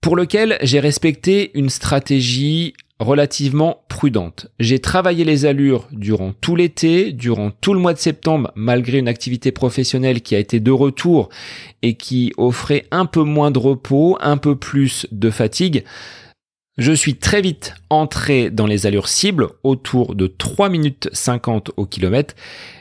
pour 0.00 0.16
lequel 0.16 0.58
j'ai 0.62 0.80
respecté 0.80 1.50
une 1.54 1.70
stratégie 1.70 2.74
relativement 2.98 3.84
prudente. 3.88 4.48
J'ai 4.58 4.78
travaillé 4.78 5.24
les 5.24 5.44
allures 5.44 5.86
durant 5.92 6.32
tout 6.32 6.56
l'été, 6.56 7.12
durant 7.12 7.50
tout 7.50 7.74
le 7.74 7.80
mois 7.80 7.92
de 7.92 7.98
septembre, 7.98 8.52
malgré 8.54 8.98
une 8.98 9.08
activité 9.08 9.52
professionnelle 9.52 10.22
qui 10.22 10.34
a 10.34 10.38
été 10.38 10.60
de 10.60 10.70
retour 10.70 11.28
et 11.82 11.94
qui 11.94 12.32
offrait 12.38 12.86
un 12.90 13.04
peu 13.04 13.22
moins 13.22 13.50
de 13.50 13.58
repos, 13.58 14.16
un 14.20 14.38
peu 14.38 14.56
plus 14.56 15.06
de 15.12 15.30
fatigue. 15.30 15.84
Je 16.78 16.92
suis 16.92 17.16
très 17.16 17.40
vite 17.40 17.74
entré 17.88 18.50
dans 18.50 18.66
les 18.66 18.86
allures 18.86 19.08
cibles 19.08 19.48
autour 19.62 20.14
de 20.14 20.26
3 20.26 20.68
minutes 20.68 21.08
50 21.12 21.70
au 21.76 21.86
kilomètre 21.86 22.34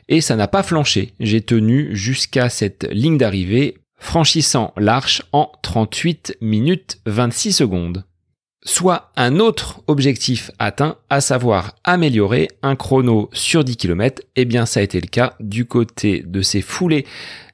et 0.10 0.20
ça 0.20 0.36
n'a 0.36 0.50
pas 0.50 0.64
flanché. 0.64 1.14
J'ai 1.22 1.42
tenu 1.42 1.96
jusqu'à 1.96 2.50
cette 2.50 2.90
ligne 2.92 3.18
d'arrivée 3.18 3.78
franchissant 4.06 4.72
l'arche 4.78 5.24
en 5.34 5.52
38 5.64 6.38
minutes 6.40 7.00
26 7.08 7.52
secondes. 7.52 8.06
Soit 8.64 9.12
un 9.18 9.40
autre 9.40 9.82
objectif 9.88 10.52
atteint, 10.60 10.98
à 11.10 11.22
savoir 11.22 11.76
améliorer 11.84 12.48
un 12.62 12.76
chrono 12.76 13.30
sur 13.34 13.64
10 13.64 13.76
km, 13.76 14.22
eh 14.36 14.46
bien 14.46 14.66
ça 14.66 14.80
a 14.80 14.84
été 14.84 15.02
le 15.02 15.08
cas 15.08 15.34
du 15.40 15.66
côté 15.66 16.24
de 16.26 16.42
ces 16.42 16.62
foulées 16.62 17.06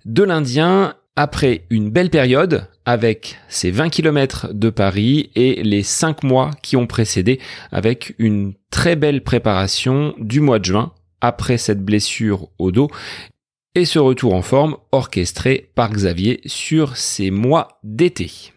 de 0.05 0.23
l'Indien 0.23 0.95
après 1.15 1.63
une 1.69 1.89
belle 1.89 2.09
période 2.09 2.67
avec 2.85 3.37
ces 3.47 3.71
20 3.71 3.89
km 3.89 4.53
de 4.53 4.69
Paris 4.69 5.31
et 5.35 5.63
les 5.63 5.83
5 5.83 6.23
mois 6.23 6.51
qui 6.61 6.75
ont 6.75 6.87
précédé 6.87 7.39
avec 7.71 8.13
une 8.19 8.53
très 8.69 8.95
belle 8.95 9.23
préparation 9.23 10.13
du 10.17 10.41
mois 10.41 10.59
de 10.59 10.65
juin 10.65 10.91
après 11.21 11.57
cette 11.57 11.83
blessure 11.83 12.49
au 12.59 12.71
dos 12.71 12.89
et 13.75 13.85
ce 13.85 13.99
retour 13.99 14.33
en 14.33 14.41
forme 14.41 14.77
orchestré 14.91 15.69
par 15.75 15.91
Xavier 15.91 16.41
sur 16.45 16.97
ces 16.97 17.31
mois 17.31 17.79
d'été. 17.83 18.51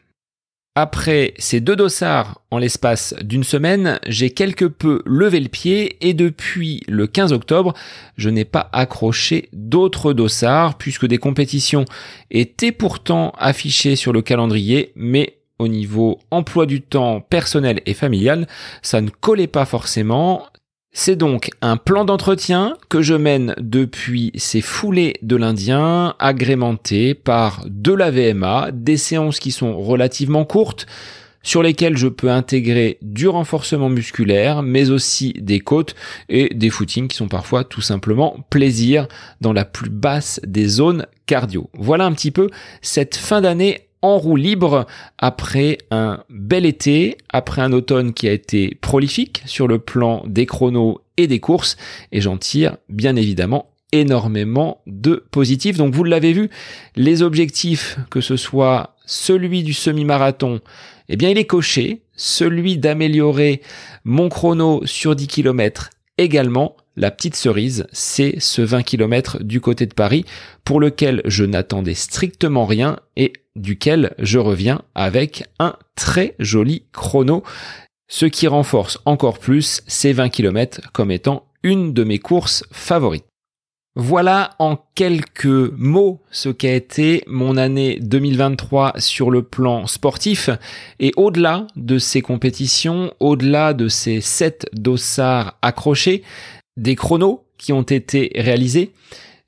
Après 0.77 1.35
ces 1.39 1.61
deux 1.61 1.77
dossards 1.77 2.43
en 2.51 2.59
l'espace 2.59 3.15
d'une 3.23 3.45
semaine, 3.45 4.01
j'ai 4.09 4.31
quelque 4.31 4.65
peu 4.65 5.03
levé 5.07 5.39
le 5.39 5.49
pied 5.49 6.05
et 6.05 6.15
depuis 6.15 6.83
le 6.89 7.07
15 7.07 7.33
octobre, 7.33 7.75
je 8.17 8.29
n'ai 8.29 8.45
pas 8.45 8.71
accroché 8.73 9.49
d'autres 9.53 10.13
dossards 10.13 10.77
puisque 10.77 11.07
des 11.07 11.19
compétitions 11.19 11.85
étaient 12.33 12.73
pourtant 12.73 13.33
affichées 13.39 13.95
sur 13.95 14.13
le 14.13 14.21
calendrier, 14.21 14.91
mais 14.97 15.39
au 15.61 15.69
niveau 15.69 16.19
emploi 16.33 16.67
du 16.67 16.83
temps 16.83 17.21
personnel 17.21 17.81
et 17.87 17.95
familial, 17.95 18.49
ça 18.83 19.01
ne 19.01 19.11
collait 19.11 19.47
pas 19.47 19.67
forcément. 19.67 20.49
C'est 20.97 21.17
donc 21.17 21.51
un 21.61 21.77
plan 21.77 22.05
d'entretien 22.05 22.77
que 22.89 23.03
je 23.03 23.15
mène 23.15 23.57
depuis 23.59 24.31
ces 24.37 24.61
foulées 24.61 25.15
de 25.23 25.35
l'Indien, 25.35 26.15
agrémenté 26.21 27.15
par 27.15 27.65
de 27.67 27.93
la 27.93 28.13
VMA, 28.13 28.69
des 28.73 28.97
séances 28.97 29.41
qui 29.41 29.51
sont 29.51 29.77
relativement 29.77 30.45
courtes, 30.45 30.87
sur 31.43 31.65
lesquelles 31.65 31.97
je 31.97 32.07
peux 32.07 32.31
intégrer 32.31 32.99
du 33.03 33.27
renforcement 33.27 33.89
musculaire, 33.89 34.63
mais 34.63 34.91
aussi 34.91 35.33
des 35.33 35.59
côtes 35.59 35.97
et 36.29 36.55
des 36.55 36.71
footings 36.71 37.09
qui 37.09 37.17
sont 37.17 37.29
parfois 37.29 37.65
tout 37.65 37.83
simplement 37.83 38.37
plaisir 38.49 39.09
dans 39.41 39.53
la 39.53 39.65
plus 39.65 39.91
basse 39.91 40.41
des 40.47 40.69
zones 40.69 41.07
cardio. 41.27 41.71
Voilà 41.75 42.05
un 42.05 42.13
petit 42.13 42.31
peu 42.31 42.51
cette 42.83 43.17
fin 43.17 43.41
d'année 43.41 43.89
en 44.05 44.19
roue 44.19 44.37
libre 44.37 44.87
après 45.17 45.79
un 45.91 46.23
bel 46.29 46.67
été, 46.67 47.17
après 47.31 47.63
un 47.63 47.73
automne 47.73 48.13
qui 48.13 48.29
a 48.29 48.33
été 48.33 48.77
prolifique 48.83 49.43
sur 49.47 49.67
le 49.67 49.79
plan 49.79 50.23
des 50.27 50.45
chronos 50.45 51.01
et 51.17 51.27
des 51.27 51.41
courses, 51.41 51.79
et 52.13 52.21
j'en 52.21 52.37
tire 52.37 52.77
bien 52.91 53.17
évidemment 53.17 53.71
énormément 53.93 54.83
de 54.87 55.25
positifs. 55.31 55.79
Donc 55.79 55.95
vous 55.95 56.05
l'avez 56.05 56.35
vu, 56.35 56.51
les 56.97 57.23
objectifs, 57.23 57.99
que 58.11 58.21
ce 58.21 58.37
soit 58.37 58.95
celui 59.07 59.63
du 59.63 59.73
semi-marathon, 59.73 60.61
eh 61.09 61.17
bien 61.17 61.31
il 61.31 61.39
est 61.39 61.47
coché, 61.47 62.03
celui 62.15 62.77
d'améliorer 62.77 63.63
mon 64.05 64.29
chrono 64.29 64.83
sur 64.85 65.17
10 65.17 65.29
km 65.29 65.89
également, 66.19 66.77
la 66.97 67.11
petite 67.11 67.37
cerise, 67.37 67.87
c'est 67.93 68.39
ce 68.39 68.63
20 68.63 68.83
km 68.83 69.43
du 69.43 69.61
côté 69.61 69.87
de 69.87 69.95
Paris 69.95 70.25
pour 70.65 70.81
lequel 70.81 71.23
je 71.25 71.45
n'attendais 71.45 71.95
strictement 71.95 72.67
rien 72.67 72.99
et 73.17 73.33
duquel 73.57 74.15
je 74.19 74.39
reviens 74.39 74.83
avec 74.95 75.45
un 75.59 75.77
très 75.97 76.35
joli 76.39 76.85
chrono, 76.93 77.43
ce 78.09 78.27
qui 78.27 78.47
renforce 78.47 78.99
encore 79.05 79.39
plus 79.39 79.83
ces 79.87 80.13
20 80.13 80.29
km 80.29 80.81
comme 80.93 81.11
étant 81.11 81.47
une 81.63 81.93
de 81.93 82.05
mes 82.05 82.19
courses 82.19 82.65
favorites. 82.71 83.25
Voilà 83.97 84.57
en 84.59 84.77
quelques 84.97 85.45
mots 85.45 86.21
ce 86.33 86.49
qu'a 86.49 86.75
été 86.75 87.23
mon 87.29 87.57
année 87.57 87.99
2023 88.01 88.95
sur 88.99 89.31
le 89.31 89.45
plan 89.45 89.87
sportif 89.87 90.51
et 90.99 91.13
au-delà 91.17 91.69
de 91.77 91.99
ces 91.99 92.21
compétitions, 92.21 93.15
au-delà 93.21 93.73
de 93.73 93.87
ces 93.87 94.21
sept 94.21 94.67
dossards 94.73 95.59
accrochés, 95.63 96.25
des 96.77 96.97
chronos 96.97 97.47
qui 97.59 97.73
ont 97.73 97.83
été 97.83 98.33
réalisés, 98.35 98.93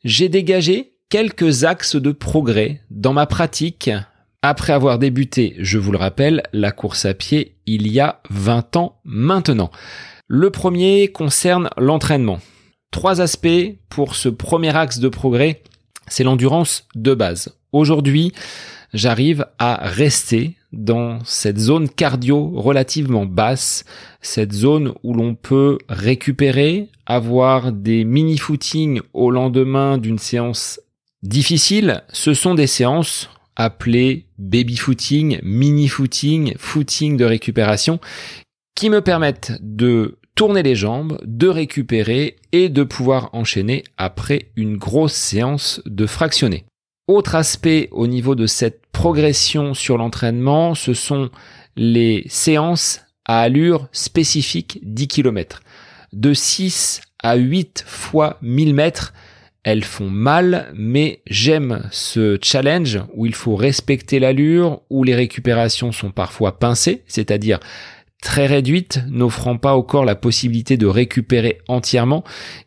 j'ai 0.05 0.29
dégagé 0.29 0.93
quelques 1.09 1.65
axes 1.65 1.97
de 1.97 2.13
progrès 2.13 2.83
dans 2.91 3.13
ma 3.13 3.27
pratique 3.27 3.91
après 4.43 4.73
avoir 4.73 5.01
débuté, 5.01 5.57
je 5.59 5.77
vous 5.77 5.91
le 5.91 5.99
rappelle, 5.99 6.43
la 6.53 6.71
course 6.71 7.05
à 7.05 7.15
pied 7.15 7.57
il 7.67 7.89
y 7.89 7.99
a 7.99 8.21
20 8.31 8.77
ans 8.77 9.01
maintenant. 9.05 9.73
Le 10.29 10.51
premier 10.51 11.09
concerne 11.09 11.69
l'entraînement. 11.77 12.39
Trois 12.93 13.21
aspects 13.21 13.75
pour 13.89 14.15
ce 14.15 14.29
premier 14.29 14.77
axe 14.77 15.01
de 15.01 15.09
progrès, 15.09 15.63
c'est 16.07 16.23
l'endurance 16.23 16.87
de 16.95 17.13
base. 17.13 17.57
Aujourd'hui, 17.73 18.33
j'arrive 18.95 19.47
à 19.59 19.81
rester 19.89 20.55
dans 20.73 21.19
cette 21.25 21.59
zone 21.59 21.89
cardio 21.89 22.53
relativement 22.55 23.27
basse, 23.27 23.85
cette 24.27 24.53
zone 24.53 24.93
où 25.03 25.15
l'on 25.15 25.35
peut 25.35 25.79
récupérer, 25.89 26.89
avoir 27.07 27.73
des 27.73 28.05
mini-footings 28.05 29.01
au 29.15 29.31
lendemain 29.31 29.99
d'une 29.99 30.19
séance 30.19 30.81
difficile. 31.23 32.03
Ce 32.13 32.35
sont 32.35 32.55
des 32.55 32.67
séances 32.67 33.31
appelées 33.55 34.27
baby 34.39 34.77
footing, 34.77 35.39
mini 35.43 35.89
footing, 35.89 36.55
footing 36.59 37.17
de 37.17 37.25
récupération 37.25 38.01
qui 38.75 38.91
me 38.91 39.01
permettent 39.01 39.53
de 39.61 40.19
tourner 40.35 40.63
les 40.63 40.75
jambes, 40.75 41.19
de 41.25 41.49
récupérer 41.49 42.37
et 42.53 42.69
de 42.69 42.83
pouvoir 42.83 43.31
enchaîner 43.33 43.85
après 43.97 44.51
une 44.57 44.77
grosse 44.77 45.15
séance 45.15 45.81
de 45.87 46.05
fractionné. 46.07 46.65
Autre 47.09 47.37
aspect 47.37 47.89
au 47.93 48.07
niveau 48.07 48.35
de 48.35 48.47
cette 48.47 48.83
progression 48.93 49.73
sur 49.73 49.97
l'entraînement, 49.97 50.75
ce 50.75 50.93
sont 50.93 51.31
les 51.77 52.25
séances 52.29 53.06
à 53.27 53.41
allure 53.41 53.89
spécifique 53.93 54.79
10 54.83 55.09
km. 55.09 55.61
De 56.13 56.33
6 56.33 57.01
à 57.23 57.37
8 57.37 57.85
fois 57.87 58.39
1000 58.43 58.75
mètres, 58.75 59.13
elles 59.65 59.85
font 59.85 60.09
mal, 60.09 60.73
mais 60.75 61.23
j'aime 61.27 61.89
ce 61.91 62.39
challenge 62.41 63.01
où 63.15 63.27
il 63.27 63.35
faut 63.35 63.57
respecter 63.57 64.21
l'allure, 64.21 64.83
où 64.91 65.03
les 65.03 65.17
récupérations 65.17 65.91
sont 65.91 66.13
parfois 66.13 66.61
pincées, 66.61 67.03
c'est-à-dire 67.09 67.59
très 68.23 68.47
réduite, 68.47 69.01
n'offrant 69.09 69.57
pas 69.57 69.77
au 69.77 69.83
corps 69.83 70.05
la 70.05 70.15
possibilité 70.15 70.77
de 70.77 70.87
récupérer 70.87 71.59
entièrement. 71.69 72.23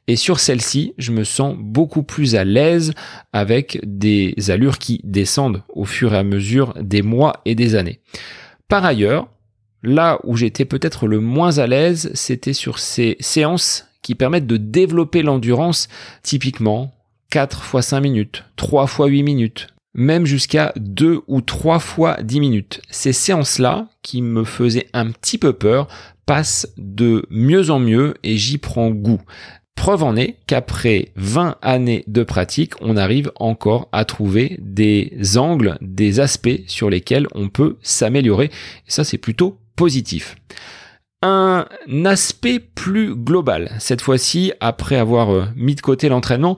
Et 0.07 0.16
sur 0.16 0.39
celle-ci, 0.39 0.93
je 0.97 1.12
me 1.12 1.24
sens 1.24 1.55
beaucoup 1.57 2.03
plus 2.03 2.36
à 2.36 2.43
l'aise 2.43 2.93
avec 3.34 3.80
des 3.84 4.36
allures 4.49 4.78
qui 4.78 4.99
descendent 5.03 5.64
au 5.70 5.86
fur 5.86 6.14
et 6.14 6.18
à 6.18 6.24
mesure 6.24 6.74
des 6.82 7.01
mois 7.01 7.41
et 7.45 7.55
des 7.55 7.76
années. 7.76 8.01
Par 8.68 8.84
ailleurs, 8.86 9.30
là 9.84 10.19
où 10.23 10.36
j'étais 10.36 10.65
peut-être 10.65 11.07
le 11.07 11.19
moins 11.19 11.57
à 11.57 11.67
l'aise, 11.67 12.11
c'était 12.13 12.53
sur 12.53 12.80
ces 12.80 13.17
séances 13.19 13.88
qui 14.01 14.15
permettent 14.15 14.47
de 14.47 14.57
développer 14.57 15.21
l'endurance, 15.21 15.88
typiquement 16.23 16.93
4 17.32 17.63
fois 17.63 17.82
5 17.82 17.99
minutes, 17.99 18.43
3 18.55 18.88
fois 18.88 19.07
8 19.07 19.23
minutes, 19.23 19.67
même 19.93 20.25
jusqu'à 20.25 20.73
deux 20.77 21.21
ou 21.27 21.41
trois 21.41 21.80
fois 21.80 22.17
dix 22.21 22.39
minutes. 22.39 22.82
Ces 22.89 23.13
séances-là, 23.13 23.89
qui 24.01 24.21
me 24.21 24.43
faisaient 24.43 24.88
un 24.93 25.11
petit 25.11 25.38
peu 25.38 25.53
peur, 25.53 25.88
passent 26.25 26.71
de 26.77 27.25
mieux 27.30 27.69
en 27.69 27.80
mieux 27.80 28.13
et 28.23 28.38
j'y 28.38 28.57
prends 28.57 28.91
goût. 28.91 29.21
Preuve 29.75 30.03
en 30.03 30.15
est 30.17 30.36
qu'après 30.45 31.13
20 31.15 31.55
années 31.61 32.03
de 32.07 32.23
pratique, 32.23 32.73
on 32.82 32.97
arrive 32.97 33.32
encore 33.38 33.88
à 33.93 34.03
trouver 34.03 34.57
des 34.59 35.38
angles, 35.38 35.77
des 35.82 36.19
aspects 36.19 36.59
sur 36.67 36.89
lesquels 36.89 37.27
on 37.34 37.47
peut 37.47 37.77
s'améliorer. 37.82 38.51
Ça, 38.88 39.05
c'est 39.05 39.17
plutôt 39.17 39.57
Un 41.21 41.65
aspect 42.05 42.59
plus 42.59 43.15
global, 43.15 43.71
cette 43.80 44.01
fois-ci, 44.01 44.53
après 44.59 44.95
avoir 44.95 45.34
euh, 45.34 45.45
mis 45.55 45.75
de 45.75 45.82
côté 45.82 46.09
l'entraînement, 46.09 46.57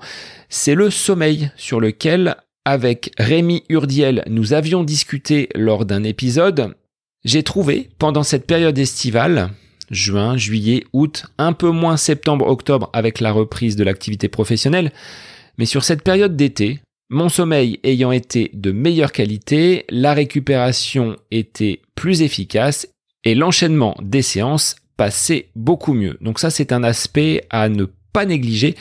c'est 0.50 0.76
le 0.76 0.90
sommeil 0.90 1.52
sur 1.56 1.80
lequel 1.80 2.36
avec 2.66 3.12
Rémi 3.18 3.64
Urdiel, 3.70 4.24
nous 4.28 4.54
avions 4.54 4.84
discuté 4.84 5.50
lors 5.56 5.86
d'un 5.86 6.04
épisode. 6.04 6.76
J'ai 7.24 7.44
trouvé, 7.44 7.90
pendant 7.98 8.24
cette 8.24 8.46
période 8.46 8.78
estivale, 8.78 9.50
juin, 9.90 10.38
juillet, 10.38 10.86
août, 10.94 11.26
un 11.38 11.54
peu 11.54 11.70
moins 11.70 11.98
septembre, 11.98 12.48
octobre 12.48 12.90
avec 12.94 13.20
la 13.20 13.32
reprise 13.32 13.76
de 13.76 13.84
l'activité 13.84 14.30
professionnelle, 14.30 14.92
mais 15.58 15.66
sur 15.66 15.84
cette 15.84 16.04
période 16.04 16.36
d'été, 16.36 16.80
mon 17.10 17.30
sommeil 17.30 17.80
ayant 17.84 18.12
été 18.12 18.52
de 18.54 18.72
meilleure 18.72 19.12
qualité, 19.12 19.86
la 19.90 20.14
récupération 20.14 21.18
était 21.30 21.82
plus 21.94 22.22
efficace 22.22 22.88
et 23.24 23.36
l'enchaînement 23.36 23.96
des 24.02 24.22
séances 24.22 24.76
passait 24.98 25.50
beaucoup 25.56 25.94
mieux. 25.94 26.18
Donc 26.22 26.40
ça 26.40 26.50
c'est 26.50 26.72
un 26.72 26.84
aspect 26.84 27.46
à 27.50 27.70
ne 27.70 27.86
pas 28.14 28.26
négliger. 28.26 28.76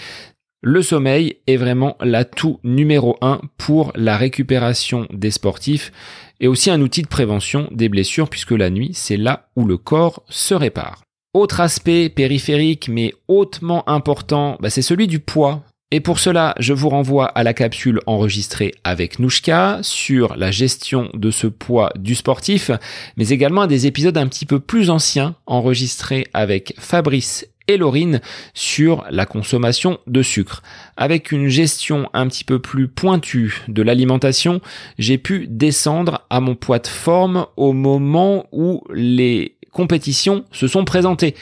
Le 0.62 0.82
sommeil 0.82 1.36
est 1.46 1.56
vraiment 1.56 1.96
l'atout 2.00 2.60
numéro 2.64 3.16
un 3.22 3.40
pour 3.56 3.92
la 3.94 4.18
récupération 4.18 5.06
des 5.10 5.30
sportifs 5.30 5.90
et 6.38 6.48
aussi 6.48 6.70
un 6.70 6.80
outil 6.82 7.02
de 7.02 7.08
prévention 7.08 7.68
des 7.70 7.88
blessures 7.88 8.28
puisque 8.28 8.50
la 8.50 8.68
nuit, 8.68 8.90
c'est 8.92 9.16
là 9.16 9.48
où 9.56 9.64
le 9.64 9.78
corps 9.78 10.22
se 10.28 10.52
répare. 10.54 11.02
Autre 11.32 11.60
aspect 11.60 12.10
périphérique 12.10 12.88
mais 12.88 13.14
hautement 13.28 13.88
important, 13.88 14.58
bah, 14.60 14.68
c'est 14.68 14.82
celui 14.82 15.06
du 15.06 15.20
poids. 15.20 15.62
Et 15.92 15.98
pour 15.98 16.20
cela, 16.20 16.54
je 16.60 16.72
vous 16.72 16.88
renvoie 16.88 17.26
à 17.26 17.42
la 17.42 17.52
capsule 17.52 17.98
enregistrée 18.06 18.74
avec 18.84 19.18
Nouchka 19.18 19.80
sur 19.82 20.36
la 20.36 20.52
gestion 20.52 21.10
de 21.14 21.32
ce 21.32 21.48
poids 21.48 21.92
du 21.98 22.14
sportif, 22.14 22.70
mais 23.16 23.30
également 23.30 23.62
à 23.62 23.66
des 23.66 23.88
épisodes 23.88 24.16
un 24.16 24.28
petit 24.28 24.46
peu 24.46 24.60
plus 24.60 24.88
anciens 24.88 25.34
enregistrés 25.46 26.28
avec 26.32 26.74
Fabrice 26.78 27.48
et 27.66 27.76
Laurine 27.76 28.20
sur 28.54 29.04
la 29.10 29.26
consommation 29.26 29.98
de 30.06 30.22
sucre. 30.22 30.62
Avec 30.96 31.32
une 31.32 31.48
gestion 31.48 32.08
un 32.12 32.28
petit 32.28 32.44
peu 32.44 32.60
plus 32.60 32.86
pointue 32.86 33.64
de 33.66 33.82
l'alimentation, 33.82 34.60
j'ai 34.96 35.18
pu 35.18 35.48
descendre 35.48 36.24
à 36.30 36.38
mon 36.38 36.54
poids 36.54 36.78
de 36.78 36.86
forme 36.86 37.46
au 37.56 37.72
moment 37.72 38.46
où 38.52 38.84
les 38.94 39.56
compétitions 39.72 40.44
se 40.52 40.68
sont 40.68 40.84
présentées. 40.84 41.34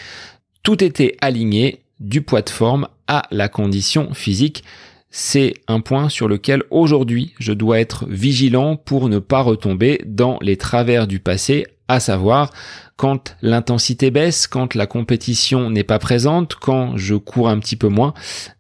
Tout 0.62 0.82
était 0.82 1.16
aligné 1.20 1.82
du 2.00 2.22
poids 2.22 2.42
de 2.42 2.50
forme 2.50 2.88
à 3.06 3.24
la 3.30 3.48
condition 3.48 4.14
physique. 4.14 4.64
c'est 5.10 5.54
un 5.68 5.80
point 5.80 6.10
sur 6.10 6.28
lequel 6.28 6.62
aujourd'hui 6.70 7.32
je 7.38 7.52
dois 7.52 7.80
être 7.80 8.06
vigilant 8.08 8.76
pour 8.76 9.08
ne 9.08 9.18
pas 9.18 9.40
retomber 9.40 10.02
dans 10.04 10.38
les 10.42 10.58
travers 10.58 11.06
du 11.06 11.18
passé, 11.18 11.66
à 11.88 11.98
savoir 11.98 12.52
quand 12.96 13.36
l'intensité 13.40 14.10
baisse, 14.10 14.46
quand 14.46 14.74
la 14.74 14.86
compétition 14.86 15.70
n'est 15.70 15.84
pas 15.84 15.98
présente, 15.98 16.56
quand 16.56 16.96
je 16.96 17.14
cours 17.14 17.48
un 17.48 17.58
petit 17.58 17.76
peu 17.76 17.88
moins, 17.88 18.12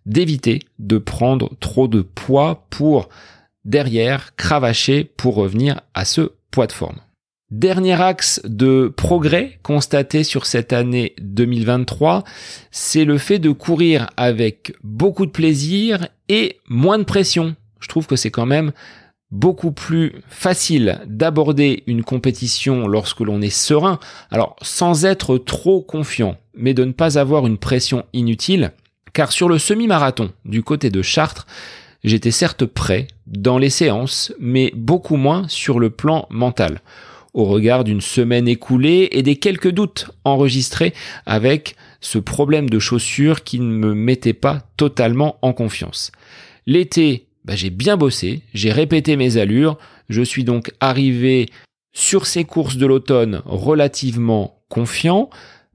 d'éviter 0.06 0.60
de 0.78 0.96
prendre 0.96 1.50
trop 1.60 1.88
de 1.88 2.00
poids 2.00 2.66
pour 2.70 3.10
derrière 3.64 4.34
cravacher 4.36 5.04
pour 5.04 5.34
revenir 5.34 5.80
à 5.92 6.06
ce 6.06 6.32
poids 6.50 6.66
de 6.66 6.72
forme. 6.72 7.00
Dernier 7.50 7.98
axe 7.98 8.42
de 8.44 8.92
progrès 8.94 9.58
constaté 9.62 10.22
sur 10.22 10.44
cette 10.44 10.74
année 10.74 11.14
2023, 11.22 12.22
c'est 12.70 13.06
le 13.06 13.16
fait 13.16 13.38
de 13.38 13.52
courir 13.52 14.10
avec 14.18 14.74
beaucoup 14.84 15.24
de 15.24 15.30
plaisir 15.30 16.08
et 16.28 16.58
moins 16.68 16.98
de 16.98 17.04
pression. 17.04 17.56
Je 17.80 17.88
trouve 17.88 18.06
que 18.06 18.16
c'est 18.16 18.30
quand 18.30 18.44
même 18.44 18.72
beaucoup 19.30 19.72
plus 19.72 20.16
facile 20.28 21.00
d'aborder 21.06 21.84
une 21.86 22.04
compétition 22.04 22.86
lorsque 22.86 23.20
l'on 23.20 23.40
est 23.40 23.48
serein, 23.48 23.98
alors 24.30 24.56
sans 24.60 25.06
être 25.06 25.38
trop 25.38 25.80
confiant, 25.80 26.36
mais 26.54 26.74
de 26.74 26.84
ne 26.84 26.92
pas 26.92 27.18
avoir 27.18 27.46
une 27.46 27.56
pression 27.56 28.04
inutile, 28.12 28.72
car 29.14 29.32
sur 29.32 29.48
le 29.48 29.58
semi-marathon 29.58 30.32
du 30.44 30.62
côté 30.62 30.90
de 30.90 31.00
Chartres, 31.00 31.46
j'étais 32.04 32.30
certes 32.30 32.66
prêt 32.66 33.06
dans 33.26 33.56
les 33.56 33.70
séances, 33.70 34.34
mais 34.38 34.70
beaucoup 34.76 35.16
moins 35.16 35.48
sur 35.48 35.80
le 35.80 35.88
plan 35.88 36.26
mental 36.28 36.82
au 37.38 37.44
regard 37.44 37.84
d'une 37.84 38.00
semaine 38.00 38.48
écoulée 38.48 39.08
et 39.12 39.22
des 39.22 39.36
quelques 39.36 39.70
doutes 39.70 40.10
enregistrés 40.24 40.92
avec 41.24 41.76
ce 42.00 42.18
problème 42.18 42.68
de 42.68 42.80
chaussures 42.80 43.44
qui 43.44 43.60
ne 43.60 43.72
me 43.72 43.94
mettait 43.94 44.32
pas 44.32 44.62
totalement 44.76 45.38
en 45.40 45.52
confiance. 45.52 46.10
L'été, 46.66 47.28
bah, 47.44 47.54
j'ai 47.54 47.70
bien 47.70 47.96
bossé, 47.96 48.42
j'ai 48.54 48.72
répété 48.72 49.14
mes 49.14 49.36
allures, 49.36 49.78
je 50.08 50.20
suis 50.20 50.42
donc 50.42 50.72
arrivé 50.80 51.46
sur 51.92 52.26
ces 52.26 52.42
courses 52.42 52.76
de 52.76 52.86
l'automne 52.86 53.40
relativement 53.44 54.60
confiant. 54.68 55.30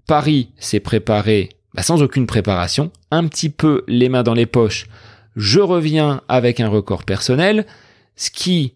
Paris 0.05 0.49
s'est 0.57 0.81
préparé 0.81 1.47
bah, 1.73 1.81
sans 1.81 2.03
aucune 2.03 2.27
préparation, 2.27 2.91
un 3.09 3.25
petit 3.25 3.49
peu 3.49 3.85
les 3.87 4.09
mains 4.09 4.23
dans 4.23 4.33
les 4.33 4.45
poches. 4.45 4.87
Je 5.37 5.61
reviens 5.61 6.23
avec 6.27 6.59
un 6.59 6.67
record 6.67 7.05
personnel, 7.05 7.65
ce 8.17 8.31
qui, 8.31 8.73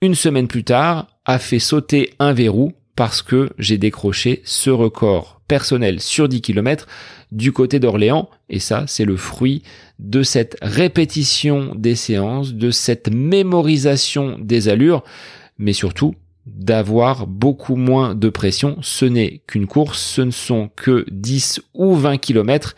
une 0.00 0.14
semaine 0.14 0.46
plus 0.46 0.62
tard, 0.62 1.08
a 1.24 1.38
fait 1.38 1.58
sauter 1.58 2.14
un 2.18 2.32
verrou 2.32 2.72
parce 2.96 3.22
que 3.22 3.50
j'ai 3.58 3.78
décroché 3.78 4.42
ce 4.44 4.70
record 4.70 5.40
personnel 5.48 6.00
sur 6.00 6.28
10 6.28 6.42
km 6.42 6.86
du 7.32 7.52
côté 7.52 7.80
d'Orléans. 7.80 8.28
Et 8.48 8.58
ça, 8.58 8.84
c'est 8.86 9.04
le 9.04 9.16
fruit 9.16 9.62
de 9.98 10.22
cette 10.22 10.56
répétition 10.62 11.74
des 11.74 11.94
séances, 11.94 12.54
de 12.54 12.70
cette 12.70 13.10
mémorisation 13.12 14.36
des 14.38 14.68
allures, 14.68 15.02
mais 15.58 15.72
surtout 15.72 16.14
d'avoir 16.46 17.26
beaucoup 17.26 17.76
moins 17.76 18.14
de 18.14 18.28
pression. 18.28 18.78
Ce 18.80 19.04
n'est 19.04 19.42
qu'une 19.46 19.66
course, 19.66 20.00
ce 20.00 20.22
ne 20.22 20.30
sont 20.30 20.70
que 20.74 21.04
10 21.10 21.60
ou 21.74 21.94
20 21.94 22.18
km 22.18 22.74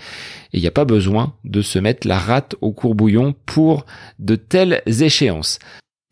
et 0.53 0.59
il 0.59 0.61
n'y 0.61 0.68
a 0.68 0.72
pas 0.72 0.84
besoin 0.84 1.34
de 1.45 1.62
se 1.62 1.78
mettre 1.78 2.07
la 2.07 2.18
rate 2.18 2.55
au 2.61 2.72
courbouillon 2.72 3.34
pour 3.47 3.86
de 4.18 4.36
telles 4.36 4.82
échéances. 4.86 5.59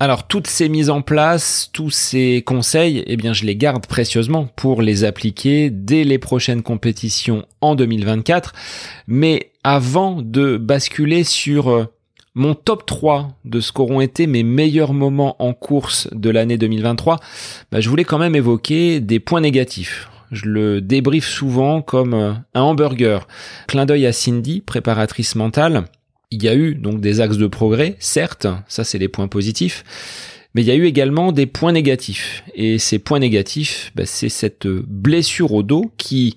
Alors 0.02 0.26
toutes 0.26 0.46
ces 0.46 0.70
mises 0.70 0.88
en 0.88 1.02
place, 1.02 1.68
tous 1.74 1.90
ces 1.90 2.42
conseils, 2.46 3.04
eh 3.06 3.18
bien 3.18 3.34
je 3.34 3.44
les 3.44 3.54
garde 3.54 3.86
précieusement 3.86 4.46
pour 4.56 4.80
les 4.80 5.04
appliquer 5.04 5.68
dès 5.68 6.04
les 6.04 6.16
prochaines 6.16 6.62
compétitions 6.62 7.44
en 7.60 7.74
2024. 7.74 8.54
Mais 9.08 9.52
avant 9.62 10.22
de 10.22 10.56
basculer 10.56 11.22
sur 11.22 11.68
euh, 11.68 11.84
mon 12.34 12.54
top 12.54 12.86
3 12.86 13.28
de 13.44 13.60
ce 13.60 13.72
qu'auront 13.72 14.00
été 14.00 14.26
mes 14.26 14.42
meilleurs 14.42 14.94
moments 14.94 15.36
en 15.38 15.52
course 15.52 16.08
de 16.12 16.30
l'année 16.30 16.56
2023, 16.56 17.18
bah, 17.70 17.80
je 17.82 17.88
voulais 17.90 18.04
quand 18.04 18.18
même 18.18 18.34
évoquer 18.34 19.00
des 19.00 19.20
points 19.20 19.42
négatifs. 19.42 20.08
Je 20.32 20.46
le 20.46 20.80
débriefe 20.80 21.28
souvent 21.28 21.82
comme 21.82 22.14
euh, 22.14 22.32
un 22.54 22.62
hamburger. 22.62 23.28
Clin 23.66 23.84
d'œil 23.84 24.06
à 24.06 24.14
Cindy, 24.14 24.62
préparatrice 24.62 25.34
mentale 25.34 25.84
il 26.30 26.42
y 26.42 26.48
a 26.48 26.54
eu 26.54 26.74
donc 26.74 27.00
des 27.00 27.20
axes 27.20 27.36
de 27.36 27.46
progrès, 27.46 27.96
certes, 27.98 28.46
ça 28.68 28.84
c'est 28.84 28.98
les 28.98 29.08
points 29.08 29.28
positifs, 29.28 29.84
mais 30.54 30.62
il 30.62 30.68
y 30.68 30.70
a 30.70 30.76
eu 30.76 30.84
également 30.86 31.32
des 31.32 31.46
points 31.46 31.72
négatifs. 31.72 32.44
Et 32.54 32.78
ces 32.78 32.98
points 32.98 33.18
négatifs, 33.18 33.92
bah, 33.94 34.06
c'est 34.06 34.28
cette 34.28 34.66
blessure 34.66 35.52
au 35.52 35.62
dos 35.62 35.90
qui 35.96 36.36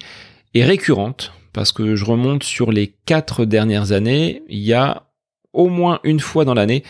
est 0.53 0.65
récurrente, 0.65 1.33
parce 1.51 1.71
que 1.71 1.95
je 1.95 2.05
remonte 2.05 2.43
sur 2.43 2.71
les 2.71 2.93
quatre 3.05 3.45
dernières 3.45 3.91
années, 3.91 4.43
il 4.49 4.59
y 4.59 4.73
a 4.73 5.03
au 5.53 5.69
moins 5.69 5.99
une 6.03 6.19
fois 6.19 6.45
dans 6.45 6.55
l'année 6.55 6.83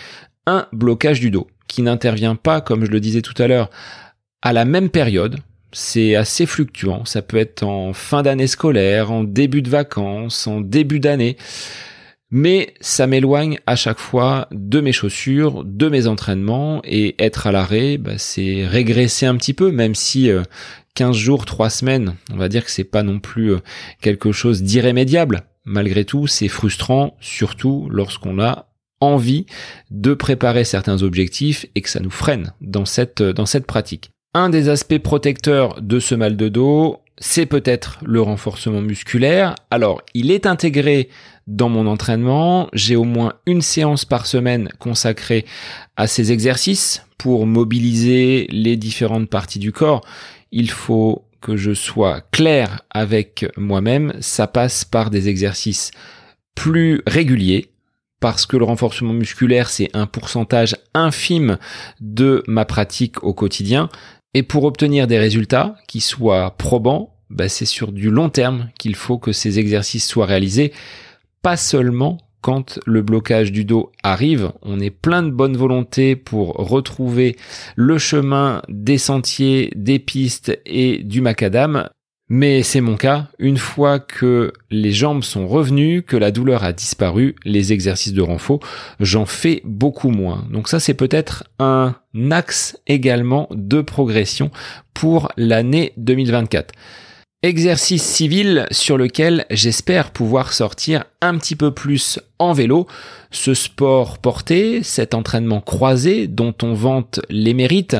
un 0.45 0.67
blocage 0.71 1.19
du 1.19 1.31
dos, 1.31 1.47
qui 1.67 1.81
n'intervient 1.81 2.35
pas, 2.35 2.61
comme 2.61 2.85
je 2.85 2.91
le 2.91 2.99
disais 2.99 3.21
tout 3.21 3.41
à 3.41 3.47
l'heure, 3.47 3.69
à 4.41 4.53
la 4.53 4.65
même 4.65 4.89
période, 4.89 5.39
c'est 5.71 6.15
assez 6.15 6.45
fluctuant. 6.45 7.03
Ça 7.05 7.21
peut 7.21 7.37
être 7.37 7.63
en 7.63 7.93
fin 7.93 8.21
d'année 8.21 8.47
scolaire, 8.47 9.11
en 9.11 9.23
début 9.23 9.61
de 9.61 9.69
vacances, 9.69 10.47
en 10.47 10.61
début 10.61 10.99
d'année 10.99 11.37
mais 12.35 12.73
ça 12.81 13.05
m'éloigne 13.05 13.59
à 13.67 13.75
chaque 13.75 13.99
fois 13.99 14.47
de 14.51 14.81
mes 14.81 14.91
chaussures, 14.91 15.63
de 15.63 15.87
mes 15.87 16.07
entraînements, 16.07 16.81
et 16.83 17.13
être 17.23 17.45
à 17.45 17.51
l'arrêt, 17.51 17.99
bah, 17.99 18.17
c'est 18.17 18.65
régresser 18.65 19.27
un 19.27 19.37
petit 19.37 19.53
peu, 19.53 19.71
même 19.71 19.93
si 19.93 20.31
15 20.95 21.15
euh, 21.15 21.19
jours, 21.19 21.45
3 21.45 21.69
semaines, 21.69 22.15
on 22.33 22.37
va 22.37 22.49
dire 22.49 22.65
que 22.65 22.71
c'est 22.71 22.85
pas 22.85 23.03
non 23.03 23.19
plus 23.19 23.53
euh, 23.53 23.59
quelque 24.01 24.31
chose 24.31 24.63
d'irrémédiable. 24.63 25.43
Malgré 25.63 26.05
tout, 26.05 26.25
c'est 26.25 26.47
frustrant, 26.47 27.15
surtout 27.21 27.87
lorsqu'on 27.91 28.41
a 28.41 28.65
envie 28.99 29.45
de 29.91 30.15
préparer 30.15 30.63
certains 30.63 31.03
objectifs 31.03 31.67
et 31.75 31.81
que 31.81 31.89
ça 31.89 31.99
nous 31.99 32.09
freine 32.09 32.53
dans 32.61 32.85
cette, 32.85 33.21
euh, 33.21 33.33
dans 33.33 33.45
cette 33.45 33.67
pratique. 33.67 34.09
Un 34.33 34.49
des 34.49 34.69
aspects 34.69 34.97
protecteurs 34.97 35.79
de 35.83 35.99
ce 35.99 36.15
mal 36.15 36.35
de 36.35 36.49
dos, 36.49 36.97
c'est 37.19 37.45
peut-être 37.45 37.99
le 38.03 38.21
renforcement 38.21 38.81
musculaire. 38.81 39.53
Alors, 39.69 40.01
il 40.15 40.31
est 40.31 40.47
intégré 40.47 41.09
dans 41.47 41.69
mon 41.69 41.87
entraînement. 41.87 42.69
J'ai 42.73 42.95
au 42.95 43.03
moins 43.03 43.33
une 43.45 43.61
séance 43.61 44.05
par 44.05 44.25
semaine 44.25 44.69
consacrée 44.79 45.45
à 45.95 46.07
ces 46.07 46.31
exercices 46.31 47.05
pour 47.17 47.45
mobiliser 47.45 48.47
les 48.49 48.77
différentes 48.77 49.29
parties 49.29 49.59
du 49.59 49.71
corps. 49.71 50.01
Il 50.51 50.69
faut 50.69 51.25
que 51.41 51.57
je 51.57 51.73
sois 51.73 52.21
clair 52.31 52.81
avec 52.89 53.45
moi-même. 53.57 54.13
Ça 54.21 54.47
passe 54.47 54.85
par 54.85 55.09
des 55.09 55.27
exercices 55.29 55.91
plus 56.55 57.01
réguliers 57.05 57.69
parce 58.19 58.45
que 58.45 58.55
le 58.55 58.63
renforcement 58.63 59.11
musculaire, 59.11 59.69
c'est 59.69 59.89
un 59.93 60.05
pourcentage 60.05 60.77
infime 60.93 61.57
de 61.99 62.41
ma 62.47 62.63
pratique 62.63 63.21
au 63.23 63.33
quotidien. 63.33 63.89
Et 64.33 64.43
pour 64.43 64.63
obtenir 64.63 65.07
des 65.07 65.19
résultats 65.19 65.75
qui 65.87 65.99
soient 65.99 66.55
probants, 66.57 67.17
bah, 67.29 67.49
c'est 67.49 67.65
sur 67.65 67.91
du 67.91 68.09
long 68.09 68.29
terme 68.29 68.69
qu'il 68.79 68.95
faut 68.95 69.17
que 69.17 69.33
ces 69.33 69.59
exercices 69.59 70.07
soient 70.07 70.25
réalisés 70.25 70.71
pas 71.43 71.57
seulement 71.57 72.17
quand 72.41 72.79
le 72.85 73.01
blocage 73.01 73.51
du 73.51 73.63
dos 73.63 73.91
arrive, 74.01 74.51
on 74.63 74.79
est 74.79 74.89
plein 74.89 75.23
de 75.23 75.29
bonne 75.29 75.55
volonté 75.55 76.15
pour 76.15 76.55
retrouver 76.55 77.37
le 77.75 77.97
chemin 77.97 78.61
des 78.67 78.97
sentiers, 78.97 79.71
des 79.75 79.99
pistes 79.99 80.59
et 80.65 81.03
du 81.03 81.21
macadam. 81.21 81.89
Mais 82.29 82.63
c'est 82.63 82.81
mon 82.81 82.95
cas, 82.95 83.27
une 83.37 83.57
fois 83.57 83.99
que 83.99 84.53
les 84.71 84.91
jambes 84.91 85.23
sont 85.23 85.47
revenues, 85.47 86.03
que 86.03 86.17
la 86.17 86.31
douleur 86.31 86.63
a 86.63 86.73
disparu, 86.73 87.35
les 87.45 87.73
exercices 87.73 88.13
de 88.13 88.21
renfort, 88.21 88.59
j'en 88.99 89.25
fais 89.25 89.61
beaucoup 89.65 90.09
moins. 90.09 90.47
Donc 90.49 90.67
ça 90.67 90.79
c'est 90.79 90.93
peut-être 90.93 91.43
un 91.59 91.95
axe 92.31 92.77
également 92.87 93.47
de 93.51 93.81
progression 93.81 94.49
pour 94.93 95.31
l'année 95.37 95.93
2024. 95.97 96.73
Exercice 97.45 98.03
civil 98.03 98.65
sur 98.71 98.97
lequel 98.97 99.45
j'espère 99.51 100.11
pouvoir 100.11 100.53
sortir 100.53 101.03
un 101.19 101.37
petit 101.37 101.57
peu 101.57 101.71
plus 101.71 102.17
en 102.39 102.53
vélo. 102.53 102.87
Ce 103.31 103.53
sport 103.53 104.19
porté, 104.19 104.81
cet 104.81 105.13
entraînement 105.13 105.59
croisé 105.59 106.27
dont 106.27 106.55
on 106.63 106.73
vante 106.73 107.19
les 107.29 107.53
mérites, 107.53 107.97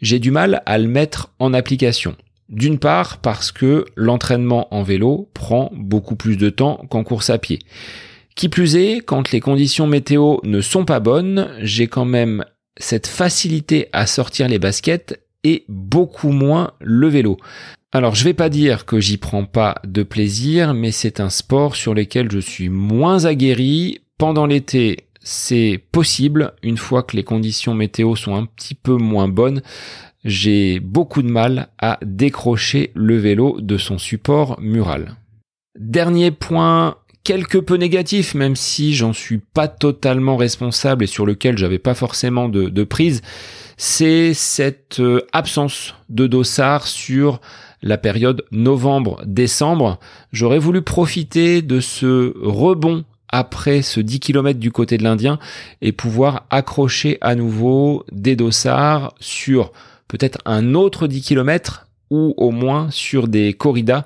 j'ai 0.00 0.18
du 0.18 0.32
mal 0.32 0.64
à 0.66 0.78
le 0.78 0.88
mettre 0.88 1.30
en 1.38 1.54
application. 1.54 2.16
D'une 2.48 2.80
part 2.80 3.18
parce 3.18 3.52
que 3.52 3.84
l'entraînement 3.94 4.66
en 4.74 4.82
vélo 4.82 5.30
prend 5.32 5.70
beaucoup 5.76 6.16
plus 6.16 6.36
de 6.36 6.50
temps 6.50 6.84
qu'en 6.90 7.04
course 7.04 7.30
à 7.30 7.38
pied. 7.38 7.60
Qui 8.34 8.48
plus 8.48 8.74
est, 8.74 8.98
quand 8.98 9.30
les 9.30 9.38
conditions 9.38 9.86
météo 9.86 10.38
ne 10.42 10.60
sont 10.60 10.84
pas 10.84 10.98
bonnes, 10.98 11.54
j'ai 11.60 11.86
quand 11.86 12.04
même 12.04 12.44
cette 12.78 13.06
facilité 13.06 13.88
à 13.92 14.08
sortir 14.08 14.48
les 14.48 14.58
baskets 14.58 15.20
et 15.44 15.64
beaucoup 15.68 16.30
moins 16.30 16.72
le 16.80 17.08
vélo. 17.08 17.36
Alors, 17.92 18.14
je 18.14 18.24
vais 18.24 18.34
pas 18.34 18.48
dire 18.48 18.86
que 18.86 19.00
j'y 19.00 19.18
prends 19.18 19.44
pas 19.44 19.76
de 19.84 20.02
plaisir, 20.02 20.72
mais 20.72 20.92
c'est 20.92 21.20
un 21.20 21.28
sport 21.28 21.76
sur 21.76 21.92
lequel 21.92 22.30
je 22.30 22.38
suis 22.38 22.70
moins 22.70 23.26
aguerri. 23.26 24.00
Pendant 24.16 24.46
l'été, 24.46 25.08
c'est 25.20 25.82
possible. 25.92 26.54
Une 26.62 26.78
fois 26.78 27.02
que 27.02 27.16
les 27.16 27.24
conditions 27.24 27.74
météo 27.74 28.16
sont 28.16 28.34
un 28.34 28.46
petit 28.46 28.74
peu 28.74 28.96
moins 28.96 29.28
bonnes, 29.28 29.62
j'ai 30.24 30.80
beaucoup 30.80 31.22
de 31.22 31.30
mal 31.30 31.68
à 31.78 31.98
décrocher 32.02 32.92
le 32.94 33.18
vélo 33.18 33.60
de 33.60 33.76
son 33.76 33.98
support 33.98 34.58
mural. 34.60 35.16
Dernier 35.78 36.30
point 36.30 36.96
quelque 37.24 37.58
peu 37.58 37.76
négatif, 37.76 38.34
même 38.34 38.56
si 38.56 38.94
j'en 38.94 39.12
suis 39.12 39.38
pas 39.38 39.68
totalement 39.68 40.36
responsable 40.36 41.04
et 41.04 41.08
sur 41.08 41.26
lequel 41.26 41.56
j'avais 41.56 41.78
pas 41.78 41.94
forcément 41.94 42.48
de, 42.48 42.84
prise, 42.84 43.22
c'est 43.76 44.34
cette 44.34 45.00
euh, 45.00 45.20
absence 45.32 45.94
de 46.08 46.26
dossard 46.26 46.86
sur 46.86 47.40
la 47.82 47.98
période 47.98 48.44
novembre-décembre. 48.50 49.98
J'aurais 50.32 50.58
voulu 50.58 50.82
profiter 50.82 51.62
de 51.62 51.80
ce 51.80 52.32
rebond 52.40 53.04
après 53.28 53.82
ce 53.82 54.00
10 54.00 54.20
km 54.20 54.58
du 54.60 54.70
côté 54.70 54.98
de 54.98 55.02
l'Indien 55.02 55.38
et 55.80 55.92
pouvoir 55.92 56.46
accrocher 56.50 57.18
à 57.20 57.34
nouveau 57.34 58.04
des 58.12 58.36
dossards 58.36 59.14
sur 59.20 59.72
peut-être 60.06 60.38
un 60.44 60.74
autre 60.74 61.06
10 61.06 61.22
km 61.22 61.86
ou 62.10 62.34
au 62.36 62.50
moins 62.50 62.90
sur 62.90 63.26
des 63.26 63.54
corridas 63.54 64.04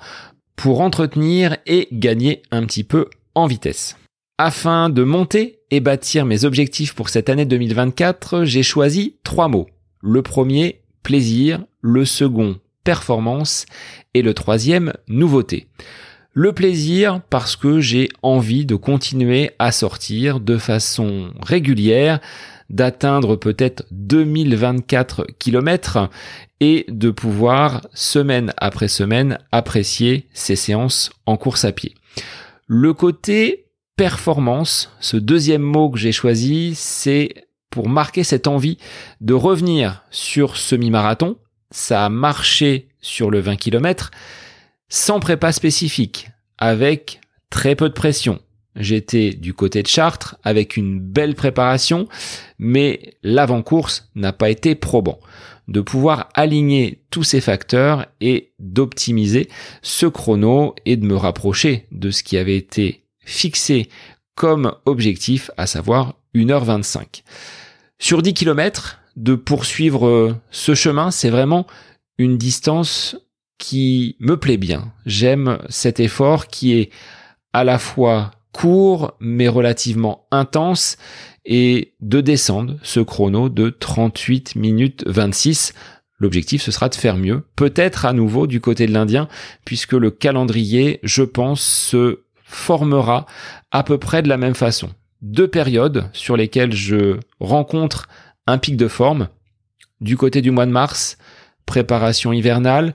pour 0.57 0.81
entretenir 0.81 1.57
et 1.67 1.89
gagner 1.93 2.43
un 2.51 2.65
petit 2.65 2.85
peu 2.85 3.09
en 3.35 3.47
vitesse. 3.47 3.97
Afin 4.39 4.91
de 4.91 5.03
monter 5.03 5.61
et 5.71 5.81
bâtir 5.81 6.27
mes 6.27 6.45
objectifs 6.45 6.95
pour 6.95 7.09
cette 7.09 7.29
année 7.29 7.47
2024, 7.47 8.45
j'ai 8.45 8.63
choisi 8.63 9.17
trois 9.23 9.49
mots. 9.49 9.69
Le 10.03 10.23
premier, 10.23 10.81
plaisir, 11.03 11.65
le 11.81 12.05
second, 12.05 12.59
performance 12.85 13.67
et 14.15 14.23
le 14.23 14.35
troisième, 14.35 14.93
nouveauté. 15.09 15.67
Le 16.33 16.53
plaisir 16.53 17.23
parce 17.31 17.57
que 17.57 17.81
j'ai 17.81 18.11
envie 18.23 18.67
de 18.67 18.75
continuer 18.75 19.53
à 19.59 19.73
sortir 19.73 20.39
de 20.39 20.59
façon 20.59 21.31
régulière, 21.43 22.21
d'atteindre 22.71 23.37
peut-être 23.37 23.85
2024 23.91 25.27
km 25.39 26.11
et 26.61 26.85
de 26.89 27.11
pouvoir 27.11 27.87
semaine 27.95 28.53
après 28.57 28.89
semaine 28.89 29.39
apprécier 29.53 30.29
ces 30.33 30.57
séances 30.57 31.11
en 31.27 31.37
course 31.37 31.65
à 31.65 31.73
pied. 31.73 31.95
Le 32.67 32.93
côté 32.95 33.67
performance, 33.97 34.91
ce 35.01 35.17
deuxième 35.17 35.63
mot 35.63 35.91
que 35.91 35.99
j'ai 35.99 36.13
choisi, 36.13 36.75
c'est 36.75 37.47
pour 37.71 37.89
marquer 37.89 38.25
cette 38.25 38.47
envie 38.47 38.79
de 39.21 39.35
revenir 39.35 40.05
sur 40.11 40.57
semi-marathon. 40.57 41.37
Ça 41.71 42.05
a 42.05 42.09
marché 42.09 42.89
sur 43.01 43.31
le 43.31 43.41
20 43.41 43.57
km, 43.57 44.11
sans 44.89 45.21
prépa 45.21 45.53
spécifique, 45.53 46.31
avec 46.59 47.21
très 47.51 47.75
peu 47.75 47.89
de 47.89 47.95
pression. 47.95 48.41
J'étais 48.77 49.31
du 49.31 49.55
côté 49.55 49.83
de 49.83 49.87
Chartres 49.89 50.37
avec 50.45 50.77
une 50.77 51.01
belle 51.01 51.35
préparation, 51.35 52.09
mais 52.59 53.15
l'avant-course 53.23 54.11
n'a 54.15 54.33
pas 54.33 54.51
été 54.51 54.75
probant. 54.75 55.19
De 55.67 55.81
pouvoir 55.81 56.29
aligner 56.35 57.03
tous 57.11 57.25
ces 57.25 57.41
facteurs 57.41 58.07
et 58.21 58.53
d'optimiser 58.59 59.49
ce 59.83 60.07
chrono 60.07 60.75
et 60.85 60.97
de 60.97 61.07
me 61.07 61.17
rapprocher 61.17 61.87
de 61.91 62.11
ce 62.11 62.23
qui 62.23 62.37
avait 62.37 62.57
été 62.57 63.03
fixé 63.21 63.89
comme 64.37 64.75
objectif, 64.85 65.51
à 65.57 65.67
savoir 65.67 66.15
1h25. 66.35 67.23
Sur 67.99 68.23
10 68.23 68.35
km, 68.35 69.01
de 69.17 69.35
poursuivre 69.35 70.37
ce 70.51 70.75
chemin, 70.75 71.11
c'est 71.11 71.31
vraiment 71.31 71.67
une 72.19 72.37
distance 72.37 73.17
qui 73.59 74.17
me 74.21 74.37
plaît 74.37 74.59
bien. 74.59 74.93
J'aime 75.07 75.59
cet 75.69 75.99
effort 76.01 76.47
qui 76.49 76.79
est 76.79 76.91
à 77.53 77.65
la 77.65 77.79
fois 77.79 78.31
court 78.57 79.13
mais 79.21 79.49
relativement 79.49 80.27
intense 80.31 80.97
et 81.45 81.93
de 82.01 82.23
descendre 82.23 82.79
ce 82.83 83.01
chrono 83.01 83.51
de 83.51 83.69
38 83.69 84.57
minutes 84.57 85.05
26. 85.07 85.75
L'objectif, 86.19 86.63
ce 86.63 86.73
sera 86.73 86.89
de 86.89 86.95
faire 86.95 87.19
mieux, 87.19 87.43
peut-être 87.55 88.07
à 88.07 88.15
nouveau 88.15 88.47
du 88.47 88.63
côté 88.63 88.87
de 88.87 88.93
l'Indien, 88.93 89.29
puisque 89.67 89.93
le 89.93 90.11
calendrier, 90.11 91.01
je 91.03 91.23
pense, 91.23 91.61
se 91.61 92.21
formera 92.45 93.27
à 93.73 93.83
peu 93.83 93.99
près 93.99 94.23
de 94.23 94.29
la 94.29 94.39
même 94.39 94.55
façon. 94.55 94.89
Deux 95.21 95.49
périodes 95.49 96.09
sur 96.15 96.39
lesquelles 96.39 96.73
je 96.73 97.19
rencontre 97.41 98.09
un 98.47 98.57
pic 98.57 98.79
de 98.79 98.89
forme. 98.89 99.29
Du 100.01 100.17
côté 100.17 100.41
du 100.41 100.51
mois 100.51 100.65
de 100.65 100.71
mars, 100.71 101.19
préparation 101.67 102.33
hivernale, 102.33 102.95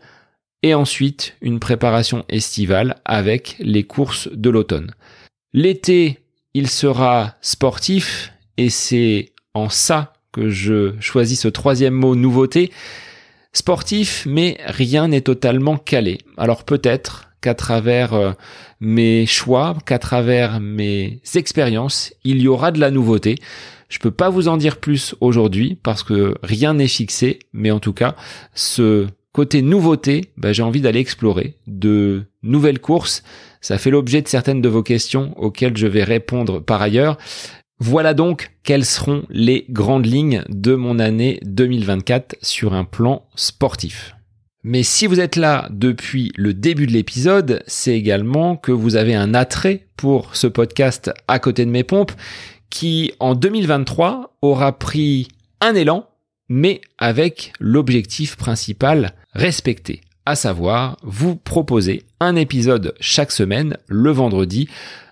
et 0.64 0.74
ensuite 0.74 1.36
une 1.42 1.60
préparation 1.60 2.26
estivale 2.30 2.96
avec 3.06 3.58
les 3.60 3.84
courses 3.84 4.28
de 4.32 4.50
l'automne. 4.50 4.96
L'été, 5.54 6.20
il 6.54 6.70
sera 6.70 7.36
sportif 7.42 8.34
et 8.58 8.70
c'est 8.70 9.34
en 9.54 9.68
ça 9.68 10.14
que 10.32 10.50
je 10.50 10.94
choisis 11.02 11.42
ce 11.42 11.50
troisième 11.50 11.94
mot 11.94 12.16
nouveauté. 12.16 12.72
Sportif, 13.52 14.26
mais 14.26 14.58
rien 14.66 15.10
n'est 15.10 15.22
totalement 15.22 15.78
calé. 15.78 16.20
Alors 16.38 16.64
peut-être 16.64 17.32
qu'à 17.42 17.54
travers 17.54 18.14
euh, 18.14 18.32
mes 18.80 19.26
choix, 19.26 19.76
qu'à 19.86 20.00
travers 20.00 20.62
mes 20.62 21.22
expériences, 21.36 22.14
il 22.24 22.42
y 22.42 22.48
aura 22.48 22.72
de 22.72 22.80
la 22.80 22.92
nouveauté. 22.92 23.36
Je 23.90 24.00
peux 24.00 24.12
pas 24.12 24.30
vous 24.30 24.48
en 24.48 24.56
dire 24.56 24.78
plus 24.78 25.16
aujourd'hui 25.20 25.78
parce 25.84 26.04
que 26.04 26.36
rien 26.44 26.76
n'est 26.76 26.88
fixé, 26.88 27.40
mais 27.52 27.72
en 27.72 27.80
tout 27.80 27.94
cas, 27.94 28.16
ce 28.54 29.08
Côté 29.34 29.62
nouveauté, 29.62 30.34
bah, 30.36 30.52
j'ai 30.52 30.62
envie 30.62 30.82
d'aller 30.82 31.00
explorer 31.00 31.56
de 31.66 32.24
nouvelles 32.44 32.80
courses. 32.80 33.24
Ça 33.62 33.78
fait 33.78 33.92
l'objet 33.92 34.22
de 34.22 34.28
certaines 34.28 34.62
de 34.62 34.70
vos 34.70 34.84
questions 34.84 35.34
auxquelles 35.38 35.78
je 35.78 35.88
vais 35.88 36.04
répondre 36.04 36.60
par 36.60 36.82
ailleurs. 36.82 37.18
Voilà 37.80 38.14
donc 38.14 38.52
quelles 38.64 38.86
seront 38.86 39.24
les 39.30 39.66
grandes 39.70 40.06
lignes 40.06 40.44
de 40.50 40.76
mon 40.76 41.00
année 41.00 41.40
2024 41.44 42.36
sur 42.42 42.74
un 42.74 42.84
plan 42.84 43.26
sportif. 43.36 44.16
Mais 44.64 44.84
si 44.84 45.08
vous 45.08 45.20
êtes 45.20 45.36
là 45.36 45.68
depuis 45.72 46.32
le 46.36 46.54
début 46.54 46.86
de 46.86 46.92
l'épisode, 46.92 47.64
c'est 47.66 47.96
également 47.96 48.56
que 48.56 48.72
vous 48.72 48.96
avez 48.96 49.16
un 49.16 49.34
attrait 49.34 49.88
pour 49.98 50.36
ce 50.36 50.46
podcast 50.46 51.12
à 51.28 51.40
côté 51.40 51.66
de 51.66 51.72
mes 51.72 51.84
pompes 51.84 52.12
qui 52.70 53.14
en 53.20 53.34
2023 53.34 54.38
aura 54.42 54.78
pris 54.78 55.28
un 55.62 55.74
élan 55.74 56.08
mais 56.54 56.82
avec 56.98 57.54
l'objectif 57.62 58.36
principal 58.36 59.14
respecté, 59.32 60.02
à 60.26 60.36
savoir 60.36 60.98
vous 61.04 61.36
proposer 61.36 62.04
un 62.20 62.36
épisode 62.36 62.94
chaque 63.00 63.32
semaine 63.32 63.78
le 63.88 64.12
vendredi 64.12 64.70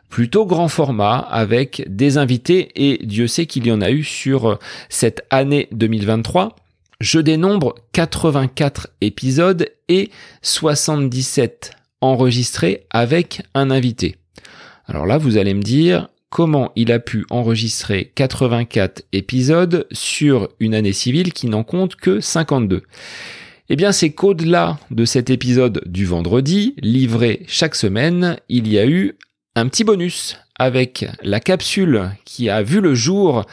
plutôt 0.10 0.46
grand 0.46 0.68
format 0.68 1.18
avec 1.18 1.84
des 1.88 2.18
invités 2.18 2.72
et 2.76 3.06
Dieu 3.06 3.28
sait 3.28 3.46
qu'il 3.46 3.66
y 3.68 3.72
en 3.72 3.82
a 3.82 3.92
eu 3.92 4.04
sur 4.04 4.60
cette 4.90 5.26
année 5.30 5.68
2023. 5.72 6.56
Je 7.00 7.20
dénombre 7.20 7.76
84 7.94 8.90
épisodes 9.02 9.70
et 9.88 10.12
77 10.42 11.72
enregistrés 12.02 12.86
avec 12.90 13.44
un 13.54 13.72
invité. 13.72 14.18
Alors 14.88 15.06
là, 15.06 15.18
vous 15.18 15.38
allez 15.38 15.54
me 15.54 15.62
dire, 15.62 16.10
comment 16.30 16.72
il 16.76 16.92
a 16.92 17.00
pu 17.00 17.26
enregistrer 17.30 18.12
84 18.16 19.04
épisodes 19.14 19.88
sur 19.92 20.50
une 20.60 20.74
année 20.74 20.94
civile 20.94 21.34
qui 21.34 21.48
n'en 21.48 21.64
compte 21.64 21.96
que 21.96 22.20
52. 22.20 22.84
Eh 23.72 23.76
bien, 23.76 23.92
c'est 23.92 24.10
qu'au-delà 24.10 24.80
de 24.90 25.06
cet 25.06 25.30
épisode 25.30 25.84
du 25.86 26.08
vendredi, 26.08 26.74
livré 26.82 27.44
chaque 27.48 27.76
semaine, 27.76 28.38
il 28.50 28.68
y 28.68 28.80
a 28.80 28.88
eu 28.88 29.16
un 29.56 29.68
petit 29.68 29.84
bonus 29.84 30.38
avec 30.58 31.06
la 31.22 31.40
capsule 31.40 32.10
qui 32.26 32.50
a 32.50 32.64
vu 32.64 32.82
le 32.82 32.96
jour 32.96 33.46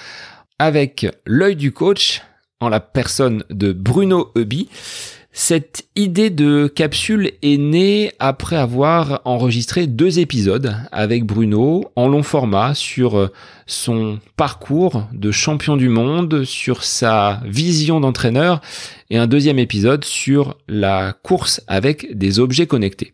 avec 0.59 1.07
l'œil 1.27 1.55
du 1.55 1.71
coach 1.71 2.23
en 2.61 2.71
la 2.71 2.81
personne 2.81 3.45
de 3.51 3.73
Bruno 3.73 4.33
Eubi. 4.39 4.71
Cette 5.39 5.87
idée 5.97 6.30
de 6.30 6.66
capsule 6.66 7.32
est 7.43 7.59
née 7.59 8.11
après 8.18 8.57
avoir 8.57 9.20
enregistré 9.26 9.87
deux 9.87 10.18
épisodes 10.18 10.74
avec 10.93 11.26
Bruno 11.26 11.93
en 11.95 12.09
long 12.09 12.22
format 12.22 12.74
sur 12.74 13.18
euh, 13.18 13.30
son 13.66 14.18
parcours 14.39 15.07
de 15.12 15.30
champion 15.30 15.76
du 15.76 15.91
monde, 15.91 16.45
sur 16.45 16.84
sa 16.84 17.43
vision 17.45 18.01
d'entraîneur 18.01 18.62
et 19.11 19.18
un 19.18 19.26
deuxième 19.26 19.59
épisode 19.59 20.07
sur 20.07 20.57
la 20.68 21.12
course 21.12 21.61
avec 21.66 22.16
des 22.16 22.41
objets 22.41 22.66
connectés. 22.66 23.12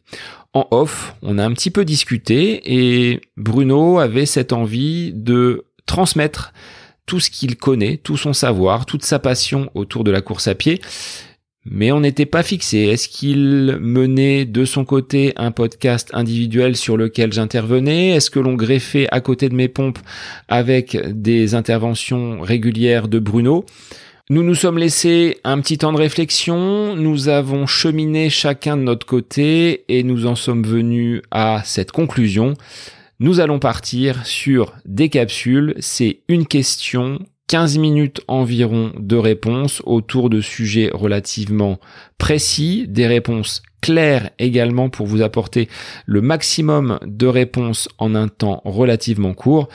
En 0.55 0.69
off, 0.71 1.17
on 1.23 1.39
a 1.39 1.45
un 1.45 1.53
petit 1.53 1.73
peu 1.73 1.85
discuté 1.85 2.63
et 2.73 3.21
Bruno 3.37 3.99
avait 3.99 4.27
cette 4.27 4.53
envie 4.53 5.13
de 5.13 5.65
transmettre 5.87 6.53
tout 7.05 7.19
ce 7.19 7.31
qu'il 7.31 7.57
connaît, 7.57 7.97
tout 7.97 8.17
son 8.17 8.33
savoir, 8.33 8.87
toute 8.87 9.05
sa 9.05 9.19
passion 9.19 9.73
autour 9.75 10.05
de 10.05 10.13
la 10.13 10.21
course 10.21 10.47
à 10.47 10.55
pied 10.55 10.81
mais 11.65 11.93
on 11.93 12.01
n'était 12.01 12.27
pas 12.27 12.43
fixé. 12.43 12.79
Est-ce 12.79 13.09
qu'il 13.09 13.79
menait 13.81 14.45
de 14.45 14.65
son 14.65 14.85
côté 14.85 15.33
un 15.37 15.53
podcast 15.53 16.11
individuel 16.13 16.77
sur 16.77 16.97
lequel 16.97 17.33
j'intervenais? 17.33 18.11
Est-ce 18.11 18.31
que 18.31 18.41
l'on 18.41 18.55
greffait 18.55 19.07
à 19.11 19.21
côté 19.21 19.49
de 19.49 19.55
mes 19.55 19.69
pompes 19.69 20.01
avec 20.49 20.97
des 21.13 21.55
interventions 21.55 22.41
régulières 22.41 23.09
de 23.09 23.19
Bruno? 23.19 23.65
Nous 24.31 24.43
nous 24.43 24.55
sommes 24.55 24.79
laissés 24.79 25.39
un 25.45 25.61
petit 25.61 25.79
temps 25.79 25.93
de 25.93 25.99
réflexion, 25.99 26.97
nous 26.97 27.29
avons 27.29 27.67
cheminé 27.67 28.31
chacun 28.31 28.77
de 28.77 28.83
notre 28.83 29.05
côté 29.05 29.85
et 29.89 30.03
nous 30.05 30.27
en 30.27 30.37
sommes 30.37 30.63
venus 30.63 31.23
à 31.31 31.63
cette 31.65 31.93
conclusion. 31.93 32.55
Nous 33.21 33.41
allons 33.41 33.59
partir 33.59 34.25
sur 34.25 34.73
des 34.85 35.09
capsules, 35.09 35.75
c'est 35.81 36.21
une 36.29 36.47
question 36.47 37.19
15 37.53 37.77
minutes 37.77 38.23
environ 38.29 38.93
de 38.99 39.15
réponses 39.15 39.83
autour 39.85 40.31
de 40.31 40.41
sujets 40.41 40.89
relativement 40.91 41.79
précis, 42.17 42.87
des 42.89 43.07
réponses 43.07 43.61
clair 43.83 44.31
également 44.39 44.89
pour 44.89 45.07
vous 45.07 45.21
apporter 45.21 45.69
le 46.07 46.23
maximum 46.23 46.99
de 47.05 47.27
réponses 47.27 47.91
en 47.99 48.15
un 48.15 48.29
temps 48.29 48.63
relativement 48.65 49.35
court. 49.35 49.69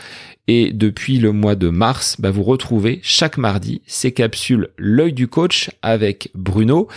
Et 0.47 0.71
depuis 0.73 1.19
le 1.19 1.31
mois 1.33 1.53
de 1.53 1.69
mars, 1.69 2.15
bah, 2.17 2.31
vous 2.31 2.41
retrouvez 2.41 2.99
chaque 3.03 3.37
mardi 3.37 3.83
ces 3.85 4.11
capsules 4.11 4.69
L'œil 4.79 5.13
du 5.13 5.27
coach 5.27 5.69
avec 5.83 6.31
Bruno. 6.33 6.87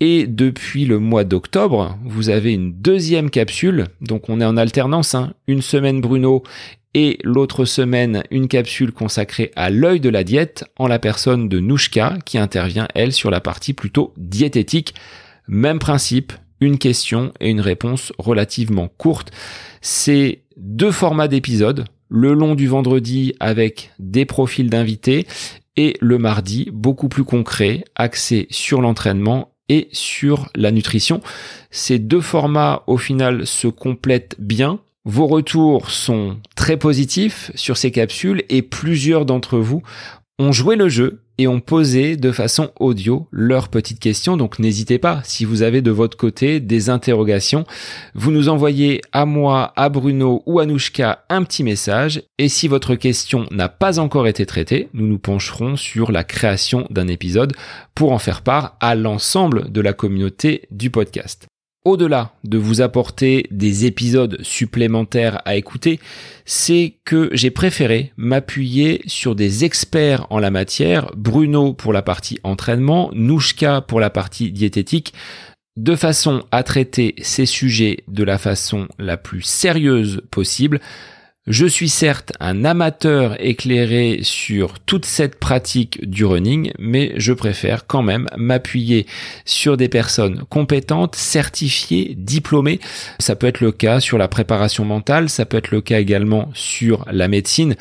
Et 0.00 0.26
depuis 0.26 0.84
le 0.84 0.98
mois 0.98 1.22
d'octobre, 1.22 1.96
vous 2.04 2.28
avez 2.28 2.54
une 2.54 2.72
deuxième 2.72 3.30
capsule. 3.30 3.84
Donc 4.00 4.28
on 4.28 4.40
est 4.40 4.44
en 4.44 4.56
alternance, 4.56 5.14
hein. 5.14 5.32
une 5.46 5.62
semaine 5.62 6.00
Bruno 6.00 6.42
et 7.00 7.16
l'autre 7.22 7.64
semaine 7.64 8.24
une 8.32 8.48
capsule 8.48 8.90
consacrée 8.90 9.52
à 9.54 9.70
l'œil 9.70 10.00
de 10.00 10.08
la 10.08 10.24
diète 10.24 10.64
en 10.78 10.88
la 10.88 10.98
personne 10.98 11.48
de 11.48 11.60
Nouchka 11.60 12.18
qui 12.24 12.38
intervient 12.38 12.88
elle 12.92 13.12
sur 13.12 13.30
la 13.30 13.40
partie 13.40 13.72
plutôt 13.72 14.12
diététique. 14.16 14.96
Même 15.46 15.78
principe, 15.78 16.32
une 16.60 16.76
question 16.76 17.32
et 17.38 17.50
une 17.50 17.60
réponse 17.60 18.12
relativement 18.18 18.88
courte. 18.88 19.30
C'est 19.80 20.42
deux 20.56 20.90
formats 20.90 21.28
d'épisodes, 21.28 21.84
le 22.08 22.34
long 22.34 22.56
du 22.56 22.66
vendredi 22.66 23.32
avec 23.38 23.92
des 24.00 24.24
profils 24.24 24.68
d'invités 24.68 25.28
et 25.76 25.96
le 26.00 26.18
mardi 26.18 26.68
beaucoup 26.72 27.08
plus 27.08 27.22
concret, 27.22 27.84
axé 27.94 28.48
sur 28.50 28.80
l'entraînement 28.80 29.52
et 29.68 29.86
sur 29.92 30.50
la 30.56 30.72
nutrition. 30.72 31.20
Ces 31.70 32.00
deux 32.00 32.22
formats 32.22 32.82
au 32.88 32.96
final 32.96 33.46
se 33.46 33.68
complètent 33.68 34.34
bien. 34.40 34.80
Vos 35.04 35.26
retours 35.26 35.90
sont 35.90 36.36
très 36.54 36.76
positifs 36.76 37.50
sur 37.54 37.76
ces 37.76 37.90
capsules 37.90 38.44
et 38.48 38.62
plusieurs 38.62 39.24
d'entre 39.24 39.58
vous 39.58 39.82
ont 40.38 40.52
joué 40.52 40.76
le 40.76 40.88
jeu 40.88 41.22
et 41.38 41.46
ont 41.48 41.60
posé 41.60 42.16
de 42.16 42.32
façon 42.32 42.70
audio 42.78 43.28
leurs 43.30 43.68
petites 43.68 44.00
questions. 44.00 44.36
Donc 44.36 44.58
n'hésitez 44.58 44.98
pas, 44.98 45.20
si 45.24 45.44
vous 45.44 45.62
avez 45.62 45.82
de 45.82 45.90
votre 45.90 46.16
côté 46.16 46.60
des 46.60 46.90
interrogations, 46.90 47.64
vous 48.14 48.32
nous 48.32 48.48
envoyez 48.48 49.00
à 49.12 49.24
moi, 49.24 49.72
à 49.76 49.88
Bruno 49.88 50.42
ou 50.46 50.58
à 50.58 50.66
Nouchka 50.66 51.24
un 51.28 51.44
petit 51.44 51.62
message. 51.62 52.22
Et 52.38 52.48
si 52.48 52.68
votre 52.68 52.94
question 52.94 53.46
n'a 53.50 53.68
pas 53.68 53.98
encore 53.98 54.26
été 54.26 54.46
traitée, 54.46 54.88
nous 54.94 55.06
nous 55.06 55.18
pencherons 55.18 55.76
sur 55.76 56.12
la 56.12 56.24
création 56.24 56.86
d'un 56.90 57.08
épisode 57.08 57.54
pour 57.94 58.12
en 58.12 58.18
faire 58.18 58.42
part 58.42 58.76
à 58.80 58.94
l'ensemble 58.94 59.70
de 59.70 59.80
la 59.80 59.92
communauté 59.92 60.66
du 60.70 60.90
podcast 60.90 61.46
au-delà 61.88 62.32
de 62.44 62.58
vous 62.58 62.80
apporter 62.80 63.46
des 63.50 63.86
épisodes 63.86 64.38
supplémentaires 64.42 65.40
à 65.44 65.56
écouter, 65.56 66.00
c'est 66.44 66.94
que 67.04 67.30
j'ai 67.32 67.50
préféré 67.50 68.12
m'appuyer 68.16 69.00
sur 69.06 69.34
des 69.34 69.64
experts 69.64 70.26
en 70.30 70.38
la 70.38 70.50
matière, 70.50 71.10
Bruno 71.16 71.72
pour 71.72 71.92
la 71.92 72.02
partie 72.02 72.38
entraînement, 72.42 73.10
Nouchka 73.14 73.80
pour 73.80 74.00
la 74.00 74.10
partie 74.10 74.52
diététique, 74.52 75.14
de 75.76 75.94
façon 75.94 76.42
à 76.50 76.62
traiter 76.62 77.14
ces 77.22 77.46
sujets 77.46 78.04
de 78.08 78.24
la 78.24 78.36
façon 78.36 78.88
la 78.98 79.16
plus 79.16 79.42
sérieuse 79.42 80.20
possible, 80.30 80.80
je 81.48 81.66
suis 81.66 81.88
certes 81.88 82.32
un 82.40 82.64
amateur 82.66 83.42
éclairé 83.42 84.20
sur 84.22 84.78
toute 84.80 85.06
cette 85.06 85.40
pratique 85.40 86.08
du 86.08 86.26
running, 86.26 86.72
mais 86.78 87.14
je 87.16 87.32
préfère 87.32 87.86
quand 87.86 88.02
même 88.02 88.28
m'appuyer 88.36 89.06
sur 89.46 89.78
des 89.78 89.88
personnes 89.88 90.44
compétentes, 90.50 91.16
certifiées, 91.16 92.14
diplômées. 92.18 92.80
Ça 93.18 93.34
peut 93.34 93.46
être 93.46 93.60
le 93.60 93.72
cas 93.72 93.98
sur 93.98 94.18
la 94.18 94.28
préparation 94.28 94.84
mentale, 94.84 95.30
ça 95.30 95.46
peut 95.46 95.56
être 95.56 95.70
le 95.70 95.80
cas 95.80 96.00
également 96.00 96.50
sur 96.52 97.06
la 97.10 97.28
médecine. 97.28 97.76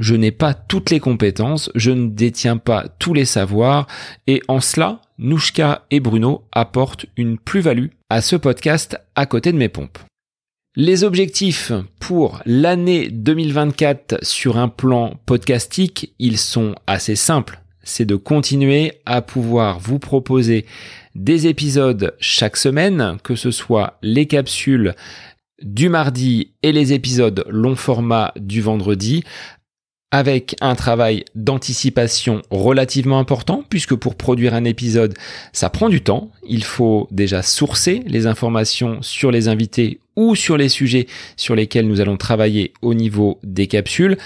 Je 0.00 0.16
n'ai 0.16 0.32
pas 0.32 0.52
toutes 0.52 0.90
les 0.90 0.98
compétences, 0.98 1.70
je 1.76 1.92
ne 1.92 2.08
détiens 2.08 2.56
pas 2.56 2.86
tous 2.98 3.14
les 3.14 3.24
savoirs, 3.24 3.86
et 4.26 4.42
en 4.48 4.60
cela, 4.60 5.00
Nouchka 5.18 5.84
et 5.92 6.00
Bruno 6.00 6.42
apportent 6.50 7.06
une 7.16 7.38
plus-value 7.38 7.86
à 8.10 8.20
ce 8.20 8.34
podcast 8.34 8.98
à 9.14 9.26
côté 9.26 9.52
de 9.52 9.58
mes 9.58 9.68
pompes. 9.68 9.98
Les 10.74 11.04
objectifs 11.04 11.70
pour 12.00 12.40
l'année 12.46 13.10
2024 13.10 14.24
sur 14.24 14.56
un 14.56 14.68
plan 14.68 15.16
podcastique, 15.26 16.14
ils 16.18 16.38
sont 16.38 16.74
assez 16.86 17.14
simples. 17.14 17.60
C'est 17.82 18.06
de 18.06 18.16
continuer 18.16 18.94
à 19.04 19.20
pouvoir 19.20 19.78
vous 19.80 19.98
proposer 19.98 20.64
des 21.14 21.46
épisodes 21.46 22.14
chaque 22.20 22.56
semaine, 22.56 23.18
que 23.22 23.34
ce 23.34 23.50
soit 23.50 23.98
les 24.00 24.24
capsules 24.24 24.94
du 25.60 25.90
mardi 25.90 26.52
et 26.62 26.72
les 26.72 26.94
épisodes 26.94 27.44
long 27.50 27.76
format 27.76 28.32
du 28.40 28.62
vendredi, 28.62 29.24
avec 30.10 30.56
un 30.62 30.74
travail 30.74 31.26
d'anticipation 31.34 32.40
relativement 32.50 33.18
important, 33.18 33.62
puisque 33.68 33.94
pour 33.94 34.14
produire 34.14 34.54
un 34.54 34.64
épisode, 34.64 35.12
ça 35.52 35.68
prend 35.68 35.90
du 35.90 36.02
temps. 36.02 36.30
Il 36.48 36.64
faut 36.64 37.08
déjà 37.10 37.42
sourcer 37.42 38.02
les 38.06 38.26
informations 38.26 39.02
sur 39.02 39.30
les 39.30 39.48
invités 39.48 40.00
ou 40.16 40.34
sur 40.34 40.56
les 40.56 40.68
sujets 40.68 41.06
sur 41.36 41.54
lesquels 41.54 41.86
nous 41.86 42.00
allons 42.00 42.16
travailler 42.16 42.72
au 42.82 42.94
niveau 42.94 43.38
des 43.42 43.66
capsules. 43.66 44.18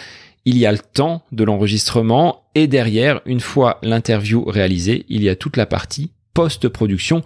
Il 0.45 0.59
y 0.59 0.67
a 0.67 0.73
le 0.73 0.79
temps 0.79 1.23
de 1.33 1.45
l'enregistrement 1.45 2.45
et 2.55 2.67
derrière, 2.67 3.21
une 3.27 3.41
fois 3.41 3.79
l'interview 3.83 4.45
réalisée, 4.45 5.05
il 5.09 5.23
y 5.23 5.29
a 5.29 5.37
toute 5.37 5.57
la 5.57 5.67
partie 5.67 6.13
post-production 6.35 7.23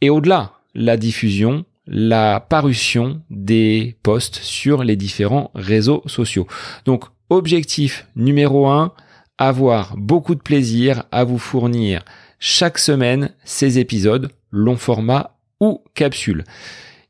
et 0.00 0.10
au-delà, 0.10 0.52
la 0.74 0.96
diffusion, 0.96 1.64
la 1.86 2.40
parution 2.40 3.22
des 3.30 3.96
posts 4.02 4.36
sur 4.36 4.84
les 4.84 4.96
différents 4.96 5.50
réseaux 5.54 6.02
sociaux. 6.06 6.46
Donc 6.84 7.04
Objectif 7.30 8.06
numéro 8.16 8.68
1, 8.68 8.94
avoir 9.36 9.98
beaucoup 9.98 10.34
de 10.34 10.40
plaisir 10.40 11.04
à 11.12 11.24
vous 11.24 11.38
fournir 11.38 12.02
chaque 12.38 12.78
semaine 12.78 13.34
ces 13.44 13.78
épisodes, 13.78 14.30
long 14.50 14.76
format 14.76 15.36
ou 15.60 15.82
capsules. 15.94 16.44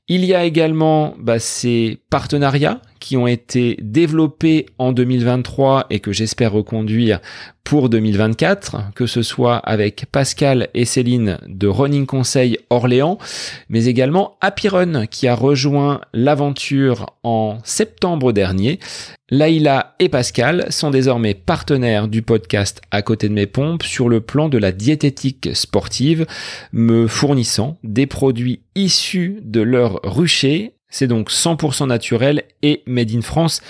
Il 0.09 0.25
y 0.25 0.35
a 0.35 0.45
également 0.45 1.15
bah, 1.19 1.39
ces 1.39 1.99
partenariats 2.11 2.81
qui 3.01 3.17
ont 3.17 3.27
été 3.27 3.77
développés 3.83 4.67
en 4.79 4.93
2023 4.93 5.87
et 5.91 6.01
que 6.01 6.13
j'espère 6.13 6.53
reconduire 6.53 7.21
pour 7.69 7.91
2024, 7.91 8.95
que 8.95 9.05
ce 9.05 9.21
soit 9.21 9.57
avec 9.57 10.07
Pascal 10.11 10.69
et 10.73 10.87
Céline 10.87 11.37
de 11.47 11.67
Running 11.67 12.07
Conseil 12.07 12.57
Orléans, 12.71 13.19
mais 13.69 13.85
également 13.85 14.39
Happy 14.41 14.69
Run 14.69 15.05
qui 15.05 15.29
a 15.29 15.35
rejoint 15.35 16.01
l'aventure 16.15 17.15
en 17.25 17.59
septembre 17.65 18.33
dernier. 18.33 18.79
Laïla 19.29 19.95
et 19.99 20.09
Pascal 20.09 20.67
sont 20.71 20.89
désormais 20.89 21.35
partenaires 21.35 22.09
du 22.09 22.23
podcast 22.23 22.81
À 22.91 23.03
côté 23.03 23.29
de 23.29 23.35
mes 23.35 23.47
pompes 23.47 23.83
sur 23.83 24.09
le 24.09 24.23
plan 24.23 24.49
de 24.49 24.57
la 24.57 24.73
diététique 24.73 25.51
sportive, 25.53 26.25
me 26.73 27.07
fournissant 27.07 27.77
des 27.85 28.07
produits 28.07 28.63
issus 28.75 29.41
de 29.43 29.61
leur 29.61 30.01
rucher 30.05 30.73
c'est 30.89 31.07
donc 31.07 31.31
100% 31.31 31.87
naturel 31.87 32.45
et 32.63 32.83
made 32.87 33.15
in 33.15 33.23
France. 33.23 33.61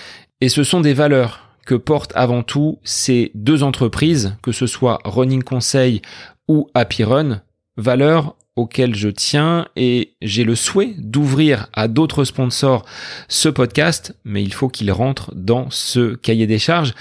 Et 0.41 0.49
ce 0.49 0.63
sont 0.63 0.81
des 0.81 0.93
valeurs 0.93 1.49
que 1.65 1.75
portent 1.75 2.13
avant 2.15 2.43
tout 2.43 2.79
ces 2.83 3.31
deux 3.35 3.63
entreprises, 3.63 4.35
que 4.41 4.51
ce 4.51 4.67
soit 4.67 4.99
Running 5.03 5.43
Conseil 5.43 6.01
ou 6.47 6.67
Happy 6.73 7.03
Run, 7.03 7.41
valeurs 7.77 8.35
auxquelles 8.55 8.95
je 8.95 9.09
tiens 9.09 9.67
et 9.75 10.13
j'ai 10.21 10.43
le 10.43 10.55
souhait 10.55 10.93
d'ouvrir 10.97 11.67
à 11.73 11.87
d'autres 11.87 12.25
sponsors 12.25 12.85
ce 13.27 13.49
podcast, 13.49 14.15
mais 14.25 14.41
il 14.41 14.53
faut 14.53 14.69
qu'il 14.69 14.91
rentre 14.91 15.33
dans 15.35 15.69
ce 15.69 16.15
cahier 16.15 16.47
des 16.47 16.59
charges. 16.59 16.93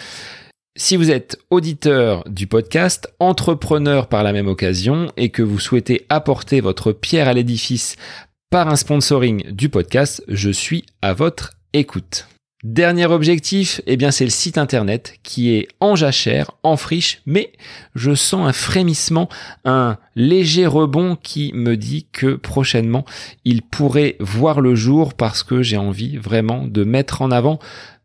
Si 0.77 0.97
vous 0.97 1.11
êtes 1.11 1.39
auditeur 1.51 2.23
du 2.29 2.47
podcast, 2.47 3.13
entrepreneur 3.19 4.07
par 4.07 4.23
la 4.23 4.33
même 4.33 4.47
occasion 4.47 5.11
et 5.17 5.31
que 5.31 5.43
vous 5.43 5.59
souhaitez 5.59 6.07
apporter 6.09 6.61
votre 6.61 6.93
pierre 6.93 7.27
à 7.27 7.33
l'édifice 7.33 7.97
par 8.51 8.69
un 8.69 8.77
sponsoring 8.77 9.51
du 9.53 9.69
podcast, 9.69 10.25
je 10.27 10.49
suis 10.49 10.87
à 11.03 11.13
votre 11.13 11.53
écoute. 11.75 12.29
Dernier 12.65 13.05
objectif, 13.05 13.83
eh 13.87 13.99
bien 13.99 14.11
c'est 14.11 14.25
le 14.25 14.31
site 14.31 14.57
internet 14.57 15.19
qui 15.23 15.55
est 15.55 15.69
en 15.81 15.97
jachère, 15.97 16.53
en 16.63 16.79
friche, 16.79 17.21
mais 17.27 17.53
je 17.95 18.15
sens 18.15 18.49
un 18.49 18.55
frémissement, 18.55 19.29
un 19.67 19.99
léger 20.17 20.67
rebond 20.67 21.17
qui 21.23 21.53
me 21.53 21.77
dit 21.77 22.07
que 22.11 22.35
prochainement 22.37 23.05
il 23.45 23.61
pourrait 23.61 24.17
voir 24.19 24.63
le 24.63 24.75
jour 24.75 25.13
parce 25.13 25.43
que 25.43 25.63
j'ai 25.63 25.77
envie 25.77 26.17
vraiment 26.17 26.67
de 26.67 26.85
mettre 26.85 27.21
en 27.21 27.31
avant 27.31 27.59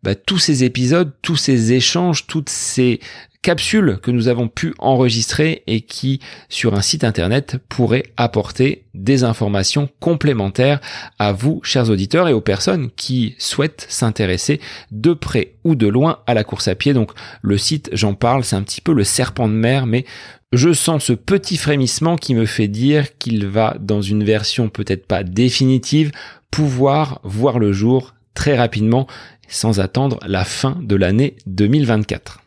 bah, 0.04 0.16
tous 0.16 0.38
ces 0.38 0.64
épisodes, 0.64 1.12
tous 1.22 1.38
ces 1.38 1.74
échanges, 1.74 2.28
toutes 2.28 2.50
ces 2.50 3.00
capsules 3.44 4.00
que 4.02 4.10
nous 4.10 4.30
avons 4.30 4.48
pu 4.48 4.74
enregistrer 4.80 5.64
et 5.68 5.82
qui, 5.82 6.20
sur 6.50 6.74
un 6.74 6.82
site 6.82 7.04
internet, 7.04 7.58
pourraient 7.70 8.06
apporter 8.18 8.86
des 8.94 9.24
informations 9.24 9.90
complémentaires 10.00 10.80
à 11.20 11.34
vous, 11.34 11.60
chers 11.62 11.90
auditeurs, 11.90 12.30
et 12.30 12.34
aux 12.34 12.42
personnes 12.42 12.90
qui 12.96 13.36
souhaitent 13.38 13.86
s'intéresser 13.90 14.60
de 14.92 15.14
près 15.14 15.56
ou 15.64 15.76
de 15.76 15.88
loin 15.88 16.20
à 16.26 16.34
la 16.34 16.44
course 16.44 16.70
à 16.70 16.76
pied. 16.76 16.94
Donc, 16.94 17.12
le 17.42 17.58
site, 17.58 17.90
j'en 17.92 18.14
parle, 18.14 18.44
c'est 18.44 18.56
un 18.56 18.64
petit 18.64 18.82
peu 18.82 18.94
le 18.94 19.04
serpent 19.04 19.48
de 19.48 19.54
mer, 19.54 19.86
mais 19.86 20.06
je 20.54 20.72
sens 20.72 21.06
ce 21.06 21.14
petit 21.14 21.58
frémissement 21.58 22.16
qui 22.16 22.36
me 22.36 22.46
fait 22.46 22.70
dire 22.70 23.18
qu'il 23.18 23.46
va, 23.46 23.76
dans 23.80 24.02
une 24.02 24.24
version 24.24 24.70
peut-être 24.70 25.06
pas 25.06 25.24
définitive, 25.24 26.12
pouvoir 26.50 27.20
voir 27.24 27.60
le 27.60 27.74
jour 27.74 28.14
très 28.34 28.56
rapidement 28.58 29.08
sans 29.48 29.80
attendre 29.80 30.20
la 30.26 30.44
fin 30.46 30.78
de 30.82 30.96
l'année 30.96 31.36
2024. 31.48 32.42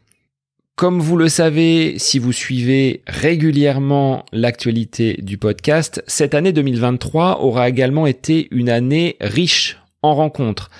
Comme 0.76 1.00
vous 1.00 1.16
le 1.16 1.30
savez, 1.30 1.98
si 1.98 2.18
vous 2.18 2.32
suivez 2.32 3.00
régulièrement 3.06 4.26
l'actualité 4.30 5.18
du 5.22 5.38
podcast, 5.38 6.04
cette 6.06 6.34
année 6.34 6.52
2023 6.52 7.40
aura 7.40 7.68
également 7.70 8.06
été 8.06 8.48
une 8.50 8.68
année 8.68 9.16
riche 9.22 9.78
en 10.02 10.14
rencontres. 10.14 10.70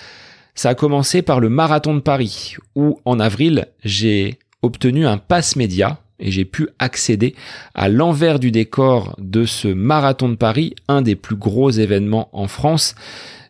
Ça 0.54 0.68
a 0.68 0.74
commencé 0.74 1.22
par 1.22 1.40
le 1.40 1.48
marathon 1.48 1.94
de 1.94 2.00
Paris, 2.00 2.56
où 2.74 3.00
en 3.06 3.18
avril, 3.20 3.68
j'ai 3.84 4.38
obtenu 4.60 5.06
un 5.06 5.16
pass 5.16 5.56
média 5.56 6.02
et 6.18 6.30
j'ai 6.30 6.44
pu 6.44 6.68
accéder 6.78 7.34
à 7.74 7.88
l'envers 7.88 8.38
du 8.38 8.50
décor 8.50 9.14
de 9.18 9.46
ce 9.46 9.68
marathon 9.68 10.28
de 10.28 10.36
Paris, 10.36 10.74
un 10.88 11.00
des 11.00 11.16
plus 11.16 11.36
gros 11.36 11.70
événements 11.70 12.28
en 12.32 12.48
France, 12.48 12.94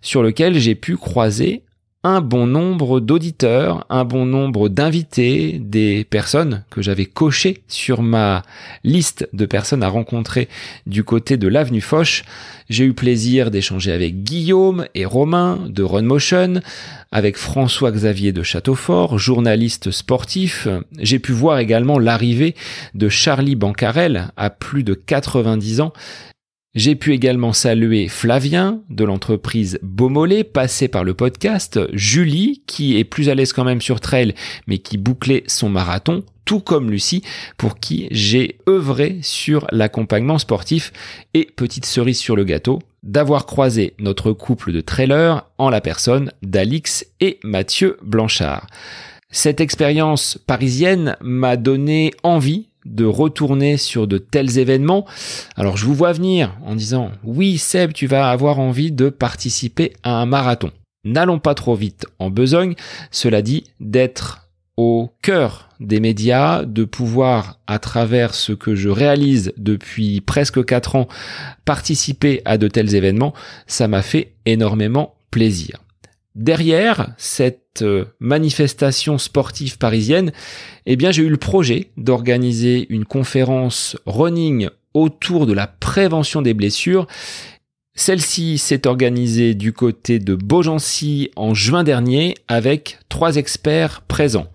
sur 0.01 0.23
lequel 0.23 0.59
j'ai 0.59 0.77
pu 0.77 0.97
croiser 0.97 1.65
un 2.07 2.21
bon 2.21 2.47
nombre 2.47 3.01
d'auditeurs, 3.01 3.85
un 3.91 4.05
bon 4.05 4.27
nombre 4.27 4.69
d'invités, 4.69 5.59
des 5.61 6.05
personnes 6.05 6.63
que 6.71 6.81
j'avais 6.81 7.07
cochées 7.07 7.65
sur 7.67 8.01
ma 8.01 8.43
liste 8.85 9.29
de 9.33 9.45
personnes 9.45 9.83
à 9.83 9.89
rencontrer 9.89 10.49
du 10.87 11.03
côté 11.03 11.37
de 11.37 11.49
l'avenue 11.49 11.81
Foch. 11.81 12.23
J'ai 12.71 12.85
eu 12.85 12.93
plaisir 12.93 13.51
d'échanger 13.51 13.91
avec 13.91 14.23
Guillaume 14.23 14.87
et 14.95 15.05
Romain 15.05 15.59
de 15.67 15.83
Runmotion, 15.83 16.61
avec 17.11 17.37
François-Xavier 17.37 18.31
de 18.31 18.45
Châteaufort, 18.45 19.19
journaliste 19.19 19.91
sportif. 19.91 20.69
J'ai 21.01 21.19
pu 21.19 21.33
voir 21.33 21.59
également 21.59 21.99
l'arrivée 21.99 22.55
de 22.95 23.09
Charlie 23.09 23.57
Bancarel 23.57 24.29
à 24.37 24.51
plus 24.51 24.85
de 24.85 24.95
90 24.95 25.81
ans 25.81 25.93
j'ai 26.77 26.95
pu 26.95 27.15
également 27.15 27.55
saluer 27.55 28.07
Flavien 28.07 28.83
de 28.91 29.05
l'entreprise 29.05 29.79
Beaumolet, 29.83 30.45
passé 30.45 30.89
par 30.89 31.05
le 31.05 31.15
podcast, 31.15 31.81
Julie, 31.95 32.63
qui 32.67 32.99
est 32.99 33.05
plus 33.05 33.31
à 33.31 33.35
l'aise 33.35 33.55
quand 33.55 33.65
même 33.65 33.81
sur 33.81 33.99
trail, 33.99 34.35
mais 34.67 34.77
qui 34.77 34.99
bouclait 34.99 35.43
son 35.47 35.71
marathon, 35.71 36.23
tout 36.45 36.61
comme 36.61 36.91
Lucie, 36.91 37.23
pour 37.57 37.81
qui 37.81 38.09
j'ai 38.11 38.59
œuvré 38.69 39.19
sur 39.23 39.67
l'accompagnement 39.73 40.37
sportif 40.37 40.93
et 41.33 41.47
petite 41.47 41.87
cerise 41.87 42.19
sur 42.19 42.37
le 42.37 42.45
gâteau, 42.45 42.81
d'avoir 43.03 43.47
croisé 43.47 43.95
notre 43.99 44.33
couple 44.33 44.73
de 44.73 44.83
trailers 44.83 45.47
en 45.57 45.71
la 45.71 45.81
personne 45.81 46.31
d'Alix 46.43 47.07
et 47.21 47.41
Mathieu 47.43 47.97
Blanchard. 48.03 48.67
Cette 49.31 49.63
expérience 49.63 50.39
parisienne 50.47 51.17
m'a 51.23 51.57
donné 51.57 52.13
envie 52.23 52.69
de 52.87 53.05
retourner 53.05 53.77
sur 53.77 54.07
de 54.07 54.19
tels 54.19 54.59
événements. 54.59 55.07
Alors 55.57 55.77
je 55.77 55.85
vous 55.85 55.95
vois 55.95 56.13
venir 56.13 56.57
en 56.65 56.75
disant 56.75 57.11
oui 57.25 57.59
Seb, 57.59 57.93
tu 57.93 58.07
vas 58.07 58.31
avoir 58.31 58.59
envie 58.59 58.93
de 58.93 59.09
participer 59.09 59.93
à 60.03 60.21
un 60.21 60.27
marathon. 60.27 60.71
N'allons 61.05 61.39
pas 61.39 61.55
trop 61.55 61.75
vite 61.75 62.07
en 62.19 62.31
besogne, 62.31 62.75
cela 63.11 63.43
dit 63.43 63.65
d'être 63.81 64.49
au 64.77 65.11
cœur 65.23 65.69
des 65.81 66.01
médias, 66.01 66.65
de 66.65 66.85
pouvoir, 66.85 67.61
à 67.67 67.79
travers 67.79 68.35
ce 68.35 68.53
que 68.53 68.75
je 68.75 68.89
réalise 68.89 69.53
depuis 69.57 70.21
presque 70.21 70.65
quatre 70.65 70.97
ans, 70.97 71.09
participer 71.65 72.43
à 72.45 72.59
de 72.59 72.69
tels 72.69 72.95
événements, 72.95 73.35
ça 73.67 73.89
m'a 73.89 74.03
fait 74.03 74.35
énormément 74.45 75.15
plaisir. 75.31 75.79
Derrière 76.37 77.15
cette 77.17 77.81
euh, 77.81 78.05
manifestation 78.21 79.17
sportive 79.17 79.79
parisienne, 79.79 80.33
eh 80.85 80.95
bien, 80.97 81.11
j'ai 81.11 81.23
eu 81.23 81.31
le 81.31 81.39
projet 81.39 81.91
d'organiser 81.97 82.87
une 82.91 83.07
conférence 83.07 83.97
running 84.05 84.69
autour 84.93 85.47
de 85.47 85.55
la 85.55 85.67
prévention 85.67 86.43
des 86.43 86.53
blessures. 86.53 87.07
Celle-ci 87.95 88.59
s'est 88.59 88.87
organisée 88.87 89.55
du 89.55 89.73
côté 89.73 90.19
de 90.19 90.35
Beaugency 90.35 91.31
en 91.37 91.55
juin 91.55 91.85
dernier 91.85 92.35
avec 92.49 92.99
trois 93.09 93.37
experts 93.37 94.03
présents. 94.03 94.49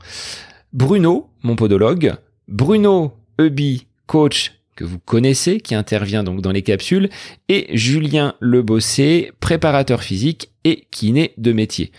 Bruno, 0.73 1.29
mon 1.41 1.55
podologue, 1.55 2.13
Bruno 2.47 3.13
Eubi, 3.39 3.87
coach 4.05 4.53
que 4.75 4.83
vous 4.83 4.99
connaissez, 4.99 5.59
qui 5.59 5.73
intervient 5.73 6.23
donc 6.23 6.41
dans 6.41 6.51
les 6.51 6.61
capsules, 6.61 7.09
et 7.49 7.75
Julien 7.75 8.35
Lebossé, 8.39 9.31
préparateur 9.39 10.03
physique 10.03 10.50
et 10.63 10.85
kiné 10.91 11.33
de 11.37 11.51
métier. 11.51 11.91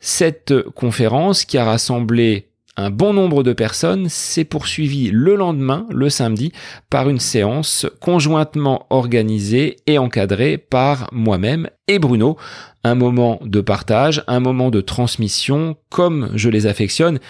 Cette 0.00 0.54
conférence 0.70 1.44
qui 1.44 1.58
a 1.58 1.64
rassemblé 1.64 2.48
un 2.76 2.90
bon 2.90 3.12
nombre 3.12 3.44
de 3.44 3.52
personnes 3.52 4.08
s'est 4.08 4.44
poursuivie 4.44 5.10
le 5.12 5.36
lendemain, 5.36 5.86
le 5.90 6.10
samedi, 6.10 6.52
par 6.90 7.08
une 7.08 7.20
séance 7.20 7.86
conjointement 8.00 8.86
organisée 8.90 9.76
et 9.86 9.96
encadrée 9.96 10.58
par 10.58 11.08
moi-même 11.12 11.68
et 11.86 12.00
Bruno. 12.00 12.36
Un 12.82 12.96
moment 12.96 13.38
de 13.44 13.60
partage, 13.60 14.24
un 14.26 14.40
moment 14.40 14.70
de 14.70 14.80
transmission, 14.80 15.76
comme 15.88 16.30
je 16.34 16.50
les 16.50 16.66
affectionne. 16.66 17.20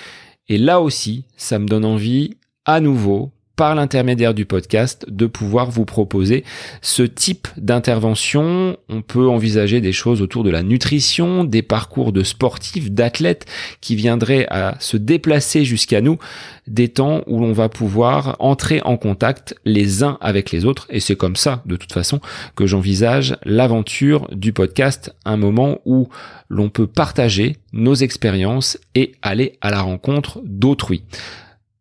Et 0.48 0.56
là 0.56 0.80
aussi, 0.80 1.26
ça 1.36 1.58
me 1.58 1.66
donne 1.66 1.84
envie, 1.84 2.38
à 2.64 2.80
nouveau, 2.80 3.30
par 3.56 3.74
l'intermédiaire 3.74 4.34
du 4.34 4.46
podcast 4.46 5.06
de 5.08 5.26
pouvoir 5.26 5.70
vous 5.70 5.84
proposer 5.84 6.44
ce 6.82 7.02
type 7.02 7.48
d'intervention. 7.56 8.76
On 8.88 9.02
peut 9.02 9.28
envisager 9.28 9.80
des 9.80 9.92
choses 9.92 10.22
autour 10.22 10.44
de 10.44 10.50
la 10.50 10.62
nutrition, 10.62 11.44
des 11.44 11.62
parcours 11.62 12.12
de 12.12 12.22
sportifs, 12.22 12.90
d'athlètes 12.90 13.46
qui 13.80 13.96
viendraient 13.96 14.46
à 14.50 14.76
se 14.80 14.96
déplacer 14.96 15.64
jusqu'à 15.64 16.00
nous, 16.00 16.18
des 16.66 16.88
temps 16.88 17.22
où 17.26 17.40
l'on 17.40 17.52
va 17.52 17.68
pouvoir 17.68 18.36
entrer 18.38 18.80
en 18.84 18.96
contact 18.96 19.54
les 19.64 20.02
uns 20.02 20.18
avec 20.20 20.50
les 20.50 20.64
autres. 20.64 20.86
Et 20.90 21.00
c'est 21.00 21.16
comme 21.16 21.36
ça, 21.36 21.62
de 21.66 21.76
toute 21.76 21.92
façon, 21.92 22.20
que 22.56 22.66
j'envisage 22.66 23.36
l'aventure 23.44 24.28
du 24.32 24.52
podcast, 24.52 25.14
un 25.24 25.36
moment 25.36 25.78
où 25.84 26.08
l'on 26.48 26.68
peut 26.68 26.86
partager 26.86 27.56
nos 27.72 27.94
expériences 27.94 28.78
et 28.94 29.12
aller 29.22 29.58
à 29.60 29.70
la 29.70 29.82
rencontre 29.82 30.40
d'autrui. 30.44 31.02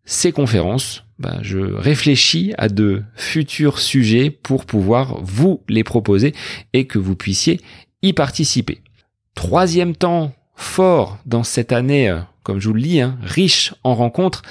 Ces 0.06 0.32
conférences, 0.32 1.06
bah, 1.20 1.38
je 1.42 1.60
réfléchis 1.60 2.54
à 2.58 2.70
de 2.70 3.04
futurs 3.16 3.80
sujets 3.80 4.30
pour 4.30 4.66
pouvoir 4.66 5.22
vous 5.22 5.62
les 5.70 5.84
proposer 5.84 6.34
et 6.74 6.86
que 6.86 7.00
vous 7.00 7.16
puissiez 7.16 7.60
y 8.02 8.14
participer. 8.14 8.82
Troisième 9.36 9.96
temps 9.96 10.34
fort 10.56 11.18
dans 11.26 11.44
cette 11.44 11.72
année, 11.72 12.10
euh, 12.10 12.20
comme 12.44 12.60
je 12.60 12.68
vous 12.68 12.74
le 12.74 12.82
lis, 12.82 13.02
hein, 13.02 13.18
riche 13.22 13.74
en 13.84 13.96
rencontres, 13.96 14.42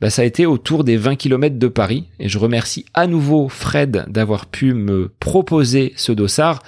bah, 0.00 0.10
ça 0.10 0.22
a 0.22 0.24
été 0.24 0.46
autour 0.46 0.84
des 0.84 0.96
20 0.96 1.16
km 1.16 1.58
de 1.58 1.68
Paris. 1.68 2.04
Et 2.18 2.28
je 2.28 2.38
remercie 2.38 2.84
à 2.94 3.06
nouveau 3.06 3.48
Fred 3.48 4.04
d'avoir 4.08 4.46
pu 4.46 4.74
me 4.74 5.08
proposer 5.20 5.92
ce 5.96 6.12
dossard 6.12 6.62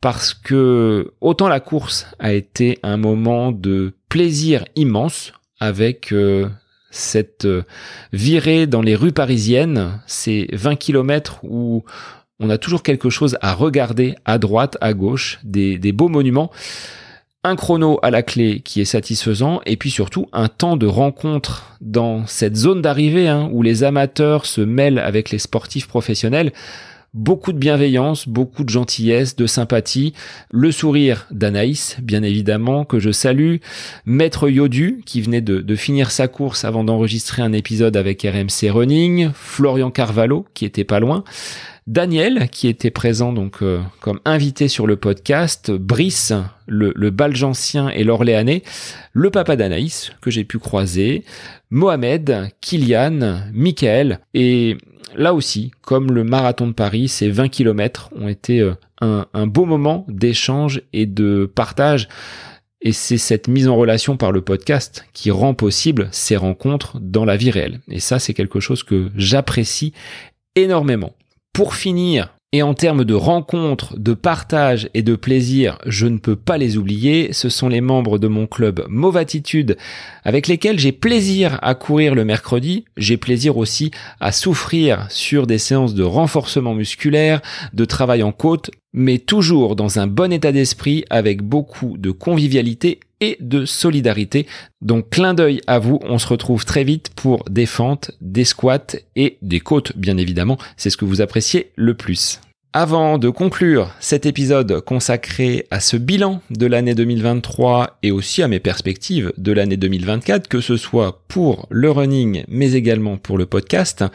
parce 0.00 0.34
que 0.34 1.12
autant 1.20 1.48
la 1.48 1.60
course 1.60 2.06
a 2.18 2.32
été 2.32 2.78
un 2.82 2.96
moment 2.96 3.52
de 3.52 3.94
plaisir 4.08 4.64
immense 4.74 5.32
avec 5.60 6.12
euh, 6.12 6.48
cette 6.92 7.46
euh, 7.46 7.64
virée 8.12 8.68
dans 8.68 8.82
les 8.82 8.94
rues 8.94 9.12
parisiennes, 9.12 10.00
ces 10.06 10.46
20 10.52 10.76
kilomètres 10.76 11.40
où 11.42 11.82
on 12.38 12.50
a 12.50 12.58
toujours 12.58 12.82
quelque 12.82 13.10
chose 13.10 13.36
à 13.40 13.54
regarder 13.54 14.14
à 14.24 14.38
droite, 14.38 14.76
à 14.80 14.94
gauche, 14.94 15.40
des, 15.42 15.78
beaux 15.92 16.08
monuments, 16.08 16.50
un 17.44 17.56
chrono 17.56 17.98
à 18.02 18.10
la 18.10 18.22
clé 18.22 18.60
qui 18.60 18.80
est 18.80 18.84
satisfaisant, 18.84 19.60
et 19.64 19.76
puis 19.76 19.90
surtout 19.90 20.28
un 20.32 20.48
temps 20.48 20.76
de 20.76 20.86
rencontre 20.86 21.76
dans 21.80 22.26
cette 22.26 22.56
zone 22.56 22.82
d'arrivée 22.82 23.28
hein, 23.28 23.48
où 23.52 23.62
les 23.62 23.84
amateurs 23.84 24.46
se 24.46 24.60
mêlent 24.60 24.98
avec 24.98 25.30
les 25.30 25.38
sportifs 25.38 25.88
professionnels 25.88 26.52
beaucoup 27.14 27.52
de 27.52 27.58
bienveillance, 27.58 28.26
beaucoup 28.26 28.64
de 28.64 28.70
gentillesse, 28.70 29.36
de 29.36 29.46
sympathie, 29.46 30.14
le 30.50 30.72
sourire 30.72 31.26
d'Anaïs, 31.30 31.96
bien 32.02 32.22
évidemment, 32.22 32.84
que 32.84 32.98
je 32.98 33.10
salue, 33.10 33.56
Maître 34.06 34.48
Yodu, 34.48 35.02
qui 35.04 35.20
venait 35.20 35.42
de, 35.42 35.76
finir 35.76 36.10
sa 36.10 36.28
course 36.28 36.64
avant 36.64 36.84
d'enregistrer 36.84 37.42
un 37.42 37.52
épisode 37.52 37.96
avec 37.96 38.22
RMC 38.22 38.70
Running, 38.70 39.30
Florian 39.34 39.90
Carvalho, 39.90 40.46
qui 40.54 40.64
était 40.64 40.84
pas 40.84 41.00
loin, 41.00 41.24
Daniel, 41.86 42.48
qui 42.50 42.68
était 42.68 42.92
présent 42.92 43.32
donc 43.32 43.56
euh, 43.62 43.80
comme 44.00 44.20
invité 44.24 44.68
sur 44.68 44.86
le 44.86 44.96
podcast, 44.96 45.72
Brice, 45.72 46.32
le, 46.68 46.92
le 46.94 47.12
et 47.94 48.04
l'Orléanais, 48.04 48.62
le 49.12 49.30
papa 49.30 49.56
d'Anaïs, 49.56 50.12
que 50.20 50.30
j'ai 50.30 50.44
pu 50.44 50.58
croiser, 50.58 51.24
Mohamed, 51.70 52.50
Kylian, 52.60 53.40
Michael, 53.52 54.20
et 54.34 54.76
là 55.14 55.34
aussi, 55.34 55.70
comme 55.82 56.12
le 56.12 56.24
marathon 56.24 56.66
de 56.66 56.72
Paris, 56.72 57.08
ces 57.08 57.30
20 57.30 57.48
km 57.48 58.10
ont 58.16 58.28
été 58.28 58.60
euh, 58.60 58.74
un, 59.00 59.46
beau 59.46 59.64
moment 59.64 60.04
d'échange 60.08 60.82
et 60.92 61.06
de 61.06 61.50
partage. 61.52 62.08
Et 62.80 62.92
c'est 62.92 63.18
cette 63.18 63.46
mise 63.46 63.68
en 63.68 63.76
relation 63.76 64.16
par 64.16 64.32
le 64.32 64.40
podcast 64.40 65.06
qui 65.12 65.30
rend 65.30 65.54
possible 65.54 66.08
ces 66.10 66.36
rencontres 66.36 66.98
dans 67.00 67.24
la 67.24 67.36
vie 67.36 67.50
réelle. 67.50 67.80
Et 67.88 68.00
ça, 68.00 68.18
c'est 68.18 68.34
quelque 68.34 68.60
chose 68.60 68.82
que 68.82 69.10
j'apprécie 69.14 69.92
énormément. 70.56 71.12
Pour 71.52 71.74
finir, 71.74 72.34
et 72.54 72.62
en 72.62 72.74
termes 72.74 73.04
de 73.04 73.14
rencontres, 73.14 73.98
de 73.98 74.12
partage 74.12 74.90
et 74.92 75.02
de 75.02 75.16
plaisir, 75.16 75.78
je 75.86 76.06
ne 76.06 76.18
peux 76.18 76.36
pas 76.36 76.58
les 76.58 76.76
oublier. 76.76 77.32
Ce 77.32 77.48
sont 77.48 77.68
les 77.68 77.80
membres 77.80 78.18
de 78.18 78.28
mon 78.28 78.46
club 78.46 78.84
Movatitude 78.88 79.78
avec 80.22 80.48
lesquels 80.48 80.78
j'ai 80.78 80.92
plaisir 80.92 81.58
à 81.62 81.74
courir 81.74 82.14
le 82.14 82.26
mercredi. 82.26 82.84
J'ai 82.98 83.16
plaisir 83.16 83.56
aussi 83.56 83.90
à 84.20 84.32
souffrir 84.32 85.06
sur 85.08 85.46
des 85.46 85.56
séances 85.56 85.94
de 85.94 86.02
renforcement 86.02 86.74
musculaire, 86.74 87.40
de 87.72 87.86
travail 87.86 88.22
en 88.22 88.32
côte. 88.32 88.70
Mais 88.92 89.18
toujours 89.18 89.76
dans 89.76 89.98
un 89.98 90.06
bon 90.06 90.32
état 90.32 90.52
d'esprit 90.52 91.04
avec 91.10 91.42
beaucoup 91.42 91.96
de 91.98 92.10
convivialité 92.10 93.00
et 93.20 93.36
de 93.40 93.64
solidarité. 93.64 94.46
Donc 94.80 95.10
clin 95.10 95.34
d'œil 95.34 95.60
à 95.66 95.78
vous, 95.78 95.98
on 96.02 96.18
se 96.18 96.26
retrouve 96.26 96.64
très 96.64 96.84
vite 96.84 97.10
pour 97.14 97.44
des 97.48 97.66
fentes, 97.66 98.10
des 98.20 98.44
squats 98.44 98.96
et 99.16 99.38
des 99.42 99.60
côtes 99.60 99.96
bien 99.96 100.16
évidemment, 100.16 100.58
c'est 100.76 100.90
ce 100.90 100.96
que 100.96 101.04
vous 101.04 101.20
appréciez 101.20 101.70
le 101.76 101.94
plus. 101.94 102.40
Avant 102.74 103.18
de 103.18 103.28
conclure 103.28 103.90
cet 104.00 104.24
épisode 104.24 104.80
consacré 104.80 105.66
à 105.70 105.78
ce 105.78 105.98
bilan 105.98 106.40
de 106.48 106.64
l'année 106.64 106.94
2023 106.94 107.98
et 108.02 108.10
aussi 108.10 108.42
à 108.42 108.48
mes 108.48 108.60
perspectives 108.60 109.30
de 109.36 109.52
l'année 109.52 109.76
2024, 109.76 110.48
que 110.48 110.62
ce 110.62 110.78
soit 110.78 111.22
pour 111.28 111.66
le 111.68 111.90
running 111.90 112.44
mais 112.48 112.72
également 112.72 113.18
pour 113.18 113.36
le 113.36 113.44
podcast, 113.44 114.06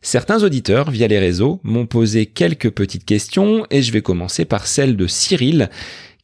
certains 0.00 0.42
auditeurs 0.42 0.90
via 0.90 1.06
les 1.06 1.18
réseaux 1.18 1.60
m'ont 1.64 1.84
posé 1.84 2.24
quelques 2.24 2.70
petites 2.70 3.04
questions 3.04 3.66
et 3.68 3.82
je 3.82 3.92
vais 3.92 4.00
commencer 4.00 4.46
par 4.46 4.66
celle 4.66 4.96
de 4.96 5.06
Cyril 5.06 5.68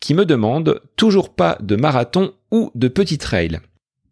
qui 0.01 0.15
me 0.15 0.25
demande 0.25 0.81
toujours 0.97 1.35
pas 1.35 1.59
de 1.61 1.77
marathon 1.77 2.33
ou 2.51 2.71
de 2.75 2.89
petit 2.89 3.19
trail? 3.19 3.61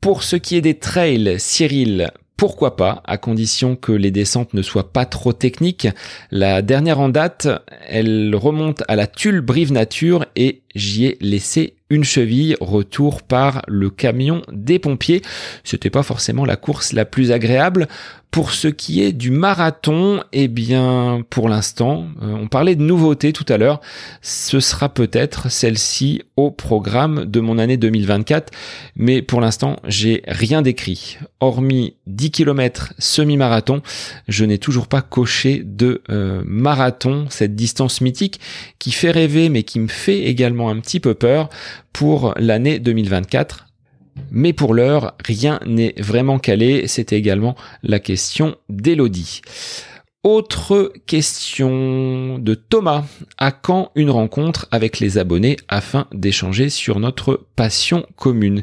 Pour 0.02 0.24
ce 0.24 0.36
qui 0.36 0.56
est 0.56 0.62
des 0.62 0.78
trails, 0.78 1.36
Cyril, 1.38 2.10
pourquoi 2.42 2.74
pas, 2.74 3.04
à 3.04 3.18
condition 3.18 3.76
que 3.76 3.92
les 3.92 4.10
descentes 4.10 4.52
ne 4.52 4.62
soient 4.62 4.92
pas 4.92 5.04
trop 5.04 5.32
techniques. 5.32 5.86
La 6.32 6.60
dernière 6.60 6.98
en 6.98 7.08
date, 7.08 7.46
elle 7.86 8.34
remonte 8.34 8.82
à 8.88 8.96
la 8.96 9.06
Tulle 9.06 9.42
Brive 9.42 9.72
Nature 9.72 10.26
et 10.34 10.61
j'y 10.74 11.06
ai 11.06 11.18
laissé 11.20 11.74
une 11.92 12.04
cheville, 12.04 12.56
retour 12.60 13.22
par 13.22 13.62
le 13.68 13.90
camion 13.90 14.42
des 14.50 14.78
pompiers. 14.78 15.20
C'était 15.62 15.90
pas 15.90 16.02
forcément 16.02 16.44
la 16.44 16.56
course 16.56 16.92
la 16.92 17.04
plus 17.04 17.32
agréable. 17.32 17.86
Pour 18.30 18.52
ce 18.52 18.68
qui 18.68 19.02
est 19.02 19.12
du 19.12 19.30
marathon, 19.30 20.22
eh 20.32 20.48
bien, 20.48 21.22
pour 21.28 21.50
l'instant, 21.50 22.06
euh, 22.22 22.32
on 22.32 22.48
parlait 22.48 22.76
de 22.76 22.82
nouveautés 22.82 23.34
tout 23.34 23.44
à 23.46 23.58
l'heure. 23.58 23.82
Ce 24.22 24.58
sera 24.58 24.88
peut-être 24.88 25.50
celle-ci 25.50 26.22
au 26.38 26.50
programme 26.50 27.26
de 27.26 27.40
mon 27.40 27.58
année 27.58 27.76
2024. 27.76 28.50
Mais 28.96 29.20
pour 29.20 29.42
l'instant, 29.42 29.76
j'ai 29.86 30.22
rien 30.26 30.62
d'écrit. 30.62 31.18
Hormis 31.40 31.96
10 32.06 32.30
km 32.30 32.94
semi-marathon, 32.98 33.82
je 34.28 34.46
n'ai 34.46 34.56
toujours 34.56 34.86
pas 34.86 35.02
coché 35.02 35.62
de 35.62 36.00
euh, 36.08 36.42
marathon, 36.46 37.26
cette 37.28 37.54
distance 37.54 38.00
mythique 38.00 38.40
qui 38.78 38.92
fait 38.92 39.10
rêver 39.10 39.50
mais 39.50 39.62
qui 39.62 39.78
me 39.78 39.88
fait 39.88 40.22
également 40.22 40.61
un 40.68 40.80
petit 40.80 41.00
peu 41.00 41.14
peur 41.14 41.48
pour 41.92 42.34
l'année 42.36 42.78
2024 42.78 43.66
mais 44.30 44.52
pour 44.52 44.74
l'heure, 44.74 45.14
rien 45.24 45.60
n'est 45.66 45.94
vraiment 45.98 46.38
calé. 46.38 46.86
C'était 46.86 47.16
également 47.16 47.54
la 47.82 47.98
question 47.98 48.56
d'Elodie. 48.68 49.40
Autre 50.22 50.92
question 51.06 52.38
de 52.38 52.54
Thomas. 52.54 53.04
À 53.38 53.50
quand 53.50 53.90
une 53.96 54.10
rencontre 54.10 54.68
avec 54.70 55.00
les 55.00 55.18
abonnés 55.18 55.56
afin 55.68 56.06
d'échanger 56.12 56.68
sur 56.68 57.00
notre 57.00 57.46
passion 57.56 58.06
commune? 58.16 58.62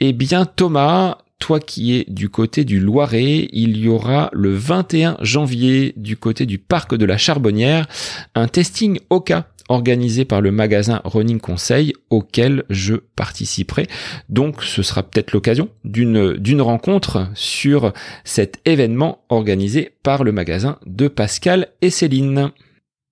Eh 0.00 0.12
bien 0.12 0.46
Thomas, 0.46 1.18
toi 1.38 1.60
qui 1.60 1.96
es 1.96 2.04
du 2.08 2.28
côté 2.28 2.64
du 2.64 2.80
Loiret, 2.80 3.48
il 3.52 3.76
y 3.76 3.88
aura 3.88 4.30
le 4.32 4.52
21 4.54 5.18
janvier 5.20 5.92
du 5.96 6.16
côté 6.16 6.44
du 6.44 6.58
parc 6.58 6.96
de 6.96 7.04
la 7.04 7.18
Charbonnière 7.18 7.86
un 8.34 8.48
testing 8.48 8.98
OCA 9.10 9.46
organisé 9.68 10.24
par 10.24 10.40
le 10.40 10.50
magasin 10.50 11.00
Running 11.04 11.40
Conseil 11.40 11.92
auquel 12.10 12.64
je 12.70 12.94
participerai. 13.16 13.86
Donc 14.28 14.62
ce 14.62 14.82
sera 14.82 15.02
peut-être 15.02 15.32
l'occasion 15.32 15.68
d'une 15.84 16.34
d'une 16.34 16.62
rencontre 16.62 17.28
sur 17.34 17.92
cet 18.24 18.60
événement 18.64 19.24
organisé 19.28 19.92
par 20.02 20.24
le 20.24 20.32
magasin 20.32 20.78
de 20.86 21.08
Pascal 21.08 21.68
et 21.82 21.90
Céline. 21.90 22.50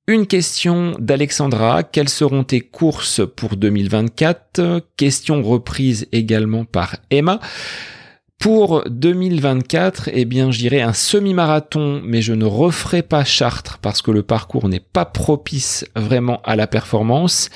Une 0.06 0.26
question 0.26 0.94
d'Alexandra, 0.98 1.82
quelles 1.82 2.10
seront 2.10 2.44
tes 2.44 2.60
courses 2.60 3.22
pour 3.36 3.56
2024 3.56 4.82
Question 4.98 5.42
reprise 5.42 6.06
également 6.12 6.66
par 6.66 6.96
Emma. 7.10 7.40
Pour 8.44 8.84
2024, 8.90 10.10
eh 10.12 10.26
bien, 10.26 10.50
je 10.50 10.58
dirais 10.58 10.82
un 10.82 10.92
semi-marathon, 10.92 12.02
mais 12.04 12.20
je 12.20 12.34
ne 12.34 12.44
referai 12.44 13.00
pas 13.00 13.24
Chartres 13.24 13.78
parce 13.80 14.02
que 14.02 14.10
le 14.10 14.22
parcours 14.22 14.68
n'est 14.68 14.80
pas 14.80 15.06
propice 15.06 15.86
vraiment 15.96 16.42
à 16.44 16.54
la 16.54 16.66
performance. 16.66 17.48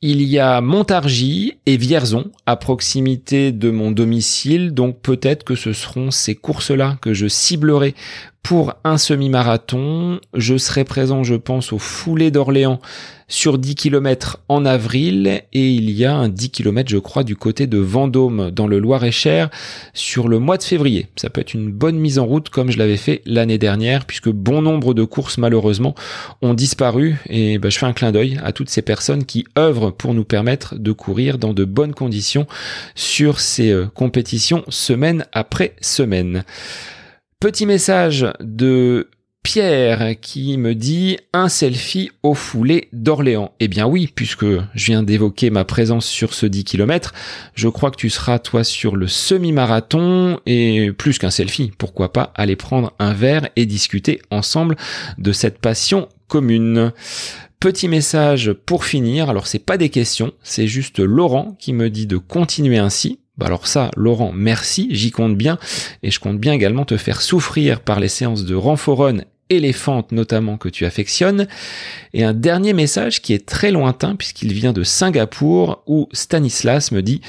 Il 0.00 0.22
y 0.22 0.38
a 0.38 0.62
Montargis 0.62 1.58
et 1.66 1.76
Vierzon 1.76 2.30
à 2.46 2.56
proximité 2.56 3.52
de 3.52 3.70
mon 3.70 3.90
domicile, 3.90 4.72
donc 4.72 5.02
peut-être 5.02 5.44
que 5.44 5.54
ce 5.54 5.74
seront 5.74 6.10
ces 6.10 6.34
courses-là 6.34 6.96
que 7.02 7.12
je 7.12 7.28
ciblerai 7.28 7.94
pour 8.42 8.74
un 8.84 8.98
semi-marathon. 8.98 10.20
Je 10.34 10.56
serai 10.56 10.84
présent, 10.84 11.22
je 11.22 11.34
pense, 11.34 11.72
au 11.72 11.78
foulé 11.78 12.30
d'Orléans 12.30 12.80
sur 13.28 13.56
10 13.56 13.76
km 13.76 14.40
en 14.48 14.66
avril 14.66 15.42
et 15.52 15.70
il 15.70 15.90
y 15.90 16.04
a 16.04 16.14
un 16.14 16.28
10 16.28 16.50
km, 16.50 16.90
je 16.90 16.98
crois, 16.98 17.24
du 17.24 17.34
côté 17.34 17.66
de 17.66 17.78
Vendôme 17.78 18.50
dans 18.50 18.66
le 18.66 18.78
Loir-et-Cher 18.78 19.48
sur 19.94 20.28
le 20.28 20.38
mois 20.38 20.58
de 20.58 20.64
février. 20.64 21.06
Ça 21.16 21.30
peut 21.30 21.40
être 21.40 21.54
une 21.54 21.70
bonne 21.70 21.96
mise 21.96 22.18
en 22.18 22.26
route 22.26 22.50
comme 22.50 22.70
je 22.70 22.78
l'avais 22.78 22.98
fait 22.98 23.22
l'année 23.24 23.58
dernière 23.58 24.04
puisque 24.04 24.28
bon 24.28 24.60
nombre 24.60 24.92
de 24.92 25.04
courses 25.04 25.38
malheureusement 25.38 25.94
ont 26.42 26.52
disparu 26.52 27.16
et 27.30 27.58
bah, 27.58 27.70
je 27.70 27.78
fais 27.78 27.86
un 27.86 27.94
clin 27.94 28.12
d'œil 28.12 28.38
à 28.44 28.52
toutes 28.52 28.68
ces 28.68 28.82
personnes 28.82 29.24
qui 29.24 29.46
œuvrent 29.56 29.92
pour 29.92 30.12
nous 30.12 30.24
permettre 30.24 30.74
de 30.76 30.92
courir 30.92 31.38
dans 31.38 31.54
de 31.54 31.64
bonnes 31.64 31.94
conditions 31.94 32.46
sur 32.94 33.40
ces 33.40 33.70
euh, 33.70 33.86
compétitions 33.86 34.62
semaine 34.68 35.24
après 35.32 35.74
semaine. 35.80 36.44
Petit 37.42 37.66
message 37.66 38.28
de 38.38 39.10
Pierre 39.42 40.14
qui 40.20 40.56
me 40.58 40.76
dit 40.76 41.18
un 41.32 41.48
selfie 41.48 42.12
au 42.22 42.34
foulé 42.34 42.88
d'Orléans. 42.92 43.50
Eh 43.58 43.66
bien 43.66 43.84
oui, 43.84 44.08
puisque 44.14 44.44
je 44.44 44.86
viens 44.86 45.02
d'évoquer 45.02 45.50
ma 45.50 45.64
présence 45.64 46.06
sur 46.06 46.34
ce 46.34 46.46
10 46.46 46.62
km, 46.62 47.12
je 47.56 47.66
crois 47.66 47.90
que 47.90 47.96
tu 47.96 48.10
seras 48.10 48.38
toi 48.38 48.62
sur 48.62 48.94
le 48.94 49.08
semi-marathon 49.08 50.38
et 50.46 50.92
plus 50.92 51.18
qu'un 51.18 51.30
selfie, 51.30 51.72
pourquoi 51.76 52.12
pas 52.12 52.32
aller 52.36 52.54
prendre 52.54 52.92
un 53.00 53.12
verre 53.12 53.48
et 53.56 53.66
discuter 53.66 54.22
ensemble 54.30 54.76
de 55.18 55.32
cette 55.32 55.58
passion 55.58 56.08
commune. 56.28 56.92
Petit 57.58 57.88
message 57.88 58.52
pour 58.52 58.84
finir, 58.84 59.28
alors 59.28 59.48
c'est 59.48 59.58
pas 59.58 59.78
des 59.78 59.88
questions, 59.88 60.30
c'est 60.44 60.68
juste 60.68 61.00
Laurent 61.00 61.56
qui 61.58 61.72
me 61.72 61.90
dit 61.90 62.06
de 62.06 62.18
continuer 62.18 62.78
ainsi, 62.78 63.18
alors 63.40 63.66
ça, 63.66 63.90
Laurent, 63.96 64.32
merci, 64.32 64.88
j'y 64.90 65.10
compte 65.10 65.36
bien, 65.36 65.58
et 66.02 66.10
je 66.10 66.20
compte 66.20 66.38
bien 66.38 66.52
également 66.52 66.84
te 66.84 66.96
faire 66.96 67.22
souffrir 67.22 67.80
par 67.80 67.98
les 67.98 68.08
séances 68.08 68.44
de 68.44 68.54
renforon 68.54 69.22
éléphante 69.52 70.12
notamment 70.12 70.56
que 70.56 70.68
tu 70.68 70.84
affectionnes. 70.86 71.46
Et 72.14 72.24
un 72.24 72.34
dernier 72.34 72.72
message 72.72 73.22
qui 73.22 73.32
est 73.34 73.46
très 73.46 73.70
lointain 73.70 74.16
puisqu'il 74.16 74.52
vient 74.52 74.72
de 74.72 74.82
Singapour 74.82 75.82
où 75.86 76.08
Stanislas 76.12 76.90
me 76.92 77.02
dit 77.02 77.20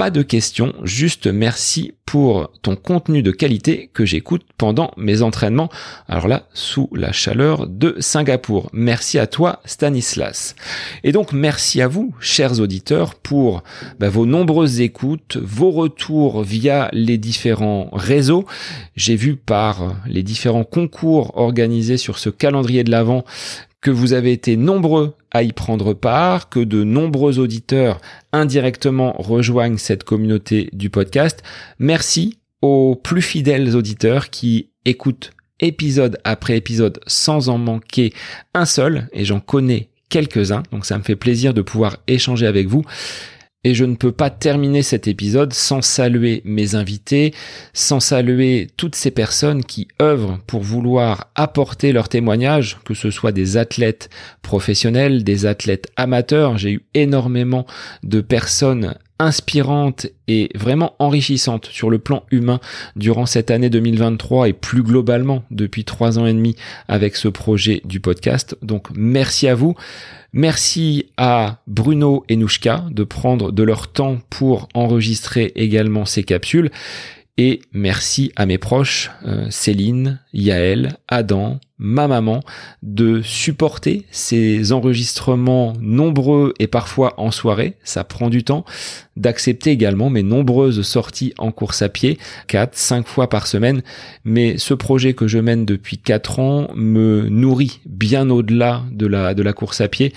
pas 0.00 0.10
de 0.10 0.22
questions, 0.22 0.72
juste 0.82 1.26
merci 1.26 1.92
pour 2.06 2.50
ton 2.62 2.74
contenu 2.74 3.22
de 3.22 3.30
qualité 3.30 3.90
que 3.92 4.06
j'écoute 4.06 4.46
pendant 4.56 4.92
mes 4.96 5.20
entraînements. 5.20 5.68
Alors 6.08 6.26
là, 6.26 6.44
sous 6.54 6.88
la 6.94 7.12
chaleur 7.12 7.66
de 7.66 7.96
Singapour. 7.98 8.70
Merci 8.72 9.18
à 9.18 9.26
toi, 9.26 9.60
Stanislas. 9.66 10.56
Et 11.04 11.12
donc, 11.12 11.34
merci 11.34 11.82
à 11.82 11.86
vous, 11.86 12.14
chers 12.18 12.60
auditeurs, 12.60 13.14
pour 13.14 13.62
bah, 13.98 14.08
vos 14.08 14.24
nombreuses 14.24 14.80
écoutes, 14.80 15.36
vos 15.36 15.70
retours 15.70 16.44
via 16.44 16.88
les 16.94 17.18
différents 17.18 17.90
réseaux. 17.92 18.46
J'ai 18.96 19.16
vu 19.16 19.36
par 19.36 19.96
les 20.06 20.22
différents 20.22 20.64
concours 20.64 21.36
organisés 21.36 21.98
sur 21.98 22.18
ce 22.18 22.30
calendrier 22.30 22.84
de 22.84 22.90
l'Avent 22.90 23.22
que 23.80 23.90
vous 23.90 24.12
avez 24.12 24.32
été 24.32 24.56
nombreux 24.56 25.14
à 25.30 25.42
y 25.42 25.52
prendre 25.52 25.94
part, 25.94 26.48
que 26.48 26.60
de 26.60 26.84
nombreux 26.84 27.38
auditeurs 27.38 28.00
indirectement 28.32 29.14
rejoignent 29.18 29.78
cette 29.78 30.04
communauté 30.04 30.68
du 30.72 30.90
podcast. 30.90 31.42
Merci 31.78 32.38
aux 32.62 32.94
plus 32.94 33.22
fidèles 33.22 33.74
auditeurs 33.76 34.30
qui 34.30 34.70
écoutent 34.84 35.32
épisode 35.60 36.18
après 36.24 36.56
épisode 36.56 37.00
sans 37.06 37.48
en 37.48 37.58
manquer 37.58 38.12
un 38.54 38.64
seul, 38.64 39.08
et 39.12 39.24
j'en 39.24 39.40
connais 39.40 39.90
quelques-uns, 40.08 40.62
donc 40.72 40.84
ça 40.84 40.98
me 40.98 41.02
fait 41.02 41.16
plaisir 41.16 41.54
de 41.54 41.62
pouvoir 41.62 41.98
échanger 42.06 42.46
avec 42.46 42.66
vous. 42.66 42.84
Et 43.62 43.74
je 43.74 43.84
ne 43.84 43.94
peux 43.94 44.12
pas 44.12 44.30
terminer 44.30 44.82
cet 44.82 45.06
épisode 45.06 45.52
sans 45.52 45.82
saluer 45.82 46.40
mes 46.46 46.74
invités, 46.76 47.34
sans 47.74 48.00
saluer 48.00 48.68
toutes 48.78 48.94
ces 48.94 49.10
personnes 49.10 49.64
qui 49.64 49.88
œuvrent 50.00 50.38
pour 50.46 50.62
vouloir 50.62 51.30
apporter 51.34 51.92
leur 51.92 52.08
témoignage, 52.08 52.78
que 52.86 52.94
ce 52.94 53.10
soit 53.10 53.32
des 53.32 53.58
athlètes 53.58 54.08
professionnels, 54.40 55.24
des 55.24 55.44
athlètes 55.44 55.92
amateurs. 55.96 56.56
J'ai 56.56 56.72
eu 56.72 56.84
énormément 56.94 57.66
de 58.02 58.22
personnes 58.22 58.94
inspirantes 59.20 60.06
et 60.26 60.48
vraiment 60.54 60.94
enrichissantes 60.98 61.66
sur 61.66 61.90
le 61.90 61.98
plan 61.98 62.24
humain 62.30 62.58
durant 62.96 63.26
cette 63.26 63.50
année 63.50 63.70
2023 63.70 64.48
et 64.48 64.52
plus 64.52 64.82
globalement 64.82 65.44
depuis 65.50 65.84
trois 65.84 66.18
ans 66.18 66.26
et 66.26 66.32
demi 66.32 66.56
avec 66.88 67.14
ce 67.14 67.28
projet 67.28 67.82
du 67.84 68.00
podcast. 68.00 68.56
Donc 68.62 68.88
merci 68.94 69.46
à 69.46 69.54
vous. 69.54 69.76
Merci 70.32 71.06
à 71.16 71.60
Bruno 71.66 72.24
et 72.28 72.36
Nouchka 72.36 72.86
de 72.90 73.04
prendre 73.04 73.52
de 73.52 73.62
leur 73.62 73.92
temps 73.92 74.18
pour 74.30 74.68
enregistrer 74.74 75.52
également 75.54 76.06
ces 76.06 76.22
capsules. 76.22 76.70
Et 77.36 77.60
merci 77.72 78.32
à 78.36 78.46
mes 78.46 78.58
proches, 78.58 79.10
euh, 79.24 79.46
Céline, 79.50 80.20
Yaël, 80.32 80.98
Adam, 81.08 81.58
ma 81.80 82.06
maman, 82.06 82.40
de 82.82 83.22
supporter 83.22 84.06
ces 84.10 84.72
enregistrements 84.72 85.72
nombreux 85.80 86.52
et 86.58 86.66
parfois 86.66 87.14
en 87.18 87.30
soirée, 87.30 87.76
ça 87.82 88.04
prend 88.04 88.28
du 88.28 88.44
temps, 88.44 88.64
d'accepter 89.16 89.70
également 89.70 90.10
mes 90.10 90.22
nombreuses 90.22 90.82
sorties 90.82 91.32
en 91.38 91.50
course 91.50 91.82
à 91.82 91.88
pied, 91.88 92.18
4, 92.48 92.76
5 92.76 93.08
fois 93.08 93.28
par 93.28 93.46
semaine, 93.46 93.82
mais 94.24 94.58
ce 94.58 94.74
projet 94.74 95.14
que 95.14 95.26
je 95.26 95.38
mène 95.38 95.64
depuis 95.64 95.98
4 95.98 96.38
ans 96.38 96.68
me 96.76 97.28
nourrit 97.28 97.80
bien 97.86 98.28
au-delà 98.28 98.84
de 98.92 99.06
la, 99.06 99.34
de 99.34 99.42
la 99.42 99.54
course 99.54 99.80
à 99.80 99.88
pied 99.88 100.12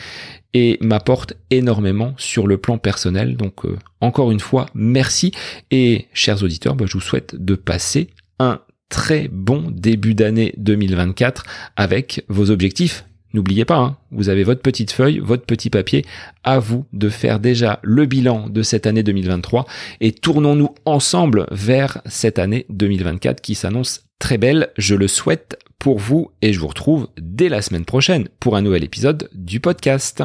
et 0.54 0.78
m'apporte 0.82 1.34
énormément 1.50 2.14
sur 2.18 2.46
le 2.46 2.58
plan 2.58 2.78
personnel. 2.78 3.38
Donc 3.38 3.66
euh, 3.66 3.78
encore 4.02 4.32
une 4.32 4.40
fois, 4.40 4.68
merci. 4.76 5.32
Et 5.72 6.08
chers 6.14 6.44
auditeurs, 6.44 6.76
bah, 6.76 6.86
je 6.88 6.94
vous 6.94 7.02
souhaite 7.02 7.36
de 7.36 7.56
passer 7.56 8.10
un 8.40 8.60
très 8.94 9.28
bon 9.28 9.72
début 9.72 10.14
d'année 10.14 10.54
2024 10.58 11.46
avec 11.76 12.24
vos 12.30 12.52
objectifs. 12.52 13.06
N'oubliez 13.34 13.66
pas, 13.66 13.78
hein, 13.78 13.98
vous 14.12 14.30
avez 14.30 14.44
votre 14.44 14.62
petite 14.62 14.92
feuille, 14.92 15.18
votre 15.18 15.48
petit 15.48 15.72
papier, 15.72 16.06
à 16.44 16.60
vous 16.60 16.86
de 16.94 17.10
faire 17.10 17.40
déjà 17.40 17.80
le 17.82 18.06
bilan 18.06 18.50
de 18.50 18.62
cette 18.62 18.86
année 18.86 19.02
2023 19.02 19.66
et 20.00 20.12
tournons-nous 20.12 20.76
ensemble 20.86 21.48
vers 21.50 22.04
cette 22.06 22.38
année 22.38 22.68
2024 22.70 23.42
qui 23.42 23.56
s'annonce 23.56 24.04
très 24.20 24.38
belle, 24.38 24.70
je 24.78 24.94
le 24.94 25.08
souhaite 25.08 25.58
pour 25.80 25.98
vous 25.98 26.30
et 26.44 26.54
je 26.54 26.60
vous 26.60 26.68
retrouve 26.68 27.08
dès 27.20 27.50
la 27.50 27.64
semaine 27.64 27.86
prochaine 27.86 28.28
pour 28.40 28.56
un 28.56 28.62
nouvel 28.62 28.84
épisode 28.84 29.28
du 29.34 29.60
podcast. 29.60 30.24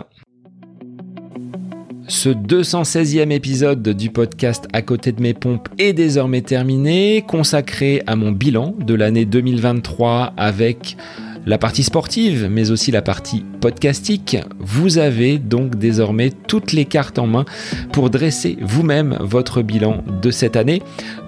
Ce 2.11 2.31
216e 2.31 3.31
épisode 3.31 3.87
du 3.87 4.09
podcast 4.09 4.67
À 4.73 4.81
côté 4.81 5.13
de 5.13 5.21
mes 5.21 5.35
pompes 5.35 5.69
est 5.77 5.93
désormais 5.93 6.41
terminé, 6.41 7.23
consacré 7.29 8.03
à 8.07 8.17
mon 8.17 8.33
bilan 8.33 8.75
de 8.79 8.95
l'année 8.95 9.27
2023 9.27 10.33
avec 10.39 10.97
la 11.45 11.59
partie 11.59 11.83
sportive, 11.83 12.49
mais 12.51 12.71
aussi 12.71 12.93
la 12.93 13.03
partie 13.03 13.45
podcastique. 13.61 14.39
Vous 14.59 14.97
avez 14.97 15.39
donc 15.39 15.77
désormais 15.77 16.31
toutes 16.31 16.73
les 16.73 16.87
cartes 16.87 17.19
en 17.19 17.27
main 17.27 17.45
pour 17.93 18.09
dresser 18.09 18.57
vous-même 18.63 19.19
votre 19.21 19.61
bilan 19.61 20.03
de 20.23 20.31
cette 20.31 20.57
année. 20.57 20.83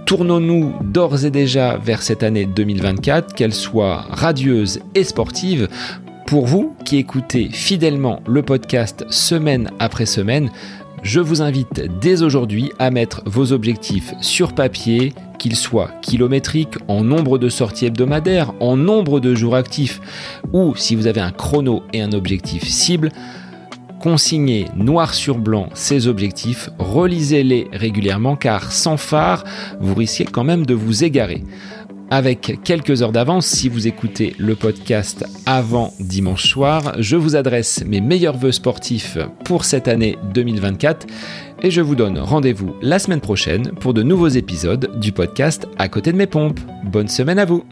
Tournons-nous 0.07 0.73
d'ores 0.83 1.27
et 1.27 1.31
déjà 1.31 1.77
vers 1.77 2.01
cette 2.01 2.23
année 2.23 2.47
2024, 2.47 3.35
qu'elle 3.35 3.55
soit 3.55 4.07
radieuse 4.09 4.81
et 4.95 5.05
sportive, 5.05 5.69
pour 6.31 6.47
vous 6.47 6.77
qui 6.85 6.99
écoutez 6.99 7.49
fidèlement 7.51 8.23
le 8.25 8.43
podcast 8.43 9.05
semaine 9.11 9.69
après 9.81 10.07
semaine, 10.07 10.53
je 11.03 11.19
vous 11.19 11.43
invite 11.43 11.91
dès 12.01 12.23
aujourd'hui 12.23 12.71
à 12.79 12.93
mettre 12.93 13.23
vos 13.27 13.53
objectifs 13.53 14.15
sur 14.21 14.53
papier, 14.53 15.13
qu'ils 15.41 15.57
soient 15.57 15.91
kilométriques, 16.03 16.77
en 16.87 17.03
nombre 17.03 17.37
de 17.37 17.49
sorties 17.49 17.87
hebdomadaires, 17.87 18.53
en 18.61 18.77
nombre 18.77 19.19
de 19.19 19.35
jours 19.35 19.57
actifs, 19.57 20.01
ou 20.53 20.77
si 20.77 20.95
vous 20.95 21.09
avez 21.09 21.21
un 21.21 21.33
chrono 21.33 21.83
et 21.93 22.01
un 22.01 22.13
objectif 22.13 22.63
cible, 22.63 23.11
consignez 23.99 24.67
noir 24.77 25.15
sur 25.15 25.37
blanc 25.37 25.69
ces 25.75 26.07
objectifs, 26.07 26.71
relisez-les 26.79 27.67
régulièrement 27.73 28.37
car 28.37 28.71
sans 28.71 28.97
phare, 28.97 29.43
vous 29.81 29.97
risquez 29.97 30.27
quand 30.27 30.45
même 30.45 30.65
de 30.65 30.75
vous 30.75 31.03
égarer 31.03 31.43
avec 32.11 32.61
quelques 32.65 33.03
heures 33.03 33.13
d'avance 33.13 33.47
si 33.47 33.69
vous 33.69 33.87
écoutez 33.87 34.35
le 34.39 34.55
podcast 34.57 35.25
avant 35.47 35.95
dimanche 36.01 36.47
soir. 36.47 36.95
Je 36.99 37.17
vous 37.17 37.37
adresse 37.37 37.85
mes 37.87 38.01
meilleurs 38.01 38.37
voeux 38.37 38.53
sportifs 38.53 39.17
pour 39.45 39.65
cette 39.65 39.89
année 39.89 40.19
2024 40.35 41.07
et 41.63 41.71
je 41.71 41.81
vous 41.81 41.95
donne 41.95 42.19
rendez-vous 42.19 42.75
la 42.83 42.99
semaine 42.99 43.21
prochaine 43.21 43.73
pour 43.81 43.95
de 43.95 44.03
nouveaux 44.03 44.29
épisodes 44.29 44.99
du 45.01 45.13
podcast 45.13 45.69
À 45.79 45.89
côté 45.89 46.13
de 46.13 46.17
mes 46.17 46.27
pompes. 46.27 46.61
Bonne 46.85 47.09
semaine 47.09 47.39
à 47.39 47.45
vous 47.45 47.65